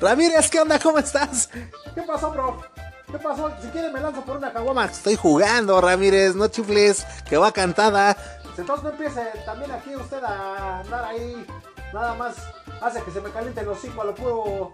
Ramírez, 0.00 0.48
¿qué 0.48 0.60
onda? 0.60 0.78
¿Cómo 0.78 0.98
estás? 0.98 1.50
¿Qué 1.94 2.00
pasó, 2.06 2.30
bro? 2.30 2.62
¿Qué 3.10 3.18
pasó? 3.18 3.52
Si 3.60 3.68
quiere 3.68 3.90
me 3.90 4.00
lanzo 4.00 4.24
por 4.24 4.38
una 4.38 4.50
caguama. 4.50 4.86
Estoy 4.86 5.16
jugando, 5.16 5.78
Ramírez, 5.82 6.34
no 6.36 6.48
chifles, 6.48 7.04
que 7.28 7.36
va 7.36 7.52
cantada. 7.52 8.16
Entonces 8.56 8.82
no 8.82 8.90
empiece 8.92 9.20
también 9.44 9.72
aquí 9.72 9.94
usted 9.94 10.24
a 10.24 10.80
andar 10.80 11.04
ahí 11.04 11.46
Nada 11.92 12.14
más 12.14 12.36
hace 12.82 13.02
que 13.02 13.10
se 13.10 13.20
me 13.20 13.30
caliente 13.30 13.62
los 13.62 13.78
hocico 13.78 14.02
a 14.02 14.04
lo 14.04 14.14
puro. 14.14 14.72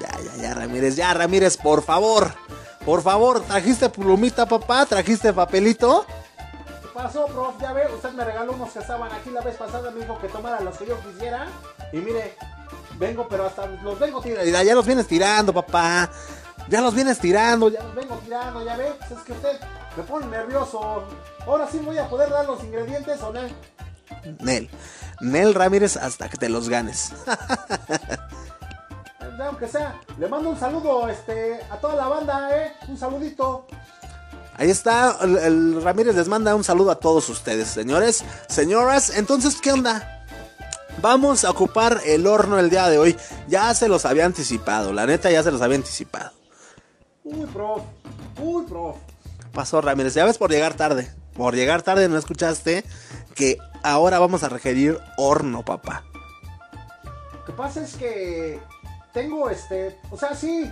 Ya, 0.00 0.10
ya, 0.20 0.42
ya, 0.42 0.54
Ramírez, 0.54 0.96
ya, 0.96 1.14
Ramírez, 1.14 1.56
por 1.56 1.82
favor. 1.82 2.34
Por 2.84 3.02
favor, 3.02 3.40
¿trajiste 3.40 3.88
plumita, 3.88 4.46
papá? 4.46 4.86
¿Trajiste 4.86 5.32
papelito? 5.32 6.06
¿Qué 6.82 6.88
pasó, 6.94 7.26
prof? 7.26 7.54
Ya 7.60 7.72
ve, 7.72 7.82
usted 7.92 8.12
me 8.12 8.24
regaló 8.24 8.52
unos 8.52 8.70
que 8.70 8.78
estaban 8.78 9.10
aquí 9.12 9.30
la 9.30 9.40
vez 9.40 9.56
pasada, 9.56 9.90
me 9.90 10.00
dijo 10.00 10.18
que 10.20 10.28
tomara 10.28 10.60
los 10.60 10.76
que 10.76 10.86
yo 10.86 10.96
quisiera. 11.00 11.46
Y 11.92 11.96
mire, 11.96 12.36
vengo, 12.98 13.26
pero 13.28 13.46
hasta 13.46 13.66
los 13.66 13.98
vengo 13.98 14.20
tirando. 14.20 14.50
Ya, 14.50 14.62
ya 14.62 14.74
los 14.74 14.86
vienes 14.86 15.06
tirando, 15.06 15.52
papá. 15.52 16.10
Ya 16.68 16.80
los 16.80 16.94
vienes 16.94 17.18
tirando, 17.18 17.68
ya 17.68 17.82
los 17.82 17.94
vengo 17.94 18.16
tirando, 18.24 18.64
ya 18.64 18.76
ve. 18.76 18.92
Pues 18.98 19.10
es 19.12 19.18
que 19.24 19.32
usted 19.32 19.60
me 19.96 20.02
pone 20.02 20.26
nervioso. 20.26 21.04
Ahora 21.46 21.68
sí 21.70 21.78
voy 21.78 21.98
a 21.98 22.08
poder 22.08 22.30
dar 22.30 22.46
los 22.46 22.62
ingredientes 22.62 23.20
o 23.22 23.32
no. 23.32 23.40
Nel. 24.40 24.68
Nel 25.20 25.54
Ramírez 25.54 25.96
hasta 25.96 26.28
que 26.28 26.36
te 26.36 26.48
los 26.48 26.68
ganes. 26.68 27.12
Aunque 29.40 29.68
sea, 29.68 30.00
le 30.18 30.28
mando 30.28 30.50
un 30.50 30.58
saludo 30.58 31.08
este, 31.08 31.60
a 31.70 31.76
toda 31.76 31.94
la 31.94 32.08
banda, 32.08 32.50
¿eh? 32.56 32.72
Un 32.88 32.98
saludito. 32.98 33.66
Ahí 34.54 34.70
está, 34.70 35.18
el, 35.22 35.82
Ramírez 35.82 36.16
les 36.16 36.28
manda 36.28 36.54
un 36.54 36.64
saludo 36.64 36.90
a 36.90 36.98
todos 36.98 37.28
ustedes, 37.28 37.68
señores, 37.68 38.24
señoras. 38.48 39.10
Entonces, 39.16 39.60
¿qué 39.60 39.72
onda? 39.72 40.24
Vamos 41.02 41.44
a 41.44 41.50
ocupar 41.50 42.00
el 42.06 42.26
horno 42.26 42.58
el 42.58 42.70
día 42.70 42.88
de 42.88 42.98
hoy. 42.98 43.16
Ya 43.48 43.72
se 43.74 43.88
los 43.88 44.06
había 44.06 44.24
anticipado, 44.24 44.92
la 44.92 45.06
neta 45.06 45.30
ya 45.30 45.42
se 45.42 45.52
los 45.52 45.60
había 45.60 45.76
anticipado. 45.76 46.32
Uy, 47.22 47.46
prof. 47.46 47.82
Uy, 48.40 48.64
prof. 48.64 48.96
Pasó 49.52 49.80
Ramírez, 49.80 50.14
ya 50.14 50.24
ves 50.24 50.38
por 50.38 50.50
llegar 50.50 50.74
tarde. 50.74 51.12
Por 51.36 51.54
llegar 51.54 51.82
tarde 51.82 52.08
no 52.08 52.16
escuchaste 52.16 52.84
que 53.34 53.58
ahora 53.82 54.18
vamos 54.18 54.42
a 54.42 54.48
requerir 54.48 54.98
horno, 55.16 55.64
papá. 55.64 56.04
Lo 57.32 57.44
que 57.44 57.52
pasa 57.52 57.82
es 57.82 57.94
que 57.94 58.60
tengo 59.12 59.48
este, 59.50 59.98
o 60.10 60.16
sea, 60.16 60.34
sí, 60.34 60.70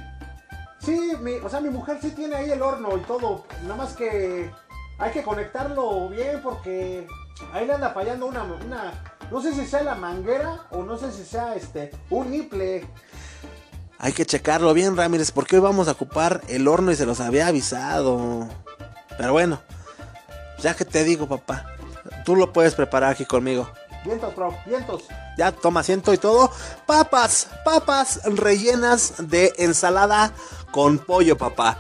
sí, 0.81 1.13
mi, 1.21 1.35
o 1.35 1.49
sea, 1.49 1.61
mi 1.61 1.71
mujer 1.71 1.99
sí 2.01 2.11
tiene 2.11 2.37
ahí 2.37 2.51
el 2.51 2.63
horno 2.63 2.97
y 2.97 3.01
todo, 3.01 3.45
nada 3.63 3.77
más 3.77 3.95
que 3.95 4.51
hay 4.99 5.13
que 5.13 5.23
conectarlo 5.23 6.09
bien 6.09 6.41
porque 6.43 7.07
ahí 7.53 7.67
le 7.67 7.75
anda 7.75 7.91
fallando 7.91 8.27
una, 8.27 8.43
una, 8.43 8.93
no 9.31 9.41
sé 9.41 9.55
si 9.55 9.67
sea 9.67 9.83
la 9.83 9.95
manguera 9.95 10.67
o 10.71 10.83
no 10.83 10.97
sé 10.99 11.13
si 11.13 11.25
sea 11.25 11.55
este, 11.55 11.91
un 12.11 12.31
niple. 12.31 12.87
Hay 13.99 14.13
que 14.13 14.27
checarlo 14.27 14.75
bien, 14.75 14.97
Ramírez, 14.97 15.31
porque 15.31 15.57
hoy 15.57 15.63
vamos 15.63 15.89
a 15.89 15.93
ocupar 15.93 16.43
el 16.49 16.69
horno 16.69 16.93
y 16.93 16.97
se 16.97 17.07
los 17.07 17.21
había 17.21 17.47
avisado. 17.47 18.47
Pero 19.17 19.33
bueno, 19.33 19.61
ya 20.65 20.75
que 20.75 20.85
te 20.85 21.05
digo, 21.05 21.29
papá, 21.29 21.65
Tú 22.25 22.37
lo 22.37 22.53
puedes 22.53 22.75
preparar 22.75 23.13
aquí 23.13 23.25
conmigo. 23.25 23.71
Vientos, 24.05 24.35
vientos. 24.67 25.05
Ya 25.37 25.53
toma 25.53 25.81
asiento 25.81 26.13
y 26.13 26.19
todo. 26.19 26.51
Papas, 26.87 27.49
papas 27.65 28.21
rellenas 28.25 29.15
de 29.19 29.53
ensalada 29.59 30.33
con 30.71 30.99
pollo, 30.99 31.39
papá. 31.39 31.79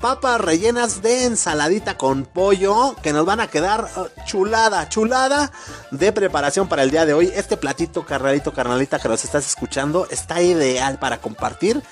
Papas 0.00 0.40
rellenas 0.40 1.00
de 1.00 1.24
ensaladita 1.24 1.96
con 1.96 2.24
pollo 2.24 2.96
que 3.02 3.12
nos 3.12 3.24
van 3.24 3.40
a 3.40 3.46
quedar 3.46 3.88
uh, 3.96 4.24
chulada, 4.26 4.88
chulada 4.88 5.52
de 5.90 6.12
preparación 6.12 6.68
para 6.68 6.82
el 6.82 6.90
día 6.90 7.06
de 7.06 7.14
hoy. 7.14 7.32
Este 7.34 7.56
platito, 7.56 8.04
carnalito, 8.04 8.52
carnalita 8.52 8.98
que 8.98 9.08
nos 9.08 9.24
estás 9.24 9.46
escuchando, 9.46 10.06
está 10.10 10.42
ideal 10.42 10.98
para 10.98 11.18
compartir. 11.18 11.82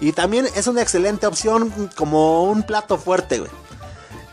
Y 0.00 0.12
también 0.12 0.46
es 0.54 0.66
una 0.66 0.82
excelente 0.82 1.26
opción 1.26 1.90
como 1.96 2.44
un 2.44 2.62
plato 2.64 2.98
fuerte, 2.98 3.38
güey. 3.38 3.50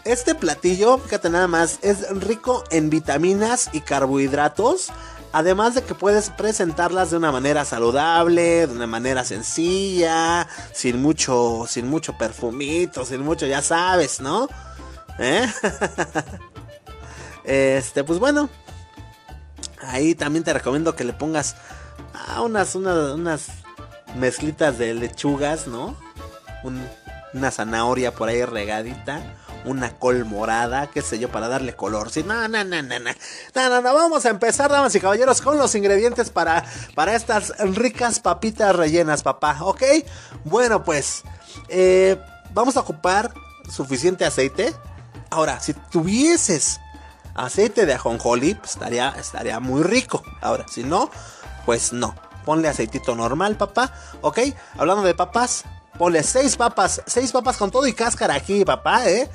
Este 0.04 0.34
platillo, 0.34 0.98
fíjate 0.98 1.30
nada 1.30 1.48
más, 1.48 1.78
es 1.84 2.10
rico 2.10 2.64
en 2.72 2.90
vitaminas 2.90 3.70
y 3.72 3.82
carbohidratos. 3.82 4.92
Además 5.32 5.76
de 5.76 5.84
que 5.84 5.96
puedes 5.96 6.30
presentarlas 6.32 7.12
de 7.12 7.18
una 7.18 7.32
manera 7.32 7.64
saludable, 7.66 8.68
de 8.68 8.74
una 8.74 8.88
manera 8.88 9.24
sencilla, 9.24 10.48
sin 10.74 11.02
mucho, 11.02 11.66
sin 11.68 11.88
mucho 11.88 12.18
perfumito, 12.18 13.06
sin 13.06 13.22
mucho, 13.22 13.46
ya 13.46 13.62
sabes, 13.62 14.20
¿no? 14.20 14.50
¿Eh? 15.20 15.48
este, 17.44 18.04
pues 18.04 18.20
bueno. 18.20 18.50
Ahí 19.84 20.16
también 20.16 20.44
te 20.44 20.54
recomiendo 20.54 20.96
que 20.96 21.04
le 21.04 21.14
pongas 21.14 21.56
ah, 22.14 22.42
unas, 22.42 22.76
unas, 22.76 23.14
unas 23.14 23.48
mezclitas 24.16 24.78
de 24.78 24.94
lechugas, 24.94 25.68
¿no? 25.68 25.96
una 27.34 27.50
zanahoria 27.50 28.14
por 28.14 28.30
ahí 28.30 28.46
regadita 28.46 29.41
una 29.66 29.98
col 29.98 30.26
morada, 30.26 30.88
qué 30.88 31.02
sé 31.02 31.20
yo, 31.20 31.30
para 31.30 31.48
darle 31.48 31.76
color. 31.76 32.10
Sí, 32.12 32.24
no, 32.24 32.48
no, 32.48 32.64
no, 32.64 32.82
no, 32.82 33.00
no. 33.00 33.12
No, 33.56 33.82
no, 33.82 33.94
Vamos 33.94 34.26
a 34.26 34.30
empezar, 34.30 34.72
damas 34.72 34.96
y 34.96 35.00
caballeros, 35.00 35.42
con 35.42 35.58
los 35.58 35.76
ingredientes 35.76 36.30
para, 36.30 36.66
para 36.96 37.16
estas 37.16 37.54
ricas 37.60 38.20
papitas 38.20 38.76
rellenas, 38.76 39.24
papá. 39.24 39.58
¿Ok? 39.62 39.84
Bueno, 40.44 40.84
pues, 40.84 41.24
eh, 41.70 42.20
vamos 42.54 42.78
a 42.78 42.82
ocupar 42.82 43.34
suficiente 43.70 44.26
aceite. 44.26 44.74
Ahora, 45.30 45.60
si 45.60 45.74
tuvieses 45.74 46.80
aceite 47.36 47.86
de 47.86 47.94
ajonjolí, 47.94 48.56
pues 48.56 48.72
estaría, 48.72 49.10
estaría 49.10 49.60
muy 49.60 49.84
rico. 49.84 50.24
Ahora, 50.42 50.66
si 50.68 50.84
no, 50.84 51.10
pues 51.66 51.94
no. 51.94 52.16
Ponle 52.46 52.68
aceitito 52.68 53.16
normal, 53.16 53.56
papá. 53.56 53.94
¿Ok? 54.22 54.40
Hablando 54.78 55.04
de 55.04 55.14
papas, 55.14 55.64
Ponle 56.02 56.24
seis 56.24 56.58
papas, 56.58 57.04
seis 57.06 57.32
papas 57.32 57.58
con 57.58 57.70
todo 57.70 57.86
y 57.86 57.94
cáscara 57.94 58.34
aquí, 58.34 58.66
papá, 58.66 59.08
¿eh? 59.08 59.30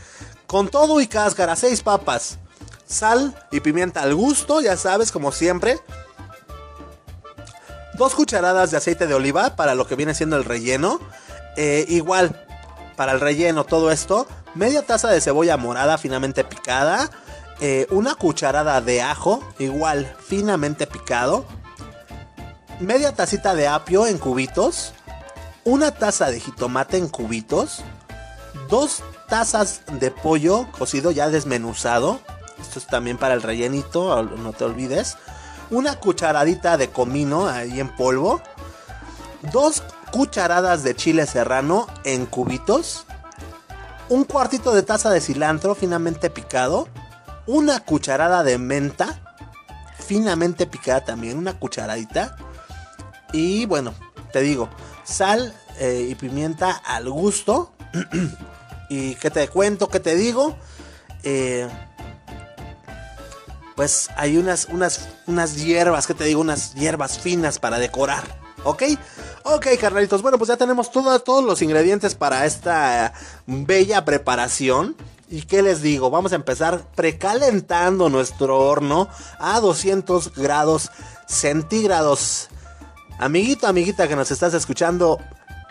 Con 0.49 0.67
todo 0.67 1.01
y 1.01 1.07
cáscara, 1.07 1.55
seis 1.55 1.81
papas. 1.81 2.39
Sal 2.85 3.41
y 3.53 3.61
pimienta 3.61 4.03
al 4.03 4.17
gusto, 4.17 4.61
ya 4.61 4.77
sabes, 4.77 5.13
como 5.13 5.31
siempre. 5.31 5.79
Dos 7.95 8.17
cucharadas 8.17 8.73
de 8.73 8.79
aceite 8.79 9.07
de 9.07 9.15
oliva 9.15 9.55
para 9.55 9.77
lo 9.77 9.87
que 9.87 9.95
viene 9.95 10.13
siendo 10.13 10.37
el 10.37 10.45
relleno. 10.45 10.99
Eh, 11.57 11.85
igual, 11.89 12.45
para 12.97 13.13
el 13.13 13.21
relleno, 13.21 13.63
todo 13.63 13.93
esto. 13.93 14.27
Media 14.57 14.83
taza 14.83 15.09
de 15.09 15.21
cebolla 15.21 15.57
morada 15.57 15.99
finamente 15.99 16.43
picada. 16.43 17.13
Eh, 17.61 17.87
una 17.91 18.17
cucharada 18.17 18.81
de 18.81 19.03
ajo, 19.03 19.41
igual 19.61 20.17
finamente 20.27 20.89
picado. 20.89 21.45
Media 22.81 23.13
tacita 23.13 23.55
de 23.55 23.69
apio 23.69 24.09
en 24.09 24.19
cubitos 24.19 24.95
una 25.67 25.91
taza 25.91 26.31
de 26.31 26.39
jitomate 26.39 26.97
en 26.97 27.09
cubitos, 27.09 27.81
dos 28.71 29.03
tazas 29.29 29.83
de 29.99 30.13
pollo 30.13 30.69
cocido 30.71 31.11
ya 31.11 31.29
desmenuzado, 31.29 32.21
esto 32.61 32.79
es 32.79 32.87
también 32.87 33.19
para 33.19 33.35
el 33.35 33.43
rellenito, 33.43 34.23
no 34.23 34.53
te 34.53 34.63
olvides, 34.63 35.17
una 35.71 35.99
cucharadita 35.99 36.77
de 36.77 36.91
comino 36.91 37.49
ahí 37.49 37.81
en 37.81 37.89
polvo, 37.89 38.41
dos 39.51 39.83
cucharadas 40.13 40.85
de 40.85 40.95
chile 40.95 41.27
serrano 41.27 41.89
en 42.05 42.27
cubitos, 42.27 43.05
un 44.09 44.23
cuartito 44.23 44.73
de 44.73 44.85
taza 44.85 45.11
de 45.11 45.21
cilantro 45.21 45.75
finamente 45.75 46.31
picado, 46.31 46.87
una 47.49 47.81
cucharada 47.81 48.45
de 48.45 48.57
menta 48.59 49.21
finamente 49.99 50.69
picada 50.69 51.05
también, 51.05 51.37
una 51.37 51.59
cucharadita, 51.59 52.37
y 53.33 53.67
bueno, 53.67 53.95
te 54.33 54.43
digo, 54.43 54.69
sal 55.07 55.55
eh, 55.79 56.09
y 56.11 56.15
pimienta 56.15 56.71
al 56.73 57.09
gusto. 57.09 57.73
y 58.91 59.15
que 59.15 59.31
te 59.31 59.49
cuento, 59.49 59.89
que 59.89 60.01
te 60.01 60.15
digo. 60.15 60.57
Eh, 61.23 61.69
pues 63.75 64.09
hay 64.17 64.39
unas, 64.39 64.67
unas, 64.67 65.09
unas 65.27 65.57
hierbas, 65.57 66.07
que 66.07 66.15
te 66.15 66.25
digo, 66.25 66.41
unas 66.41 66.75
hierbas 66.75 67.19
finas 67.19 67.59
para 67.59 67.79
decorar. 67.79 68.25
¿Ok? 68.65 68.83
Ok, 69.45 69.67
carnalitos. 69.81 70.23
Bueno, 70.23 70.39
pues 70.39 70.49
ya 70.49 70.57
tenemos 70.57 70.91
todos 70.91 71.45
los 71.45 71.63
ingredientes 71.63 72.15
para 72.15 72.47
esta 72.47 73.13
bella 73.47 74.05
preparación. 74.05 74.97
¿Y 75.29 75.43
qué 75.43 75.63
les 75.63 75.83
digo? 75.83 76.09
Vamos 76.11 76.33
a 76.33 76.37
empezar 76.37 76.85
precalentando 76.95 78.09
nuestro 78.09 78.59
horno 78.61 79.09
a 79.39 79.61
200 79.61 80.35
grados 80.35 80.91
centígrados. 81.27 82.49
Amiguito, 83.19 83.67
amiguita 83.67 84.09
que 84.09 84.17
nos 84.17 84.31
estás 84.31 84.53
escuchando, 84.53 85.19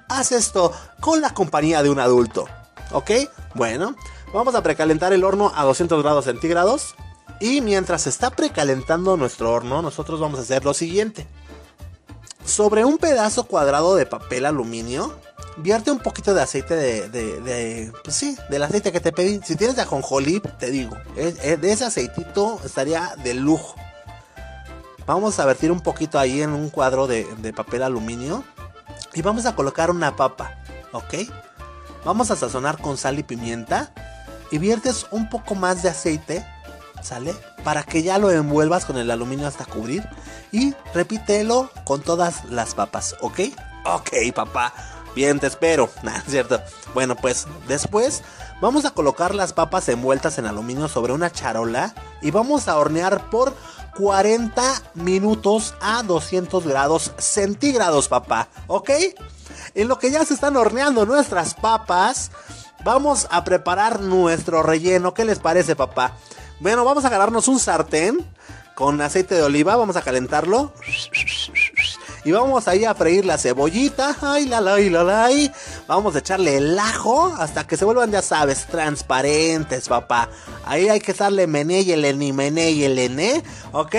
haz 0.09 0.31
esto 0.31 0.71
con 0.99 1.21
la 1.21 1.33
compañía 1.33 1.83
de 1.83 1.89
un 1.91 1.99
adulto. 1.99 2.47
¿Ok? 2.91 3.11
Bueno, 3.53 3.95
vamos 4.33 4.55
a 4.55 4.63
precalentar 4.63 5.13
el 5.13 5.23
horno 5.23 5.51
a 5.55 5.63
200 5.63 6.01
grados 6.01 6.25
centígrados. 6.25 6.95
Y 7.39 7.61
mientras 7.61 8.07
está 8.07 8.31
precalentando 8.31 9.17
nuestro 9.17 9.51
horno, 9.51 9.81
nosotros 9.81 10.19
vamos 10.19 10.39
a 10.39 10.43
hacer 10.43 10.65
lo 10.65 10.73
siguiente. 10.73 11.27
Sobre 12.45 12.85
un 12.85 12.97
pedazo 12.97 13.43
cuadrado 13.43 13.95
de 13.95 14.05
papel 14.05 14.45
aluminio, 14.45 15.19
vierte 15.57 15.91
un 15.91 15.99
poquito 15.99 16.33
de 16.33 16.41
aceite 16.41 16.75
de, 16.75 17.09
de, 17.09 17.91
pues 18.03 18.15
sí, 18.15 18.37
del 18.49 18.63
aceite 18.63 18.91
que 18.91 18.99
te 18.99 19.11
pedí. 19.11 19.41
Si 19.43 19.55
tienes 19.55 19.75
de 19.75 19.81
ajonjolí, 19.83 20.41
te 20.59 20.71
digo, 20.71 20.95
de 21.15 21.71
ese 21.71 21.85
aceitito 21.85 22.59
estaría 22.63 23.15
de 23.23 23.33
lujo. 23.33 23.75
Vamos 25.05 25.39
a 25.39 25.45
vertir 25.45 25.71
un 25.71 25.81
poquito 25.81 26.17
ahí 26.17 26.41
en 26.41 26.51
un 26.51 26.69
cuadro 26.69 27.05
de, 27.05 27.53
papel 27.55 27.83
aluminio. 27.83 28.43
Y 29.13 29.21
vamos 29.21 29.45
a 29.45 29.55
colocar 29.55 29.91
una 29.91 30.15
papa, 30.15 30.57
¿ok? 30.91 31.13
Vamos 32.03 32.31
a 32.31 32.35
sazonar 32.35 32.79
con 32.79 32.97
sal 32.97 33.19
y 33.19 33.23
pimienta. 33.23 33.91
Y 34.51 34.57
viertes 34.57 35.07
un 35.11 35.29
poco 35.29 35.55
más 35.55 35.83
de 35.83 35.89
aceite, 35.89 36.45
¿sale? 37.01 37.35
Para 37.63 37.83
que 37.83 38.03
ya 38.03 38.17
lo 38.17 38.31
envuelvas 38.31 38.85
con 38.85 38.97
el 38.97 39.11
aluminio 39.11 39.47
hasta 39.47 39.65
cubrir. 39.65 40.07
Y 40.51 40.73
repítelo 40.93 41.69
con 41.83 42.01
todas 42.01 42.45
las 42.45 42.73
papas, 42.73 43.15
¿ok? 43.21 43.39
Ok, 43.85 44.11
papá. 44.33 44.73
Bien, 45.15 45.39
te 45.39 45.47
espero. 45.47 45.89
Nah, 46.03 46.19
cierto. 46.27 46.61
Bueno, 46.93 47.15
pues 47.15 47.47
después 47.67 48.23
vamos 48.59 48.85
a 48.85 48.91
colocar 48.91 49.35
las 49.35 49.53
papas 49.53 49.87
envueltas 49.89 50.37
en 50.39 50.45
aluminio 50.45 50.87
sobre 50.87 51.13
una 51.13 51.31
charola. 51.31 51.93
Y 52.21 52.31
vamos 52.31 52.67
a 52.67 52.77
hornear 52.77 53.29
por 53.29 53.53
40 53.97 54.61
minutos 54.95 55.73
a 55.81 56.03
200 56.03 56.65
grados 56.65 57.11
centígrados, 57.17 58.07
papá. 58.07 58.47
¿Ok? 58.67 58.89
En 59.73 59.87
lo 59.87 59.99
que 59.99 60.11
ya 60.11 60.23
se 60.25 60.33
están 60.33 60.55
horneando 60.57 61.05
nuestras 61.05 61.53
papas, 61.53 62.31
vamos 62.83 63.27
a 63.31 63.43
preparar 63.43 64.01
nuestro 64.01 64.63
relleno. 64.63 65.13
¿Qué 65.13 65.25
les 65.25 65.39
parece, 65.39 65.75
papá? 65.75 66.15
Bueno, 66.59 66.85
vamos 66.85 67.03
a 67.03 67.07
agarrarnos 67.07 67.47
un 67.47 67.59
sartén 67.59 68.25
con 68.75 69.01
aceite 69.01 69.35
de 69.35 69.43
oliva. 69.43 69.75
Vamos 69.75 69.95
a 69.95 70.01
calentarlo. 70.01 70.73
Y 72.23 72.31
vamos 72.31 72.67
ahí 72.67 72.85
a 72.85 72.95
freír 72.95 73.25
la 73.25 73.37
cebollita. 73.37 74.15
Ay, 74.21 74.45
la, 74.45 74.61
la, 74.61 74.77
la, 74.77 75.03
la. 75.03 75.29
Vamos 75.87 76.15
a 76.15 76.19
echarle 76.19 76.57
el 76.57 76.79
ajo 76.79 77.27
hasta 77.37 77.67
que 77.67 77.77
se 77.77 77.85
vuelvan, 77.85 78.11
ya 78.11 78.23
sabes, 78.23 78.65
transparentes, 78.65 79.87
papá. 79.87 80.29
Ahí 80.65 80.89
hay 80.89 80.99
que 80.99 81.13
darle 81.13 81.45
meneyele 81.45 82.13
ni 82.13 82.33
meneyele, 82.33 83.05
¿eh? 83.05 83.43
¿Ok? 83.71 83.95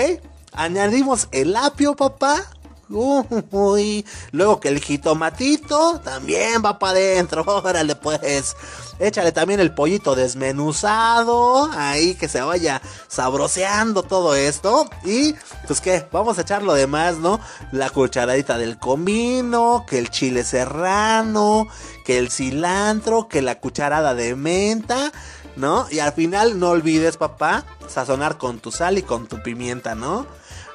Añadimos 0.51 1.29
el 1.31 1.55
apio, 1.55 1.95
papá. 1.95 2.43
Uy, 2.89 4.05
luego 4.31 4.59
que 4.59 4.69
el 4.69 4.79
jitomatito 4.79 5.99
también 5.99 6.61
va 6.63 6.79
para 6.79 6.93
adentro. 6.93 7.43
Órale, 7.63 7.95
pues. 7.95 8.55
Échale 8.99 9.31
también 9.31 9.59
el 9.59 9.73
pollito 9.73 10.15
desmenuzado. 10.15 11.69
Ahí 11.73 12.15
que 12.15 12.27
se 12.27 12.41
vaya 12.41 12.81
sabroseando 13.07 14.03
todo 14.03 14.35
esto. 14.35 14.89
Y 15.03 15.35
pues 15.65 15.81
que 15.81 16.07
vamos 16.11 16.37
a 16.37 16.41
echar 16.41 16.63
lo 16.63 16.73
demás, 16.73 17.17
¿no? 17.17 17.39
La 17.71 17.89
cucharadita 17.89 18.57
del 18.57 18.79
comino, 18.79 19.85
que 19.87 19.99
el 19.99 20.09
chile 20.09 20.43
serrano, 20.43 21.67
que 22.05 22.17
el 22.17 22.31
cilantro, 22.31 23.27
que 23.27 23.41
la 23.41 23.59
cucharada 23.59 24.15
de 24.15 24.35
menta. 24.35 25.11
¿No? 25.55 25.87
Y 25.89 25.97
al 25.97 26.13
final 26.13 26.59
no 26.59 26.69
olvides, 26.69 27.17
papá, 27.17 27.65
sazonar 27.87 28.37
con 28.37 28.59
tu 28.59 28.71
sal 28.71 28.99
y 28.99 29.01
con 29.01 29.25
tu 29.25 29.41
pimienta, 29.41 29.95
¿no? 29.95 30.27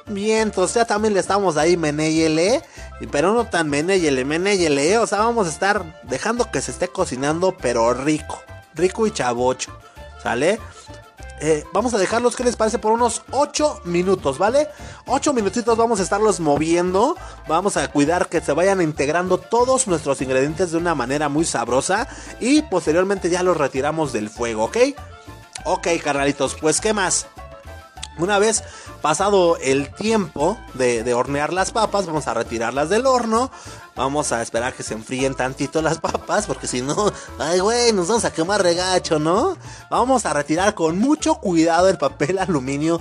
Bien, 0.07 0.41
entonces 0.41 0.75
ya 0.75 0.85
también 0.85 1.13
le 1.13 1.19
estamos 1.21 1.55
ahí 1.55 1.77
meneyele, 1.77 2.61
pero 3.11 3.33
no 3.33 3.45
tan 3.45 3.69
meneyele, 3.69 4.25
meneyele, 4.25 4.97
o 4.97 5.07
sea, 5.07 5.19
vamos 5.19 5.47
a 5.47 5.49
estar 5.49 6.01
dejando 6.03 6.51
que 6.51 6.61
se 6.61 6.71
esté 6.71 6.89
cocinando, 6.89 7.55
pero 7.59 7.93
rico, 7.93 8.41
rico 8.75 9.07
y 9.07 9.11
chavocho, 9.11 9.71
¿sale? 10.21 10.59
Eh, 11.45 11.65
vamos 11.73 11.93
a 11.93 11.97
dejarlos, 11.97 12.37
¿qué 12.37 12.43
les 12.45 12.55
parece? 12.55 12.79
Por 12.79 12.93
unos 12.93 13.21
8 13.31 13.81
minutos, 13.83 14.37
¿vale? 14.37 14.69
8 15.07 15.33
minutitos 15.33 15.77
vamos 15.77 15.99
a 15.99 16.03
estarlos 16.03 16.39
moviendo. 16.39 17.17
Vamos 17.49 17.75
a 17.75 17.91
cuidar 17.91 18.29
que 18.29 18.39
se 18.39 18.53
vayan 18.53 18.81
integrando 18.81 19.37
todos 19.37 19.87
nuestros 19.87 20.21
ingredientes 20.21 20.71
de 20.71 20.77
una 20.77 20.95
manera 20.95 21.27
muy 21.27 21.43
sabrosa. 21.43 22.07
Y 22.39 22.61
posteriormente 22.61 23.29
ya 23.29 23.43
los 23.43 23.57
retiramos 23.57 24.13
del 24.13 24.29
fuego, 24.29 24.65
¿ok? 24.65 24.77
Ok, 25.65 25.87
carnalitos, 26.01 26.55
pues 26.55 26.79
¿qué 26.79 26.93
más? 26.93 27.27
Una 28.17 28.37
vez 28.39 28.63
pasado 29.01 29.57
el 29.57 29.93
tiempo 29.93 30.57
de, 30.75 31.13
hornear 31.13 31.51
las 31.51 31.71
papas, 31.71 32.05
vamos 32.05 32.27
a 32.27 32.33
retirarlas 32.33 32.89
del 32.89 33.05
horno. 33.05 33.51
Vamos 33.95 34.31
a 34.31 34.41
esperar 34.41 34.73
que 34.73 34.81
se 34.81 34.95
enfríen 34.95 35.35
tantito 35.35 35.81
las 35.81 35.99
papas, 35.99 36.47
porque 36.47 36.67
si 36.67 36.81
no, 36.81 37.11
ay 37.37 37.59
güey, 37.59 37.93
nos 37.93 38.07
vamos 38.07 38.25
a 38.25 38.33
quemar 38.33 38.63
regacho, 38.63 39.19
¿no? 39.19 39.55
Vamos 39.91 40.25
a 40.25 40.33
retirar 40.33 40.73
con 40.73 40.97
mucho 40.97 41.35
cuidado 41.35 41.89
el 41.89 41.97
papel 41.99 42.39
aluminio 42.39 42.99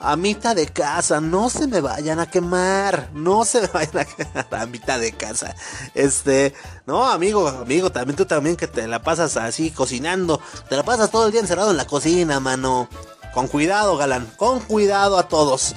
a 0.00 0.16
mitad 0.16 0.54
de 0.54 0.68
casa, 0.68 1.20
no 1.20 1.50
se 1.50 1.66
me 1.66 1.80
vayan 1.80 2.20
a 2.20 2.30
quemar, 2.30 3.10
no 3.12 3.44
se 3.44 3.62
me 3.62 3.66
vayan 3.66 3.98
a 3.98 4.04
quemar 4.04 4.46
a 4.50 4.66
mitad 4.66 5.00
de 5.00 5.12
casa. 5.12 5.54
Este, 5.94 6.54
no, 6.86 7.04
amigo, 7.04 7.48
amigo, 7.48 7.90
también 7.90 8.16
tú 8.16 8.24
también 8.24 8.56
que 8.56 8.68
te 8.68 8.86
la 8.86 9.02
pasas 9.02 9.36
así 9.36 9.70
cocinando, 9.70 10.40
te 10.68 10.76
la 10.76 10.84
pasas 10.84 11.10
todo 11.10 11.26
el 11.26 11.32
día 11.32 11.40
encerrado 11.40 11.72
en 11.72 11.76
la 11.76 11.86
cocina, 11.86 12.38
mano. 12.38 12.88
Con 13.32 13.48
cuidado, 13.48 13.96
galán, 13.96 14.26
con 14.36 14.60
cuidado 14.60 15.18
a 15.18 15.28
todos. 15.28 15.74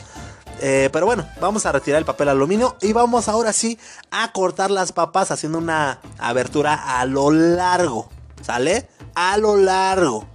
Eh, 0.59 0.89
pero 0.93 1.05
bueno, 1.07 1.27
vamos 1.39 1.65
a 1.65 1.71
retirar 1.71 1.99
el 1.99 2.05
papel 2.05 2.29
aluminio 2.29 2.77
y 2.81 2.93
vamos 2.93 3.27
ahora 3.27 3.51
sí 3.51 3.79
a 4.11 4.31
cortar 4.31 4.69
las 4.69 4.91
papas 4.91 5.31
haciendo 5.31 5.57
una 5.57 5.99
abertura 6.19 6.99
a 6.99 7.05
lo 7.05 7.31
largo. 7.31 8.09
¿Sale? 8.41 8.87
A 9.15 9.37
lo 9.37 9.55
largo. 9.55 10.25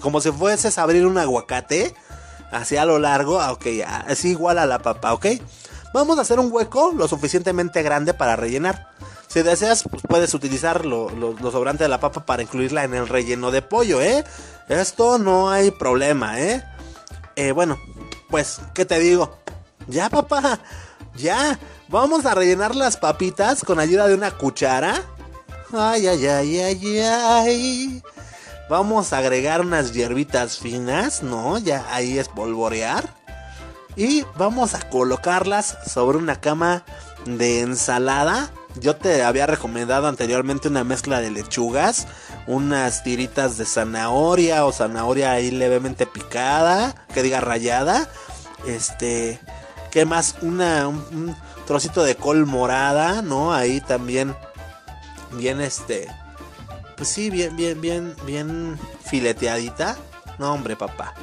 Como 0.00 0.20
si 0.20 0.30
fueses 0.30 0.78
a 0.78 0.82
abrir 0.82 1.06
un 1.06 1.18
aguacate. 1.18 1.94
Así 2.50 2.76
a 2.76 2.84
lo 2.84 2.98
largo. 2.98 3.40
Ah, 3.40 3.52
ok, 3.52 3.66
es 4.08 4.24
igual 4.24 4.58
a 4.58 4.66
la 4.66 4.80
papa, 4.80 5.12
¿ok? 5.14 5.26
Vamos 5.92 6.18
a 6.18 6.22
hacer 6.22 6.38
un 6.38 6.52
hueco 6.52 6.92
lo 6.94 7.08
suficientemente 7.08 7.82
grande 7.82 8.14
para 8.14 8.36
rellenar. 8.36 8.90
Si 9.30 9.42
deseas, 9.42 9.84
pues 9.88 10.02
puedes 10.08 10.34
utilizar 10.34 10.84
lo, 10.84 11.08
lo, 11.08 11.50
sobrante 11.52 11.84
de 11.84 11.88
la 11.88 12.00
papa 12.00 12.26
para 12.26 12.42
incluirla 12.42 12.82
en 12.82 12.94
el 12.94 13.06
relleno 13.06 13.52
de 13.52 13.62
pollo, 13.62 14.00
¿eh? 14.00 14.24
Esto 14.68 15.18
no 15.18 15.50
hay 15.50 15.70
problema, 15.70 16.40
¿eh? 16.40 16.64
Eh, 17.36 17.52
bueno, 17.52 17.78
pues, 18.28 18.60
¿qué 18.74 18.84
te 18.84 18.98
digo? 18.98 19.38
Ya, 19.86 20.10
papá, 20.10 20.58
ya. 21.14 21.60
Vamos 21.86 22.26
a 22.26 22.34
rellenar 22.34 22.74
las 22.74 22.96
papitas 22.96 23.62
con 23.62 23.78
ayuda 23.78 24.08
de 24.08 24.14
una 24.14 24.32
cuchara. 24.32 25.00
Ay, 25.72 26.08
ay, 26.08 26.26
ay, 26.26 26.60
ay, 26.60 26.98
ay. 26.98 28.02
Vamos 28.68 29.12
a 29.12 29.18
agregar 29.18 29.60
unas 29.60 29.92
hierbitas 29.92 30.58
finas, 30.58 31.22
¿no? 31.22 31.56
Ya 31.58 31.86
ahí 31.94 32.18
es 32.18 32.28
polvorear. 32.28 33.14
Y 33.94 34.24
vamos 34.36 34.74
a 34.74 34.88
colocarlas 34.88 35.78
sobre 35.86 36.18
una 36.18 36.40
cama 36.40 36.84
de 37.26 37.60
ensalada. 37.60 38.50
Yo 38.76 38.96
te 38.96 39.24
había 39.24 39.46
recomendado 39.46 40.06
anteriormente 40.06 40.68
una 40.68 40.84
mezcla 40.84 41.20
de 41.20 41.30
lechugas, 41.30 42.06
unas 42.46 43.02
tiritas 43.02 43.56
de 43.56 43.64
zanahoria 43.64 44.64
o 44.64 44.72
zanahoria 44.72 45.32
ahí 45.32 45.50
levemente 45.50 46.06
picada, 46.06 46.94
que 47.12 47.22
diga 47.22 47.40
rayada. 47.40 48.08
Este, 48.66 49.40
¿qué 49.90 50.04
más? 50.04 50.36
Una, 50.42 50.86
un, 50.86 50.98
un 51.12 51.36
trocito 51.66 52.04
de 52.04 52.14
col 52.14 52.46
morada, 52.46 53.22
¿no? 53.22 53.52
Ahí 53.52 53.80
también, 53.80 54.36
bien 55.32 55.60
este, 55.60 56.06
pues 56.96 57.08
sí, 57.08 57.30
bien, 57.30 57.56
bien, 57.56 57.80
bien, 57.80 58.14
bien 58.24 58.78
fileteadita. 59.04 59.96
No, 60.38 60.52
hombre, 60.52 60.76
papá. 60.76 61.14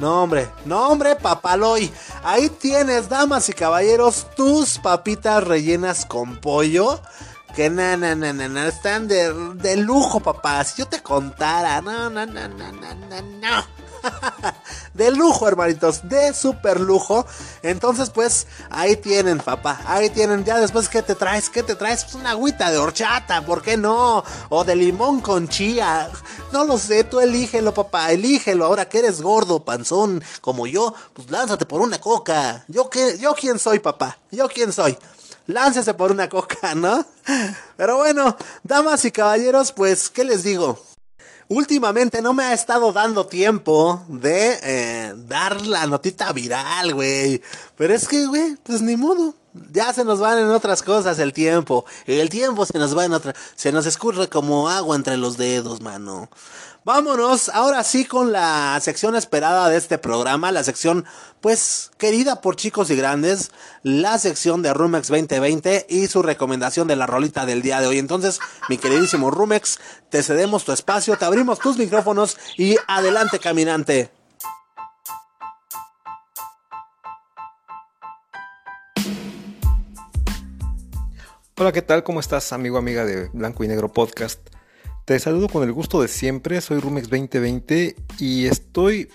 No, 0.00 0.22
hombre, 0.22 0.48
no, 0.64 0.88
hombre, 0.88 1.14
papaloy. 1.14 1.92
Ahí 2.24 2.48
tienes, 2.48 3.10
damas 3.10 3.50
y 3.50 3.52
caballeros, 3.52 4.26
tus 4.34 4.78
papitas 4.78 5.44
rellenas 5.44 6.06
con 6.06 6.38
pollo. 6.38 7.00
Que 7.54 7.68
na, 7.68 7.96
na, 7.96 8.14
na, 8.14 8.32
na, 8.32 8.48
na 8.48 8.68
están 8.68 9.08
de, 9.08 9.32
de, 9.56 9.76
lujo, 9.76 10.20
papá. 10.20 10.64
Si 10.64 10.78
yo 10.78 10.86
te 10.86 11.02
contara, 11.02 11.82
no, 11.82 12.08
no, 12.08 12.24
no, 12.24 12.48
no, 12.48 12.72
no, 12.72 13.22
no. 13.40 13.64
de 14.94 15.10
lujo, 15.10 15.48
hermanitos, 15.48 16.08
de 16.08 16.32
super 16.34 16.80
lujo. 16.80 17.26
Entonces, 17.62 18.10
pues, 18.10 18.46
ahí 18.70 18.96
tienen, 18.96 19.38
papá. 19.38 19.80
Ahí 19.86 20.10
tienen. 20.10 20.44
Ya 20.44 20.58
después, 20.58 20.88
¿qué 20.88 21.02
te 21.02 21.14
traes? 21.14 21.48
¿Qué 21.50 21.62
te 21.62 21.74
traes? 21.74 22.04
Pues 22.04 22.14
una 22.14 22.30
agüita 22.30 22.70
de 22.70 22.78
horchata, 22.78 23.44
¿por 23.44 23.62
qué 23.62 23.76
no? 23.76 24.24
O 24.48 24.64
de 24.64 24.76
limón 24.76 25.20
con 25.20 25.48
chía. 25.48 26.10
No 26.52 26.64
lo 26.64 26.78
sé, 26.78 27.04
tú 27.04 27.20
elígelo, 27.20 27.72
papá. 27.74 28.10
Elígelo. 28.12 28.64
Ahora 28.64 28.88
que 28.88 28.98
eres 28.98 29.20
gordo, 29.22 29.64
panzón, 29.64 30.22
como 30.40 30.66
yo, 30.66 30.94
pues 31.14 31.30
lánzate 31.30 31.66
por 31.66 31.80
una 31.80 32.00
coca. 32.00 32.64
¿Yo, 32.68 32.90
qué, 32.90 33.18
yo 33.18 33.34
quién 33.34 33.58
soy, 33.58 33.78
papá? 33.78 34.18
¿Yo 34.30 34.48
quién 34.48 34.72
soy? 34.72 34.96
Láncese 35.46 35.94
por 35.94 36.12
una 36.12 36.28
coca, 36.28 36.74
¿no? 36.74 37.04
Pero 37.76 37.96
bueno, 37.96 38.36
damas 38.62 39.04
y 39.04 39.10
caballeros, 39.10 39.72
pues, 39.72 40.08
¿qué 40.08 40.24
les 40.24 40.44
digo? 40.44 40.78
Últimamente 41.50 42.22
no 42.22 42.32
me 42.32 42.44
ha 42.44 42.52
estado 42.52 42.92
dando 42.92 43.26
tiempo 43.26 44.04
de 44.06 44.56
eh, 44.62 45.14
dar 45.26 45.66
la 45.66 45.84
notita 45.88 46.32
viral, 46.32 46.94
güey. 46.94 47.42
Pero 47.76 47.92
es 47.92 48.06
que, 48.06 48.24
güey, 48.26 48.54
pues 48.62 48.80
ni 48.80 48.96
modo. 48.96 49.34
Ya 49.72 49.92
se 49.92 50.04
nos 50.04 50.20
van 50.20 50.38
en 50.38 50.50
otras 50.50 50.82
cosas 50.82 51.18
el 51.18 51.32
tiempo. 51.32 51.84
El 52.06 52.28
tiempo 52.28 52.64
se 52.66 52.78
nos 52.78 52.96
va 52.96 53.04
en 53.04 53.12
otra. 53.12 53.34
Se 53.56 53.72
nos 53.72 53.86
escurre 53.86 54.28
como 54.28 54.68
agua 54.68 54.96
entre 54.96 55.16
los 55.16 55.36
dedos, 55.36 55.80
mano. 55.80 56.28
Vámonos 56.82 57.50
ahora 57.50 57.84
sí 57.84 58.06
con 58.06 58.32
la 58.32 58.78
sección 58.80 59.14
esperada 59.14 59.68
de 59.68 59.76
este 59.76 59.98
programa, 59.98 60.50
la 60.50 60.64
sección 60.64 61.04
pues 61.42 61.90
querida 61.98 62.40
por 62.40 62.56
chicos 62.56 62.88
y 62.88 62.96
grandes, 62.96 63.50
la 63.82 64.18
sección 64.18 64.62
de 64.62 64.72
Rumex 64.72 65.08
2020 65.08 65.86
y 65.90 66.06
su 66.06 66.22
recomendación 66.22 66.88
de 66.88 66.96
la 66.96 67.06
rolita 67.06 67.44
del 67.44 67.60
día 67.60 67.82
de 67.82 67.86
hoy. 67.86 67.98
Entonces, 67.98 68.40
mi 68.70 68.78
queridísimo 68.78 69.30
Rumex, 69.30 69.78
te 70.08 70.22
cedemos 70.22 70.64
tu 70.64 70.72
espacio, 70.72 71.18
te 71.18 71.26
abrimos 71.26 71.58
tus 71.58 71.76
micrófonos 71.76 72.38
y 72.56 72.76
adelante 72.86 73.38
caminante. 73.38 74.10
Hola, 81.60 81.72
¿qué 81.72 81.82
tal? 81.82 82.02
¿Cómo 82.02 82.20
estás, 82.20 82.54
amigo, 82.54 82.78
amiga 82.78 83.04
de 83.04 83.28
Blanco 83.34 83.62
y 83.62 83.68
Negro 83.68 83.92
Podcast? 83.92 84.40
Te 85.04 85.18
saludo 85.18 85.46
con 85.46 85.62
el 85.62 85.74
gusto 85.74 86.00
de 86.00 86.08
siempre, 86.08 86.58
soy 86.62 86.80
Rumex 86.80 87.10
2020 87.10 87.96
y 88.18 88.46
estoy 88.46 89.10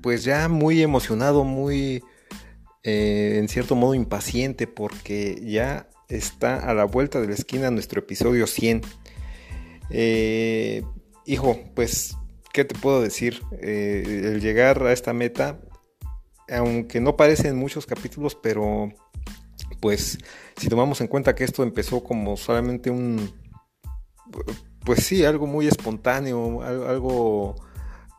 pues 0.00 0.22
ya 0.22 0.48
muy 0.48 0.82
emocionado, 0.82 1.42
muy 1.42 2.04
eh, 2.84 3.38
en 3.40 3.48
cierto 3.48 3.74
modo 3.74 3.96
impaciente 3.96 4.68
porque 4.68 5.42
ya 5.44 5.88
está 6.08 6.58
a 6.60 6.74
la 6.74 6.84
vuelta 6.84 7.20
de 7.20 7.26
la 7.26 7.34
esquina 7.34 7.72
nuestro 7.72 7.98
episodio 7.98 8.46
100. 8.46 8.82
Eh, 9.90 10.84
hijo, 11.26 11.58
pues, 11.74 12.16
¿qué 12.52 12.64
te 12.64 12.78
puedo 12.78 13.02
decir? 13.02 13.42
Eh, 13.62 14.04
el 14.26 14.40
llegar 14.40 14.80
a 14.84 14.92
esta 14.92 15.12
meta, 15.12 15.58
aunque 16.48 17.00
no 17.00 17.16
parecen 17.16 17.56
muchos 17.56 17.84
capítulos, 17.84 18.36
pero 18.40 18.92
pues 19.78 20.18
si 20.56 20.68
tomamos 20.68 21.00
en 21.00 21.06
cuenta 21.06 21.34
que 21.34 21.44
esto 21.44 21.62
empezó 21.62 22.02
como 22.02 22.36
solamente 22.36 22.90
un 22.90 23.32
pues 24.84 25.04
sí, 25.04 25.24
algo 25.24 25.46
muy 25.46 25.66
espontáneo, 25.66 26.62
algo, 26.62 27.56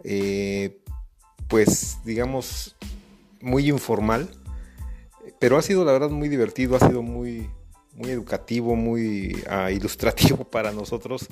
eh, 0.04 0.80
pues 1.48 1.98
digamos, 2.06 2.76
muy 3.42 3.70
informal, 3.70 4.30
pero 5.40 5.58
ha 5.58 5.62
sido 5.62 5.84
la 5.84 5.92
verdad 5.92 6.10
muy 6.10 6.30
divertido, 6.30 6.76
ha 6.76 6.88
sido 6.88 7.02
muy, 7.02 7.50
muy 7.96 8.12
educativo, 8.12 8.76
muy 8.76 9.44
uh, 9.50 9.70
ilustrativo 9.70 10.44
para 10.52 10.72
nosotros 10.72 11.28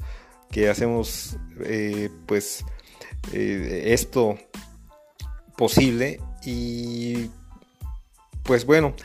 que 0.51 0.67
hacemos 0.67 1.37
eh, 1.63 2.09
pues 2.25 2.65
eh, 3.33 3.83
esto 3.93 4.35
posible 5.55 6.19
y 6.43 7.29
pues 8.43 8.65
bueno, 8.65 8.95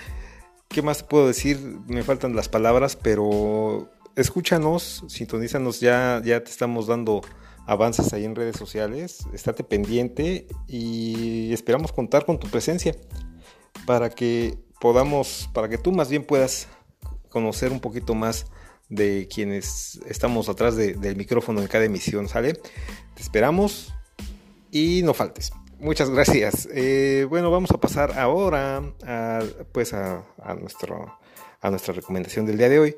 ¿qué 0.75 0.83
más 0.83 1.05
puedo 1.05 1.29
decir? 1.29 1.61
Me 1.87 2.03
faltan 2.03 2.35
las 2.35 2.49
palabras, 2.49 2.97
pero 2.97 3.93
escúchanos, 4.17 5.05
sintonízanos, 5.07 5.79
ya, 5.79 6.21
ya 6.25 6.43
te 6.43 6.51
estamos 6.51 6.89
dando 6.89 7.21
avances 7.65 8.13
ahí 8.13 8.25
en 8.25 8.35
redes 8.35 8.57
sociales, 8.57 9.21
estate 9.33 9.63
pendiente 9.63 10.49
y 10.67 11.53
esperamos 11.53 11.93
contar 11.93 12.27
con 12.27 12.41
tu 12.41 12.49
presencia 12.49 12.97
para 13.87 14.11
que 14.11 14.59
podamos, 14.81 15.49
para 15.55 15.69
que 15.69 15.79
tú 15.79 15.93
más 15.93 16.11
bien 16.11 16.25
puedas 16.25 16.67
conocer 17.29 17.71
un 17.71 17.79
poquito 17.79 18.17
más 18.17 18.47
de 18.89 19.29
quienes 19.33 20.01
estamos 20.09 20.49
atrás 20.49 20.75
de, 20.75 20.95
del 20.95 21.15
micrófono 21.15 21.61
en 21.61 21.69
cada 21.69 21.85
emisión, 21.85 22.27
¿sale? 22.27 22.55
Te 22.55 23.23
esperamos 23.23 23.95
y 24.73 25.03
no 25.05 25.15
faltes. 25.15 25.53
Muchas 25.79 26.11
gracias. 26.11 26.69
Eh, 26.73 27.27
bueno, 27.29 27.51
vamos 27.51 27.71
a 27.71 27.79
pasar 27.79 28.19
ahora 28.19 28.83
a, 29.07 29.43
pues 29.73 29.93
a, 29.93 30.25
nuestro, 30.59 31.19
a 31.61 31.71
nuestra 31.71 31.95
recomendación 31.95 32.47
del 32.47 32.59
día 32.59 32.69
de 32.69 32.79
hoy. 32.79 32.97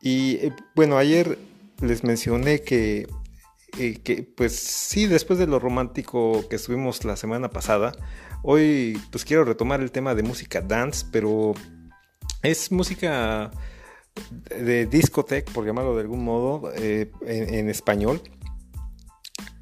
Y 0.00 0.36
eh, 0.36 0.52
bueno, 0.74 0.98
ayer 0.98 1.38
les 1.80 2.04
mencioné 2.04 2.62
que, 2.62 3.06
eh, 3.78 4.00
que, 4.02 4.22
pues 4.22 4.56
sí, 4.56 5.06
después 5.06 5.38
de 5.38 5.46
lo 5.46 5.58
romántico 5.58 6.48
que 6.48 6.56
estuvimos 6.56 7.04
la 7.04 7.16
semana 7.16 7.50
pasada, 7.50 7.92
hoy 8.42 9.00
pues 9.10 9.24
quiero 9.24 9.44
retomar 9.44 9.80
el 9.80 9.90
tema 9.90 10.14
de 10.14 10.22
música 10.22 10.60
dance, 10.60 11.06
pero 11.10 11.54
es 12.42 12.70
música 12.72 13.50
de 14.50 14.86
discoteca, 14.86 15.52
por 15.52 15.66
llamarlo 15.66 15.94
de 15.94 16.02
algún 16.02 16.24
modo, 16.24 16.72
en, 16.74 17.68
español. 17.68 18.20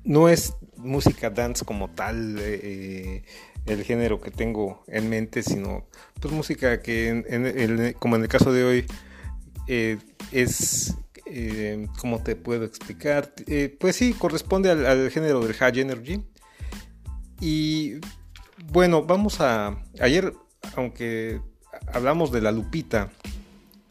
No 0.05 0.29
es 0.29 0.55
música 0.83 1.31
dance 1.31 1.65
como 1.65 1.91
tal, 1.91 2.37
eh, 2.41 3.23
el 3.67 3.85
género 3.85 4.21
que 4.21 4.31
tengo 4.31 4.85
en 4.89 5.09
mente, 5.09 5.43
sino 5.43 5.87
pues 6.21 6.33
música 6.33 6.81
que, 6.83 7.95
como 7.99 8.17
en 8.17 8.23
el 8.23 8.29
caso 8.29 8.53
de 8.53 8.65
hoy, 8.65 8.87
eh, 9.69 9.99
es, 10.33 10.97
eh, 11.27 11.87
¿cómo 11.99 12.23
te 12.23 12.37
puedo 12.37 12.65
explicar? 12.65 13.33
Eh, 13.47 13.75
pues 13.79 13.97
sí, 13.97 14.13
corresponde 14.15 14.71
al, 14.71 15.11
género 15.11 15.41
del 15.41 15.55
High 15.55 15.81
Energy. 15.81 16.25
Y 17.41 17.95
bueno, 18.73 19.03
vamos 19.05 19.41
a... 19.41 19.77
Ayer, 20.01 20.33
aunque 20.77 21.41
hablamos 21.93 22.33
de 22.33 22.41
la 22.41 22.53
Lupita, 22.53 23.11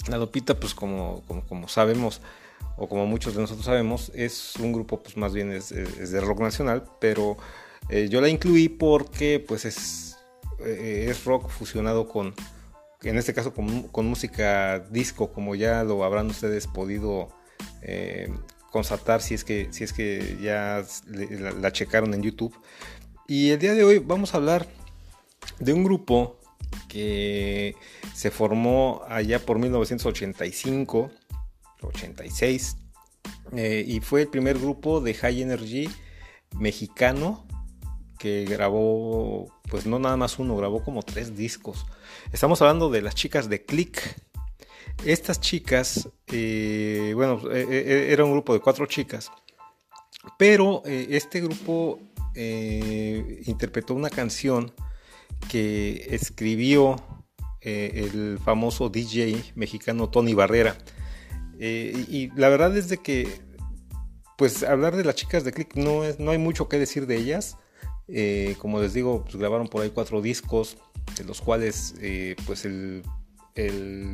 la 0.07 0.17
Lupita 0.17 0.59
pues 0.59 0.73
como, 0.73 1.23
como, 1.47 1.67
sabemos, 1.67 2.21
o 2.81 2.89
como 2.89 3.05
muchos 3.05 3.35
de 3.35 3.41
nosotros 3.41 3.65
sabemos, 3.65 4.11
es 4.15 4.55
un 4.55 4.71
grupo 4.73 5.03
pues 5.03 5.15
más 5.17 5.33
bien 5.33 5.51
es, 5.51 5.69
de 5.69 6.21
rock 6.21 6.39
nacional, 6.39 6.83
pero 6.99 7.37
yo 8.09 8.21
la 8.21 8.29
incluí 8.29 8.69
porque 8.69 9.43
pues 9.45 9.65
es, 9.65 10.17
es 10.65 11.25
rock 11.25 11.49
fusionado 11.49 12.07
con 12.07 12.33
en 13.03 13.17
este 13.17 13.33
caso 13.33 13.53
con, 13.53 14.05
música 14.05 14.79
disco, 14.91 15.31
como 15.31 15.55
ya 15.55 15.83
lo 15.83 16.03
habrán 16.03 16.27
ustedes 16.27 16.67
podido 16.67 17.29
eh, 17.81 18.31
constatar 18.69 19.21
si 19.21 19.33
es 19.33 19.43
que, 19.43 19.67
si 19.71 19.83
es 19.83 19.93
que 19.93 20.37
ya 20.41 20.83
la, 21.59 21.71
checaron 21.71 22.13
en 22.13 22.21
YouTube. 22.21 22.55
Y 23.27 23.49
el 23.49 23.59
día 23.59 23.73
de 23.73 23.83
hoy 23.83 23.99
vamos 23.99 24.33
a 24.33 24.37
hablar 24.37 24.67
de 25.59 25.73
un 25.73 25.83
grupo 25.83 26.37
que 26.87 27.75
se 28.13 28.29
formó 28.29 29.01
allá 29.07 29.39
por 29.39 29.57
1985, 29.57 31.11
86, 31.81 32.77
eh, 33.53 33.83
y 33.85 33.99
fue 33.99 34.21
el 34.21 34.27
primer 34.27 34.57
grupo 34.59 35.01
de 35.01 35.13
High 35.13 35.41
Energy 35.41 35.89
mexicano 36.57 37.45
que 38.17 38.45
grabó, 38.45 39.51
pues 39.69 39.85
no 39.85 39.97
nada 39.97 40.15
más 40.15 40.37
uno, 40.37 40.55
grabó 40.55 40.83
como 40.83 41.01
tres 41.01 41.35
discos. 41.35 41.85
Estamos 42.31 42.61
hablando 42.61 42.89
de 42.89 43.01
las 43.01 43.15
chicas 43.15 43.49
de 43.49 43.65
Click. 43.65 44.15
Estas 45.05 45.39
chicas, 45.41 46.07
eh, 46.27 47.13
bueno, 47.15 47.41
eh, 47.51 48.09
era 48.11 48.23
un 48.23 48.31
grupo 48.31 48.53
de 48.53 48.59
cuatro 48.59 48.85
chicas, 48.85 49.31
pero 50.37 50.83
este 50.85 51.41
grupo 51.41 51.99
interpretó 52.35 53.95
una 53.95 54.09
canción 54.09 54.71
que 55.49 56.07
escribió 56.11 56.95
el 57.61 58.39
famoso 58.43 58.89
DJ 58.89 59.51
mexicano 59.55 60.09
Tony 60.09 60.35
Barrera. 60.35 60.77
Y 61.67 62.31
la 62.35 62.49
verdad 62.49 62.75
es 62.75 62.89
de 62.89 62.97
que, 62.97 63.27
pues 64.37 64.63
hablar 64.63 64.95
de 64.95 65.03
las 65.03 65.15
chicas 65.15 65.43
de 65.43 65.51
Click 65.51 65.75
no, 65.75 66.03
es, 66.03 66.19
no 66.19 66.31
hay 66.31 66.39
mucho 66.39 66.67
que 66.67 66.79
decir 66.79 67.05
de 67.05 67.17
ellas. 67.17 67.57
Eh, 68.07 68.55
como 68.57 68.81
les 68.81 68.93
digo, 68.93 69.23
pues 69.23 69.35
grabaron 69.35 69.67
por 69.67 69.83
ahí 69.83 69.91
cuatro 69.91 70.21
discos, 70.21 70.77
de 71.17 71.23
los 71.23 71.41
cuales, 71.41 71.93
eh, 72.01 72.35
pues 72.47 72.65
el, 72.65 73.03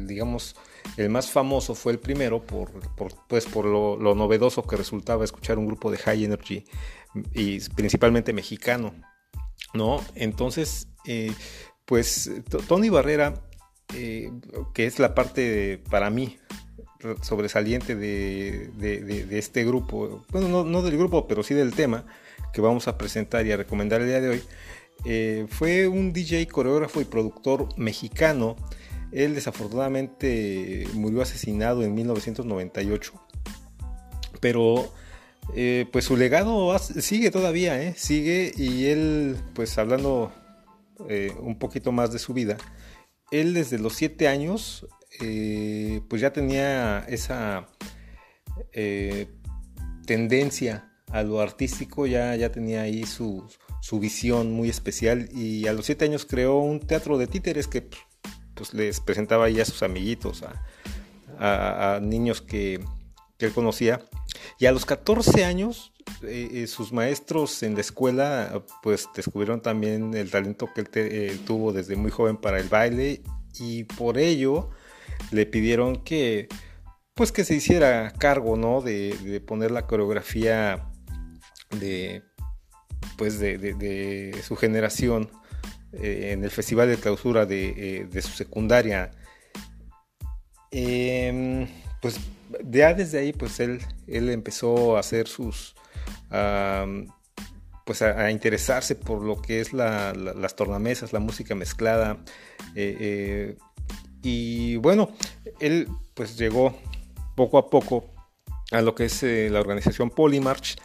digamos, 0.06 0.56
el 0.98 1.10
más 1.10 1.32
famoso 1.32 1.74
fue 1.76 1.94
el 1.94 2.00
primero, 2.00 2.46
por, 2.46 2.70
pues 3.28 3.46
por 3.46 3.66
lo, 3.66 3.98
novedoso 4.16 4.64
que 4.64 4.76
resultaba 4.76 5.24
escuchar 5.24 5.58
un 5.58 5.68
grupo 5.68 5.90
de 5.90 5.98
High 5.98 6.26
Energy 6.26 6.66
y 7.34 7.60
principalmente 7.70 8.34
mexicano, 8.34 8.94
¿no? 9.74 10.04
Entonces, 10.16 10.90
eh, 11.06 11.34
pues 11.86 12.30
Tony 12.68 12.90
Barrera, 12.90 13.34
que 13.88 14.86
es 14.86 15.00
la 15.00 15.16
parte 15.16 15.82
para 15.90 16.10
mí 16.10 16.38
sobresaliente 17.22 17.96
de, 17.96 19.28
este 19.32 19.64
grupo, 19.66 20.24
bueno, 20.30 20.64
no, 20.64 20.82
del 20.82 20.98
grupo, 20.98 21.28
pero 21.28 21.44
sí 21.44 21.54
del 21.54 21.74
tema, 21.74 22.06
que 22.54 22.62
vamos 22.62 22.88
a 22.88 22.98
presentar 22.98 23.46
y 23.46 23.52
a 23.52 23.58
recomendar 23.58 24.02
el 24.02 24.08
día 24.08 24.22
de 24.22 24.30
hoy, 24.30 24.44
eh, 25.06 25.46
fue 25.50 25.88
un 25.88 26.12
DJ, 26.12 26.48
coreógrafo 26.48 27.02
y 27.02 27.06
productor 27.06 27.70
mexicano. 27.78 28.56
Él 29.12 29.36
desafortunadamente 29.36 30.88
murió 30.94 31.22
asesinado 31.22 31.84
en 31.84 31.94
1998. 31.94 33.14
Pero 34.40 34.92
eh, 35.56 35.86
pues 35.92 36.06
su 36.06 36.18
legado 36.18 36.78
sigue 36.80 37.32
todavía, 37.32 37.82
¿eh? 37.82 37.94
sigue 37.96 38.52
y 38.56 38.86
él 38.88 39.38
pues 39.54 39.78
hablando 39.78 40.32
un 41.40 41.60
poquito 41.60 41.92
más 41.92 42.12
de 42.12 42.18
su 42.18 42.34
vida, 42.34 42.58
él 43.30 43.54
desde 43.54 43.78
los 43.78 43.94
7 43.94 44.28
años 44.28 44.88
pues 46.08 46.22
ya 46.22 46.32
tenía 46.32 47.06
esa 47.08 47.68
tendencia 50.06 50.88
a 51.12 51.24
lo 51.24 51.40
artístico 51.40 52.06
ya, 52.06 52.36
ya 52.36 52.52
tenía 52.52 52.82
ahí 52.82 53.06
su, 53.06 53.48
visión 53.94 54.52
muy 54.52 54.70
especial 54.70 55.30
y 55.34 55.68
a 55.68 55.74
los 55.74 55.86
siete 55.86 56.06
años 56.06 56.26
creó 56.26 56.60
un 56.60 56.82
teatro 56.82 57.18
de 57.18 57.28
títeres 57.28 57.68
que 57.68 57.88
pues, 58.54 58.74
les 58.74 59.00
presentaba 59.00 59.46
ahí 59.46 59.62
a 59.62 59.66
sus 59.66 59.82
amiguitos, 59.84 60.44
a, 61.40 62.00
niños 62.02 62.42
que, 62.42 62.84
él 63.40 63.54
conocía. 63.54 64.02
Y 64.60 64.66
a 64.66 64.72
los 64.72 64.86
14 64.86 65.46
años 65.46 65.94
eh, 66.24 66.50
eh, 66.52 66.68
sus 66.68 66.92
maestros 66.92 67.62
en 67.62 67.76
la 67.76 67.82
escuela 67.82 68.64
pues 68.82 69.08
descubrieron 69.16 69.62
también 69.62 70.16
el 70.16 70.32
talento 70.32 70.70
que 70.74 70.82
él 70.82 70.90
eh, 70.96 71.40
tuvo 71.46 71.72
desde 71.72 71.96
muy 71.96 72.10
joven 72.10 72.38
para 72.38 72.60
el 72.60 72.68
baile 72.68 73.22
y 73.60 73.84
por 73.84 74.18
ello 74.18 74.72
le 75.32 75.46
pidieron 75.46 76.04
que 76.04 76.48
pues 77.14 77.32
que 77.32 77.44
se 77.44 77.56
hiciera 77.56 78.14
cargo 78.14 78.56
¿no? 78.58 78.82
de, 78.82 79.18
de 79.18 79.42
poner 79.42 79.72
la 79.72 79.88
coreografía 79.88 80.88
de, 81.80 82.24
pues 83.18 83.40
de, 83.40 84.40
su 84.46 84.56
generación 84.56 85.30
eh, 85.94 86.30
en 86.32 86.44
el 86.44 86.52
festival 86.52 86.90
de 86.90 86.98
clausura 86.98 87.46
de, 87.46 88.08
eh, 88.14 88.22
su 88.22 88.32
secundaria. 88.32 89.12
Em, 90.72 91.68
pues 92.02 92.20
ya 92.64 92.94
desde 92.94 93.20
ahí 93.20 93.34
pues 93.34 93.60
él, 93.60 93.82
él 94.08 94.30
empezó 94.30 94.98
a 94.98 95.00
hacer 95.00 95.28
sus... 95.28 95.76
pues 97.86 98.02
a, 98.02 98.32
interesarse 98.32 98.96
por 98.96 99.22
lo 99.24 99.42
que 99.42 99.62
es 99.62 99.74
las 99.74 100.56
tornamesas, 100.56 101.14
la 101.14 101.20
música 101.20 101.56
mezclada. 101.56 102.18
Eh, 102.76 103.58
y 104.24 104.76
bueno, 104.78 105.10
él 105.60 105.88
pues 106.14 106.38
llegó 106.38 106.76
poco 107.36 107.58
a 107.58 107.70
poco 107.70 108.06
a 108.72 108.82
lo 108.82 108.96
que 108.96 109.06
es 109.06 109.24
la 109.24 109.60
organización 109.60 110.10
Polymarch, 110.10 110.76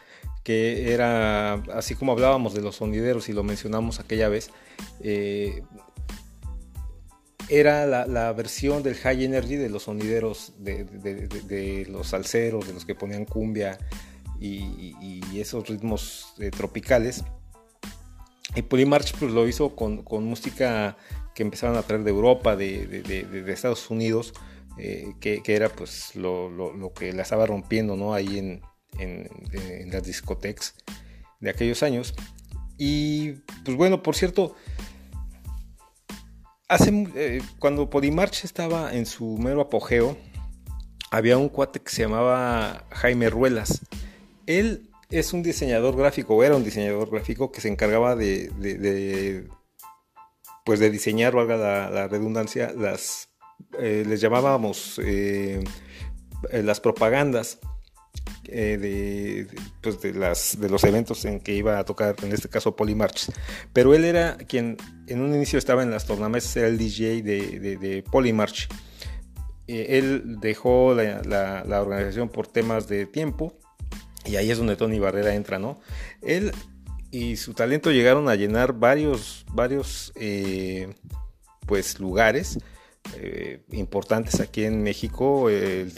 que 0.44 0.92
era, 0.92 1.54
así 1.74 1.94
como 1.94 2.12
hablábamos 2.12 2.54
de 2.54 2.60
los 2.60 2.76
sonideros 2.76 3.28
y 3.28 3.32
lo 3.32 3.42
mencionamos 3.42 4.00
aquella 4.00 4.28
vez, 4.28 4.50
eh, 5.00 5.62
era 7.48 7.86
la, 7.86 8.32
versión 8.32 8.82
del 8.82 8.94
high 8.94 9.24
energy 9.24 9.56
de 9.56 9.68
los 9.68 9.84
sonideros, 9.84 10.54
de, 10.58 11.86
los 11.90 12.08
salseros, 12.08 12.66
de 12.66 12.72
los 12.72 12.84
que 12.84 12.94
ponían 12.94 13.24
cumbia 13.24 13.78
y, 14.40 15.38
esos 15.38 15.68
ritmos 15.68 16.34
eh, 16.38 16.50
tropicales. 16.50 17.24
Y 18.54 18.62
Polymarch 18.62 19.14
pues, 19.18 19.32
lo 19.32 19.48
hizo 19.48 19.74
con, 19.74 20.04
música 20.24 20.96
que 21.34 21.42
empezaron 21.42 21.76
a 21.76 21.82
traer 21.82 22.04
de 22.04 22.10
Europa, 22.10 22.56
de, 22.56 23.44
Estados 23.48 23.88
Unidos, 23.90 24.34
eh, 24.78 25.14
que, 25.20 25.42
era 25.46 25.68
pues 25.70 26.14
lo, 26.16 26.50
lo, 26.50 26.92
que 26.92 27.12
la 27.12 27.22
estaba 27.22 27.46
rompiendo 27.46 27.96
¿no? 27.96 28.14
ahí 28.14 28.38
en, 28.38 28.62
en, 28.98 29.90
las 29.90 30.04
discotecas 30.04 30.74
de 31.40 31.50
aquellos 31.50 31.82
años. 31.82 32.14
Y 32.78 33.32
pues 33.64 33.76
bueno, 33.76 34.02
por 34.02 34.16
cierto, 34.16 34.54
hace, 36.68 36.90
eh, 37.14 37.42
cuando 37.58 37.88
Podimarch 37.88 38.44
estaba 38.44 38.94
en 38.94 39.06
su 39.06 39.38
mero 39.38 39.62
apogeo, 39.62 40.16
había 41.10 41.36
un 41.38 41.48
cuate 41.48 41.80
que 41.80 41.90
se 41.90 42.02
llamaba 42.02 42.86
Jaime 42.90 43.30
Ruelas. 43.30 43.86
Él 44.46 44.91
es 45.12 45.32
un 45.32 45.42
diseñador 45.42 45.96
gráfico, 45.96 46.34
o 46.34 46.42
era 46.42 46.56
un 46.56 46.64
diseñador 46.64 47.10
gráfico 47.10 47.52
que 47.52 47.60
se 47.60 47.68
encargaba 47.68 48.16
de, 48.16 49.46
pues 50.64 50.80
de 50.80 50.90
diseñar, 50.90 51.34
valga 51.34 51.56
la, 51.56 52.08
redundancia, 52.08 52.72
las, 52.76 53.28
eh, 53.78 54.04
les 54.06 54.20
llamábamos 54.20 55.00
eh, 55.04 55.62
las 56.50 56.80
propagandas 56.80 57.58
eh, 58.48 59.46
pues 59.80 60.00
de, 60.00 60.12
de 60.12 60.68
los 60.68 60.84
eventos 60.84 61.24
en 61.24 61.40
que 61.40 61.54
iba 61.54 61.78
a 61.78 61.84
tocar, 61.84 62.16
en 62.22 62.32
este 62.32 62.48
caso 62.48 62.76
Polymarch. 62.76 63.30
Pero 63.72 63.94
él 63.94 64.04
era 64.04 64.36
quien 64.36 64.76
en 65.06 65.20
un 65.20 65.34
inicio 65.34 65.58
estaba 65.58 65.82
en 65.82 65.90
las 65.90 66.06
tornamesas, 66.06 66.56
era 66.56 66.68
el 66.68 66.78
DJ 66.78 67.22
de, 67.22 67.76
de, 67.78 68.02
Polymarch. 68.02 68.68
Eh, 69.68 69.98
él 69.98 70.38
dejó 70.40 70.94
la, 70.94 71.22
la, 71.64 71.82
organización 71.82 72.28
por 72.28 72.46
temas 72.46 72.88
de 72.88 73.06
tiempo 73.06 73.58
y 74.24 74.36
ahí 74.36 74.50
es 74.50 74.58
donde 74.58 74.76
Tony 74.76 74.98
Barrera 74.98 75.34
entra, 75.34 75.58
¿no? 75.58 75.80
Él 76.20 76.52
y 77.10 77.36
su 77.36 77.52
talento 77.52 77.90
llegaron 77.90 78.28
a 78.28 78.34
llenar 78.34 78.72
varios, 78.72 79.44
varios 79.52 80.12
eh, 80.16 80.94
pues 81.66 82.00
lugares 82.00 82.58
eh, 83.16 83.60
importantes 83.72 84.40
aquí 84.40 84.64
en 84.64 84.82
México, 84.82 85.50
el, 85.50 85.92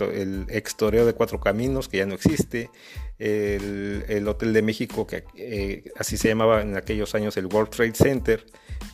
ex 0.48 0.76
Toreo 0.76 1.06
de 1.06 1.12
Cuatro 1.12 1.38
Caminos, 1.38 1.88
que 1.88 1.98
ya 1.98 2.06
no 2.06 2.14
existe, 2.14 2.70
el, 3.18 4.26
Hotel 4.26 4.52
de 4.52 4.62
México, 4.62 5.06
que 5.06 5.24
eh, 5.36 5.92
así 5.98 6.16
se 6.16 6.28
llamaba 6.28 6.62
en 6.62 6.76
aquellos 6.76 7.14
años 7.14 7.36
el 7.36 7.46
World 7.46 7.70
Trade 7.70 7.94
Center, 7.94 8.44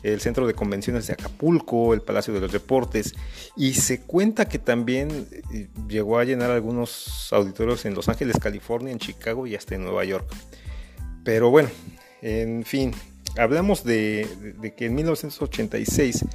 el 0.03 0.21
Centro 0.21 0.47
de 0.47 0.53
Convenciones 0.53 1.07
de 1.07 1.13
Acapulco, 1.13 1.93
el 1.93 2.01
Palacio 2.01 2.33
de 2.33 2.41
los 2.41 2.51
Deportes, 2.51 3.13
y 3.55 3.73
se 3.73 4.01
cuenta 4.01 4.47
que 4.47 4.59
también 4.59 5.27
eh, 5.53 5.69
llegó 5.87 6.19
a 6.19 6.23
llenar 6.23 6.51
algunos 6.51 7.31
auditorios 7.31 7.85
en 7.85 7.95
Los 7.95 8.09
Ángeles, 8.09 8.37
California, 8.39 8.91
en 8.91 8.99
Chicago 8.99 9.47
y 9.47 9.55
hasta 9.55 9.75
en 9.75 9.83
Nueva 9.83 10.05
York. 10.05 10.27
Pero 11.23 11.49
bueno, 11.49 11.69
en 12.21 12.63
fin, 12.63 12.93
hablamos 13.37 13.83
de, 13.83 14.27
que 14.77 14.85
en 14.85 14.95
1986 14.95 16.25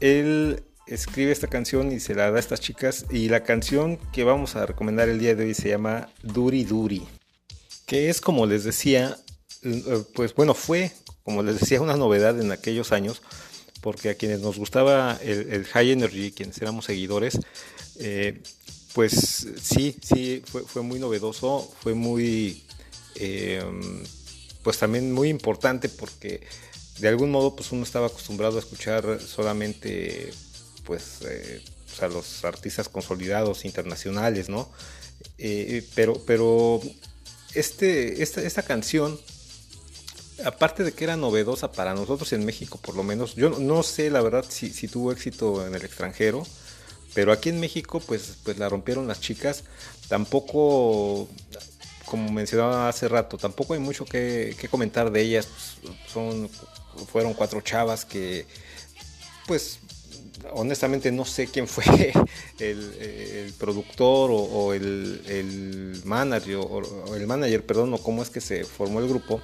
él 0.00 0.62
escribe 0.86 1.32
esta 1.32 1.46
canción 1.46 1.92
y 1.92 2.00
se 2.00 2.14
la 2.14 2.30
da 2.30 2.36
a 2.36 2.40
estas 2.40 2.60
chicas. 2.60 3.06
Y 3.10 3.28
la 3.28 3.42
canción 3.42 3.98
que 4.12 4.24
vamos 4.24 4.56
a 4.56 4.66
recomendar 4.66 5.08
el 5.08 5.18
día 5.18 5.34
de 5.34 5.44
hoy 5.44 5.54
se 5.54 5.70
llama 5.70 6.08
Duri 6.22 6.64
Duri. 6.64 7.06
Que 7.86 8.10
es 8.10 8.20
como 8.20 8.46
les 8.46 8.64
decía, 8.64 9.18
eh, 9.62 10.02
pues 10.14 10.34
bueno, 10.34 10.54
fue 10.54 10.92
como 11.22 11.42
les 11.42 11.60
decía 11.60 11.80
una 11.80 11.96
novedad 11.96 12.40
en 12.40 12.52
aquellos 12.52 12.92
años. 12.92 13.22
Porque 13.80 14.10
a 14.10 14.14
quienes 14.14 14.40
nos 14.40 14.58
gustaba 14.58 15.18
el, 15.22 15.66
High 15.66 15.90
Energy, 15.90 16.32
quienes 16.32 16.56
éramos 16.62 16.86
seguidores, 16.86 17.38
eh, 17.98 18.42
pues 18.94 19.46
sí, 19.60 19.94
sí, 20.02 20.42
fue, 20.46 20.82
muy 20.82 20.98
novedoso, 20.98 21.70
fue 21.80 21.92
muy, 21.92 22.64
eh, 23.16 23.62
pues 24.62 24.78
también 24.78 25.12
muy 25.12 25.28
importante 25.28 25.90
porque 25.90 26.40
de 26.98 27.08
algún 27.08 27.30
modo 27.30 27.56
pues 27.56 27.72
uno 27.72 27.82
estaba 27.82 28.06
acostumbrado 28.06 28.56
a 28.56 28.60
escuchar 28.60 29.20
solamente 29.20 30.32
pues, 30.84 31.18
eh, 31.28 31.62
pues, 31.86 32.02
a 32.02 32.08
los 32.08 32.44
artistas 32.44 32.88
consolidados 32.88 33.64
internacionales, 33.64 34.48
¿no? 34.48 34.70
Eh, 35.38 35.86
pero, 35.94 36.14
pero 36.26 36.80
este, 37.54 38.22
esta, 38.22 38.42
esta 38.42 38.62
canción, 38.62 39.18
aparte 40.44 40.84
de 40.84 40.92
que 40.92 41.04
era 41.04 41.16
novedosa 41.16 41.72
para 41.72 41.94
nosotros 41.94 42.32
en 42.32 42.44
México, 42.44 42.78
por 42.78 42.96
lo 42.96 43.02
menos, 43.02 43.34
yo 43.34 43.50
no 43.50 43.82
sé 43.82 44.10
la 44.10 44.20
verdad 44.20 44.44
si, 44.48 44.70
si 44.70 44.88
tuvo 44.88 45.12
éxito 45.12 45.66
en 45.66 45.74
el 45.74 45.84
extranjero, 45.84 46.44
pero 47.14 47.32
aquí 47.32 47.48
en 47.48 47.60
México, 47.60 48.00
pues, 48.00 48.38
pues 48.42 48.58
la 48.58 48.68
rompieron 48.68 49.06
las 49.06 49.20
chicas. 49.20 49.62
Tampoco, 50.08 51.28
como 52.04 52.30
mencionaba 52.32 52.88
hace 52.88 53.08
rato, 53.08 53.38
tampoco 53.38 53.74
hay 53.74 53.80
mucho 53.80 54.04
que, 54.04 54.56
que 54.58 54.68
comentar 54.68 55.12
de 55.12 55.22
ellas. 55.22 55.46
Son, 56.12 56.50
fueron 57.12 57.34
cuatro 57.34 57.60
chavas 57.60 58.04
que, 58.04 58.46
pues, 59.46 59.78
honestamente 60.52 61.10
no 61.10 61.24
sé 61.24 61.46
quién 61.46 61.66
fue 61.66 61.84
el, 62.58 63.52
productor 63.58 64.30
o, 64.32 64.72
el, 64.72 66.00
manager, 66.04 66.56
o, 66.56 67.14
el 67.14 67.26
manager, 67.26 67.64
perdón, 67.64 67.94
o 67.94 67.98
cómo 67.98 68.22
es 68.22 68.30
que 68.30 68.40
se 68.40 68.64
formó 68.64 69.00
el 69.00 69.08
grupo, 69.08 69.40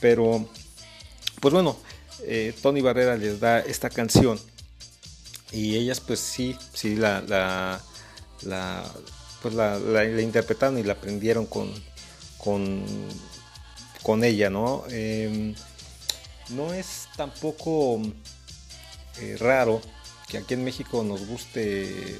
pero 0.00 0.46
pues 1.40 1.52
bueno, 1.52 1.76
eh, 2.22 2.54
Tony 2.62 2.80
Barrera 2.80 3.16
les 3.16 3.40
da 3.40 3.60
esta 3.60 3.90
canción 3.90 4.38
y 5.52 5.76
ellas 5.76 6.00
pues 6.00 6.20
sí, 6.20 6.56
sí 6.72 6.96
la, 6.96 7.20
la, 7.22 7.80
la 8.42 8.84
pues 9.42 9.54
la, 9.54 10.04
interpretaron 10.20 10.78
y 10.78 10.82
la 10.82 10.94
aprendieron 10.94 11.46
con, 11.46 11.70
con, 12.38 12.82
con 14.02 14.24
ella, 14.24 14.48
¿no? 14.48 14.84
Em, 14.88 15.54
no 16.50 16.72
es 16.72 17.08
tampoco 17.16 18.00
eh, 19.20 19.36
raro 19.38 19.80
que 20.28 20.38
aquí 20.38 20.54
en 20.54 20.64
México 20.64 21.04
nos 21.04 21.26
guste, 21.26 22.18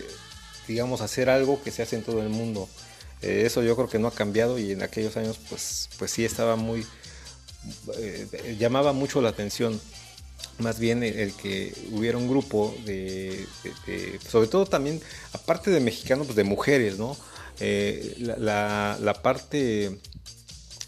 digamos, 0.68 1.00
hacer 1.00 1.30
algo 1.30 1.62
que 1.62 1.70
se 1.70 1.82
hace 1.82 1.96
en 1.96 2.02
todo 2.02 2.22
el 2.22 2.28
mundo. 2.28 2.68
Eh, 3.22 3.44
eso 3.46 3.62
yo 3.62 3.74
creo 3.76 3.88
que 3.88 3.98
no 3.98 4.08
ha 4.08 4.14
cambiado 4.14 4.58
y 4.58 4.72
en 4.72 4.82
aquellos 4.82 5.16
años 5.16 5.38
pues, 5.48 5.88
pues 5.98 6.10
sí 6.10 6.24
estaba 6.24 6.56
muy, 6.56 6.86
eh, 7.98 8.56
llamaba 8.58 8.92
mucho 8.92 9.20
la 9.20 9.30
atención. 9.30 9.80
Más 10.58 10.78
bien 10.78 11.02
el, 11.02 11.32
que 11.32 11.74
hubiera 11.90 12.16
un 12.16 12.28
grupo 12.28 12.76
de, 12.84 13.44
sobre 14.28 14.46
todo 14.46 14.66
también, 14.66 15.00
aparte 15.32 15.70
de 15.70 15.80
mexicanos, 15.80 16.26
pues 16.26 16.36
de 16.36 16.44
mujeres, 16.44 16.96
¿no? 16.96 17.16
Eh, 17.60 18.14
la, 18.18 19.20
parte 19.22 19.98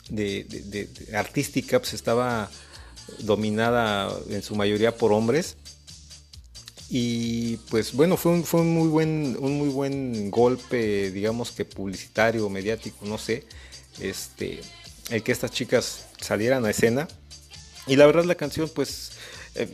de, 0.08 0.88
artística 1.14 1.78
pues 1.78 1.94
estaba 1.94 2.48
dominada 3.20 4.12
en 4.28 4.42
su 4.42 4.54
mayoría 4.56 4.96
por 4.96 5.12
hombres 5.12 5.56
y 6.88 7.56
pues 7.68 7.92
bueno, 7.92 8.16
fue 8.16 8.32
un, 8.32 8.44
fue 8.44 8.60
un 8.60 8.72
muy 8.72 8.88
buen, 8.88 9.36
un 9.40 9.58
muy 9.58 9.68
buen 9.68 10.30
golpe, 10.30 11.10
digamos 11.10 11.50
que 11.50 11.64
publicitario, 11.64 12.48
mediático, 12.48 13.04
no 13.06 13.18
sé, 13.18 13.44
este, 14.00 14.60
el 15.10 15.22
que 15.22 15.32
estas 15.32 15.50
chicas 15.50 16.06
salieran 16.20 16.64
a 16.64 16.70
escena. 16.70 17.08
Y 17.88 17.96
la 17.96 18.06
verdad 18.06 18.24
la 18.24 18.36
canción, 18.36 18.70
pues, 18.72 19.12
eh, 19.56 19.68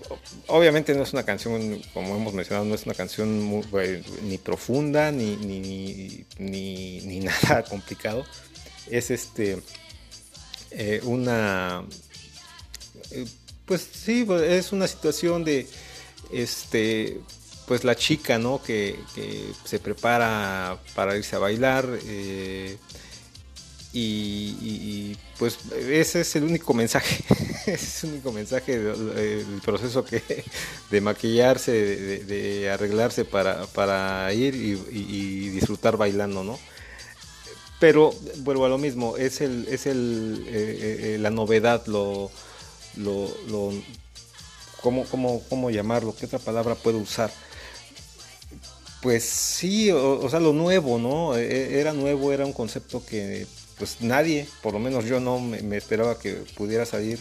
obviamente 0.46 0.94
no 0.94 1.02
es 1.02 1.12
una 1.12 1.24
canción, 1.24 1.82
como 1.92 2.16
hemos 2.16 2.32
mencionado, 2.32 2.64
no 2.64 2.74
es 2.74 2.86
una 2.86 2.94
canción 2.94 3.62
eh, 3.78 4.02
ni 4.22 4.38
profunda, 4.38 5.12
ni, 5.12 5.36
ni, 5.36 6.24
ni, 6.38 7.20
nada 7.42 7.62
complicado. 7.64 8.24
Es 8.90 9.10
este, 9.10 9.58
eh, 10.70 11.00
una, 11.04 11.84
pues 13.66 13.86
sí, 13.92 14.26
es 14.44 14.72
una 14.72 14.86
situación 14.86 15.44
de 15.44 15.66
este, 16.33 17.20
pues 17.66 17.85
la 17.85 17.95
chica, 17.95 18.39
¿no? 18.39 18.62
Que, 18.62 18.99
se 19.64 19.78
prepara 19.78 20.78
para 20.95 21.16
irse 21.16 21.37
a 21.37 21.39
bailar. 21.39 21.87
Eh, 22.05 22.76
y, 23.95 25.16
pues 25.39 25.59
ese 25.76 26.22
es 26.22 26.37
el 26.37 26.45
único 26.45 26.72
mensaje, 26.72 27.22
es 27.66 28.05
el 28.05 28.12
único 28.12 28.33
mensaje 28.33 28.78
del, 28.78 29.61
proceso 29.62 30.05
que 30.05 30.22
de 30.91 31.01
maquillarse, 31.01 31.72
de, 31.72 32.70
arreglarse 32.70 33.24
para, 33.24 34.33
ir 34.33 34.55
y, 34.55 35.49
disfrutar 35.51 35.97
bailando, 35.97 36.43
¿no? 36.43 36.59
Pero 37.80 38.14
vuelvo 38.39 38.64
a 38.64 38.68
lo 38.68 38.78
mismo, 38.78 39.16
es 39.16 39.41
el, 39.41 39.66
es 39.68 39.87
el, 39.87 40.45
eh, 40.47 41.14
eh, 41.14 41.18
la 41.18 41.30
novedad, 41.30 41.85
lo, 41.87 42.30
lo, 42.97 43.72
¿Cómo, 44.83 45.05
cómo, 45.49 45.70
llamarlo? 45.70 46.14
¿Qué 46.14 46.26
otra 46.26 46.39
palabra 46.39 46.74
puedo 46.74 46.99
usar? 46.99 47.30
Pues 49.01 49.24
sí, 49.24 49.91
o, 49.91 50.28
sea, 50.28 50.41
lo 50.41 50.53
nuevo, 50.53 50.99
¿no? 50.99 51.37
E, 51.37 51.45
e, 51.45 51.80
era 51.80 51.93
nuevo, 51.93 52.33
era 52.33 52.45
un 52.45 52.53
concepto 52.53 53.05
que 53.05 53.47
pues 53.78 54.01
nadie, 54.01 54.47
por 54.62 54.72
lo 54.74 54.78
menos 54.78 55.07
yo 55.07 55.18
no 55.20 55.41
me, 55.41 55.76
esperaba 55.76 56.18
que 56.18 56.35
pudiera 56.57 56.87
salir 56.87 57.18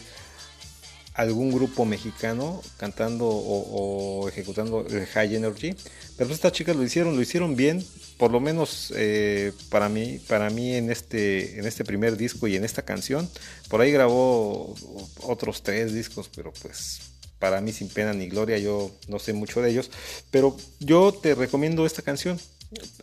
algún 1.14 1.51
grupo 1.51 1.86
mexicano 1.86 2.62
cantando 2.78 3.28
o, 3.28 4.28
ejecutando 4.30 4.86
el 4.88 5.05
High 5.07 5.36
Energy. 5.36 5.74
Pero 6.18 6.28
pues 6.28 6.32
estas 6.32 6.51
chicas 6.51 6.76
lo 6.76 6.84
hicieron, 6.84 7.16
lo 7.16 7.22
hicieron 7.22 7.55
bien, 7.55 7.86
por 8.18 8.32
lo 8.32 8.39
menos 8.39 8.93
eh, 8.95 9.53
para 9.70 9.89
mí, 9.89 10.20
para 10.28 10.49
mí 10.49 10.76
en 10.76 10.91
este, 10.91 11.59
en 11.59 11.66
este 11.66 11.84
primer 11.84 12.16
disco 12.18 12.47
y 12.47 12.55
en 12.55 12.64
esta 12.64 12.84
canción. 12.84 13.30
Por 13.70 13.82
ahí 13.82 13.91
grabó 13.91 14.76
otros 15.24 15.64
tres 15.64 15.93
discos, 15.93 16.30
pero 16.34 16.53
pues 16.62 17.11
para 17.41 17.59
mí 17.59 17.73
sin 17.73 17.89
pena 17.89 18.13
ni 18.13 18.27
gloria, 18.27 18.59
yo 18.59 18.91
no 19.07 19.17
sé 19.17 19.33
mucho 19.33 19.61
de 19.61 19.71
ellos, 19.71 19.89
pero 20.29 20.55
yo 20.79 21.11
te 21.11 21.33
recomiendo 21.33 21.85
esta 21.85 22.03
canción. 22.03 22.39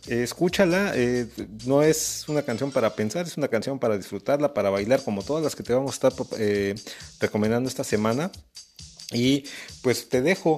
escúchala, 0.07 0.93
eh, 0.95 1.27
no 1.65 1.83
es 1.83 2.23
una 2.29 2.41
canción 2.41 2.71
para 2.71 2.95
pensar, 2.95 3.27
es 3.27 3.37
una 3.37 3.49
canción 3.49 3.77
para 3.77 3.97
disfrutarla, 3.97 4.53
para 4.53 4.69
bailar, 4.71 5.03
como 5.03 5.21
todas 5.23 5.43
las 5.43 5.55
que 5.55 5.61
te 5.61 5.73
vamos 5.73 5.91
a 5.91 5.95
estar 5.95 6.13
eh, 6.39 6.73
recomendando 7.19 7.67
esta 7.69 7.83
semana. 7.83 8.31
Y 9.11 9.43
pues 9.81 10.07
te 10.07 10.21
dejo, 10.21 10.55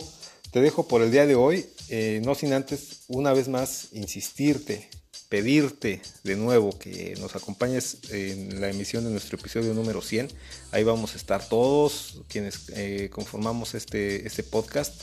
te 0.51 0.61
dejo 0.61 0.87
por 0.87 1.01
el 1.01 1.11
día 1.11 1.25
de 1.25 1.35
hoy, 1.35 1.65
eh, 1.89 2.21
no 2.23 2.35
sin 2.35 2.53
antes 2.53 3.01
una 3.07 3.33
vez 3.33 3.47
más 3.47 3.87
insistirte, 3.93 4.89
pedirte 5.29 6.01
de 6.23 6.35
nuevo 6.35 6.77
que 6.77 7.15
nos 7.19 7.35
acompañes 7.35 7.99
en 8.09 8.59
la 8.59 8.69
emisión 8.69 9.03
de 9.03 9.11
nuestro 9.11 9.37
episodio 9.37 9.73
número 9.73 10.01
100. 10.01 10.29
Ahí 10.71 10.83
vamos 10.83 11.13
a 11.13 11.17
estar 11.17 11.47
todos 11.47 12.21
quienes 12.27 12.69
eh, 12.75 13.09
conformamos 13.11 13.73
este, 13.73 14.27
este 14.27 14.43
podcast. 14.43 15.01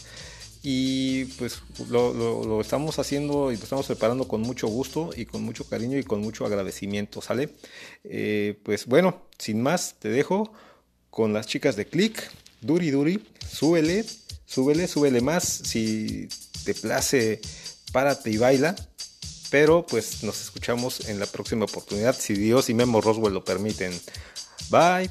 Y 0.63 1.27
pues 1.37 1.63
lo, 1.89 2.61
estamos 2.61 2.99
haciendo 2.99 3.53
y 3.53 3.57
lo 3.57 3.63
estamos 3.63 3.87
preparando 3.87 4.27
con 4.27 4.43
mucho 4.43 4.67
gusto 4.67 5.11
y 5.17 5.25
con 5.25 5.43
mucho 5.43 5.65
cariño 5.65 5.99
y 5.99 6.03
con 6.03 6.21
mucho 6.21 6.45
agradecimiento, 6.45 7.23
¿sale? 7.23 7.55
Eh, 8.05 8.59
pues 8.65 8.87
bueno, 8.87 9.23
sin 9.39 9.63
más, 9.63 9.95
te 9.99 10.09
dejo 10.09 10.53
con 11.11 11.33
las 11.33 11.47
chicas 11.47 11.77
de 11.77 11.87
Click, 11.87 12.23
Duri 12.61 12.91
Duri, 12.91 13.25
súbele, 13.51 14.05
súbele, 14.47 14.89
súbele 14.89 15.21
más. 15.21 15.45
Si 15.45 16.29
te 16.65 16.75
place, 16.75 17.41
párate 17.93 18.31
y 18.31 18.37
baila. 18.37 18.75
Pero 19.51 19.87
pues 19.87 20.23
nos 20.23 20.41
escuchamos 20.41 21.09
en 21.09 21.19
la 21.19 21.27
próxima 21.27 21.65
oportunidad, 21.65 22.17
si 22.19 22.35
Dios 22.35 22.69
y 22.69 22.75
Memo 22.75 23.01
Roswell 23.01 23.35
lo 23.35 23.45
permiten. 23.45 23.99
Bye. 24.71 25.11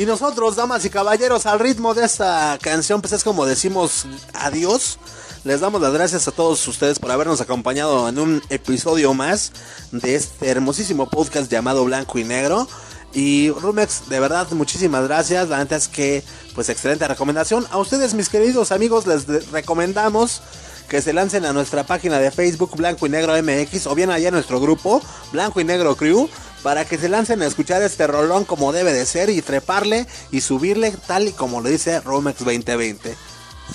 Y 0.00 0.06
nosotros, 0.06 0.56
damas 0.56 0.82
y 0.86 0.88
caballeros, 0.88 1.44
al 1.44 1.58
ritmo 1.58 1.92
de 1.92 2.06
esta 2.06 2.56
canción, 2.62 3.02
pues 3.02 3.12
es 3.12 3.22
como 3.22 3.44
decimos 3.44 4.06
adiós. 4.32 4.98
Les 5.44 5.60
damos 5.60 5.82
las 5.82 5.92
gracias 5.92 6.26
a 6.26 6.30
todos 6.30 6.66
ustedes 6.68 6.98
por 6.98 7.10
habernos 7.10 7.42
acompañado 7.42 8.08
en 8.08 8.18
un 8.18 8.42
episodio 8.48 9.12
más 9.12 9.52
de 9.92 10.14
este 10.14 10.48
hermosísimo 10.48 11.10
podcast 11.10 11.52
llamado 11.52 11.84
Blanco 11.84 12.18
y 12.18 12.24
Negro. 12.24 12.66
Y 13.12 13.50
Rumex, 13.50 14.08
de 14.08 14.20
verdad, 14.20 14.50
muchísimas 14.52 15.06
gracias. 15.06 15.50
La 15.50 15.66
que, 15.92 16.24
pues, 16.54 16.70
excelente 16.70 17.06
recomendación. 17.06 17.66
A 17.70 17.76
ustedes, 17.76 18.14
mis 18.14 18.30
queridos 18.30 18.72
amigos, 18.72 19.06
les 19.06 19.50
recomendamos 19.50 20.40
que 20.88 21.02
se 21.02 21.12
lancen 21.12 21.44
a 21.44 21.52
nuestra 21.52 21.84
página 21.84 22.18
de 22.18 22.30
Facebook 22.30 22.74
Blanco 22.74 23.06
y 23.06 23.10
Negro 23.10 23.34
MX 23.40 23.86
o 23.86 23.94
bien 23.94 24.10
allá 24.10 24.28
en 24.28 24.34
nuestro 24.34 24.60
grupo 24.60 25.02
Blanco 25.30 25.60
y 25.60 25.64
Negro 25.64 25.94
Crew 25.94 26.28
para 26.62 26.84
que 26.84 26.98
se 26.98 27.08
lancen 27.08 27.42
a 27.42 27.46
escuchar 27.46 27.82
este 27.82 28.06
rolón 28.06 28.44
como 28.44 28.72
debe 28.72 28.92
de 28.92 29.06
ser 29.06 29.30
y 29.30 29.42
treparle 29.42 30.06
y 30.30 30.40
subirle 30.40 30.92
tal 31.06 31.28
y 31.28 31.32
como 31.32 31.60
lo 31.60 31.68
dice 31.68 32.00
Romex 32.00 32.38
2020. 32.40 33.16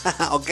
ok, 0.32 0.50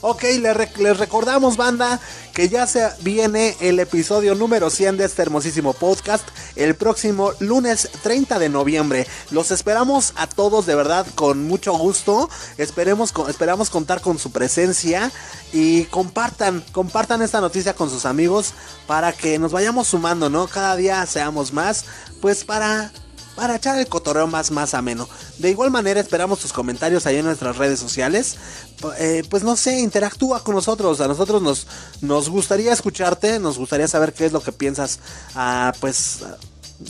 ok, 0.00 0.22
les, 0.40 0.56
rec- 0.56 0.76
les 0.76 0.96
recordamos 0.98 1.56
banda 1.56 2.00
que 2.32 2.48
ya 2.48 2.66
se 2.66 2.88
viene 3.00 3.56
el 3.60 3.78
episodio 3.80 4.34
número 4.34 4.70
100 4.70 4.96
de 4.96 5.04
este 5.04 5.22
hermosísimo 5.22 5.72
podcast 5.72 6.26
el 6.56 6.74
próximo 6.74 7.32
lunes 7.38 7.88
30 8.02 8.38
de 8.38 8.48
noviembre. 8.48 9.06
Los 9.30 9.50
esperamos 9.50 10.12
a 10.16 10.26
todos 10.26 10.66
de 10.66 10.74
verdad 10.74 11.06
con 11.14 11.44
mucho 11.46 11.72
gusto. 11.76 12.28
Esperemos, 12.58 13.12
esperamos 13.28 13.70
contar 13.70 14.00
con 14.00 14.18
su 14.18 14.30
presencia 14.32 15.10
y 15.52 15.84
compartan, 15.84 16.64
compartan 16.72 17.22
esta 17.22 17.40
noticia 17.40 17.74
con 17.74 17.90
sus 17.90 18.06
amigos 18.06 18.52
para 18.86 19.12
que 19.12 19.38
nos 19.38 19.52
vayamos 19.52 19.88
sumando, 19.88 20.30
¿no? 20.30 20.46
Cada 20.48 20.76
día 20.76 21.04
seamos 21.06 21.52
más, 21.52 21.84
pues 22.20 22.44
para 22.44 22.90
para 23.34 23.56
echar 23.56 23.78
el 23.78 23.86
cotorreo 23.86 24.26
más, 24.26 24.50
más 24.50 24.74
ameno. 24.74 25.08
De 25.38 25.50
igual 25.50 25.70
manera 25.70 26.00
esperamos 26.00 26.40
tus 26.40 26.52
comentarios 26.52 27.06
ahí 27.06 27.16
en 27.16 27.24
nuestras 27.24 27.56
redes 27.56 27.80
sociales. 27.80 28.36
Eh, 28.98 29.22
pues 29.28 29.42
no 29.42 29.56
sé, 29.56 29.80
interactúa 29.80 30.42
con 30.42 30.54
nosotros. 30.54 31.00
A 31.00 31.08
nosotros 31.08 31.42
nos, 31.42 31.66
nos 32.00 32.28
gustaría 32.28 32.72
escucharte, 32.72 33.38
nos 33.38 33.58
gustaría 33.58 33.88
saber 33.88 34.12
qué 34.12 34.26
es 34.26 34.32
lo 34.32 34.42
que 34.42 34.52
piensas, 34.52 34.98
ah, 35.34 35.72
pues 35.80 36.20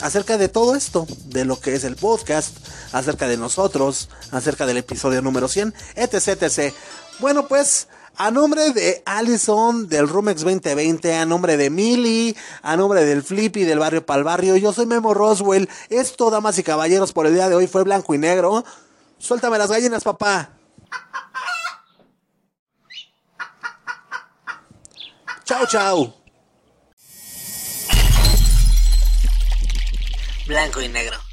acerca 0.03 0.38
de 0.38 0.49
todo 0.49 0.74
esto, 0.74 1.07
de 1.26 1.45
lo 1.45 1.61
que 1.61 1.74
es 1.74 1.84
el 1.84 1.97
podcast, 1.97 2.57
acerca 2.92 3.28
de 3.28 3.36
nosotros, 3.36 4.09
acerca 4.30 4.66
del 4.66 4.78
episodio 4.78 5.22
número 5.22 5.49
100, 5.49 5.74
etc, 5.97 6.42
etc. 6.42 6.74
Bueno, 7.20 7.47
pues 7.47 7.88
a 8.16 8.30
nombre 8.30 8.72
de 8.72 9.02
Allison 9.06 9.88
del 9.88 10.08
Rumex 10.08 10.42
2020, 10.42 11.14
a 11.14 11.26
nombre 11.26 11.56
de 11.56 11.70
Mili, 11.70 12.36
a 12.62 12.76
nombre 12.76 13.04
del 13.04 13.22
Flippy 13.22 13.64
del 13.64 13.78
barrio 13.78 14.04
Pal 14.06 14.24
Barrio, 14.24 14.56
yo 14.56 14.72
soy 14.72 14.86
Memo 14.86 15.14
Roswell. 15.14 15.68
Esto, 15.88 16.30
damas 16.30 16.58
y 16.58 16.62
caballeros, 16.62 17.12
por 17.12 17.26
el 17.26 17.34
día 17.34 17.48
de 17.48 17.54
hoy 17.54 17.66
fue 17.66 17.84
blanco 17.84 18.14
y 18.14 18.18
negro. 18.18 18.64
Suéltame 19.18 19.58
las 19.58 19.70
gallinas, 19.70 20.04
papá. 20.04 20.50
Chao, 25.44 25.66
chao. 25.66 26.14
Blanco 30.46 30.80
y 30.82 30.88
negro. 30.88 31.23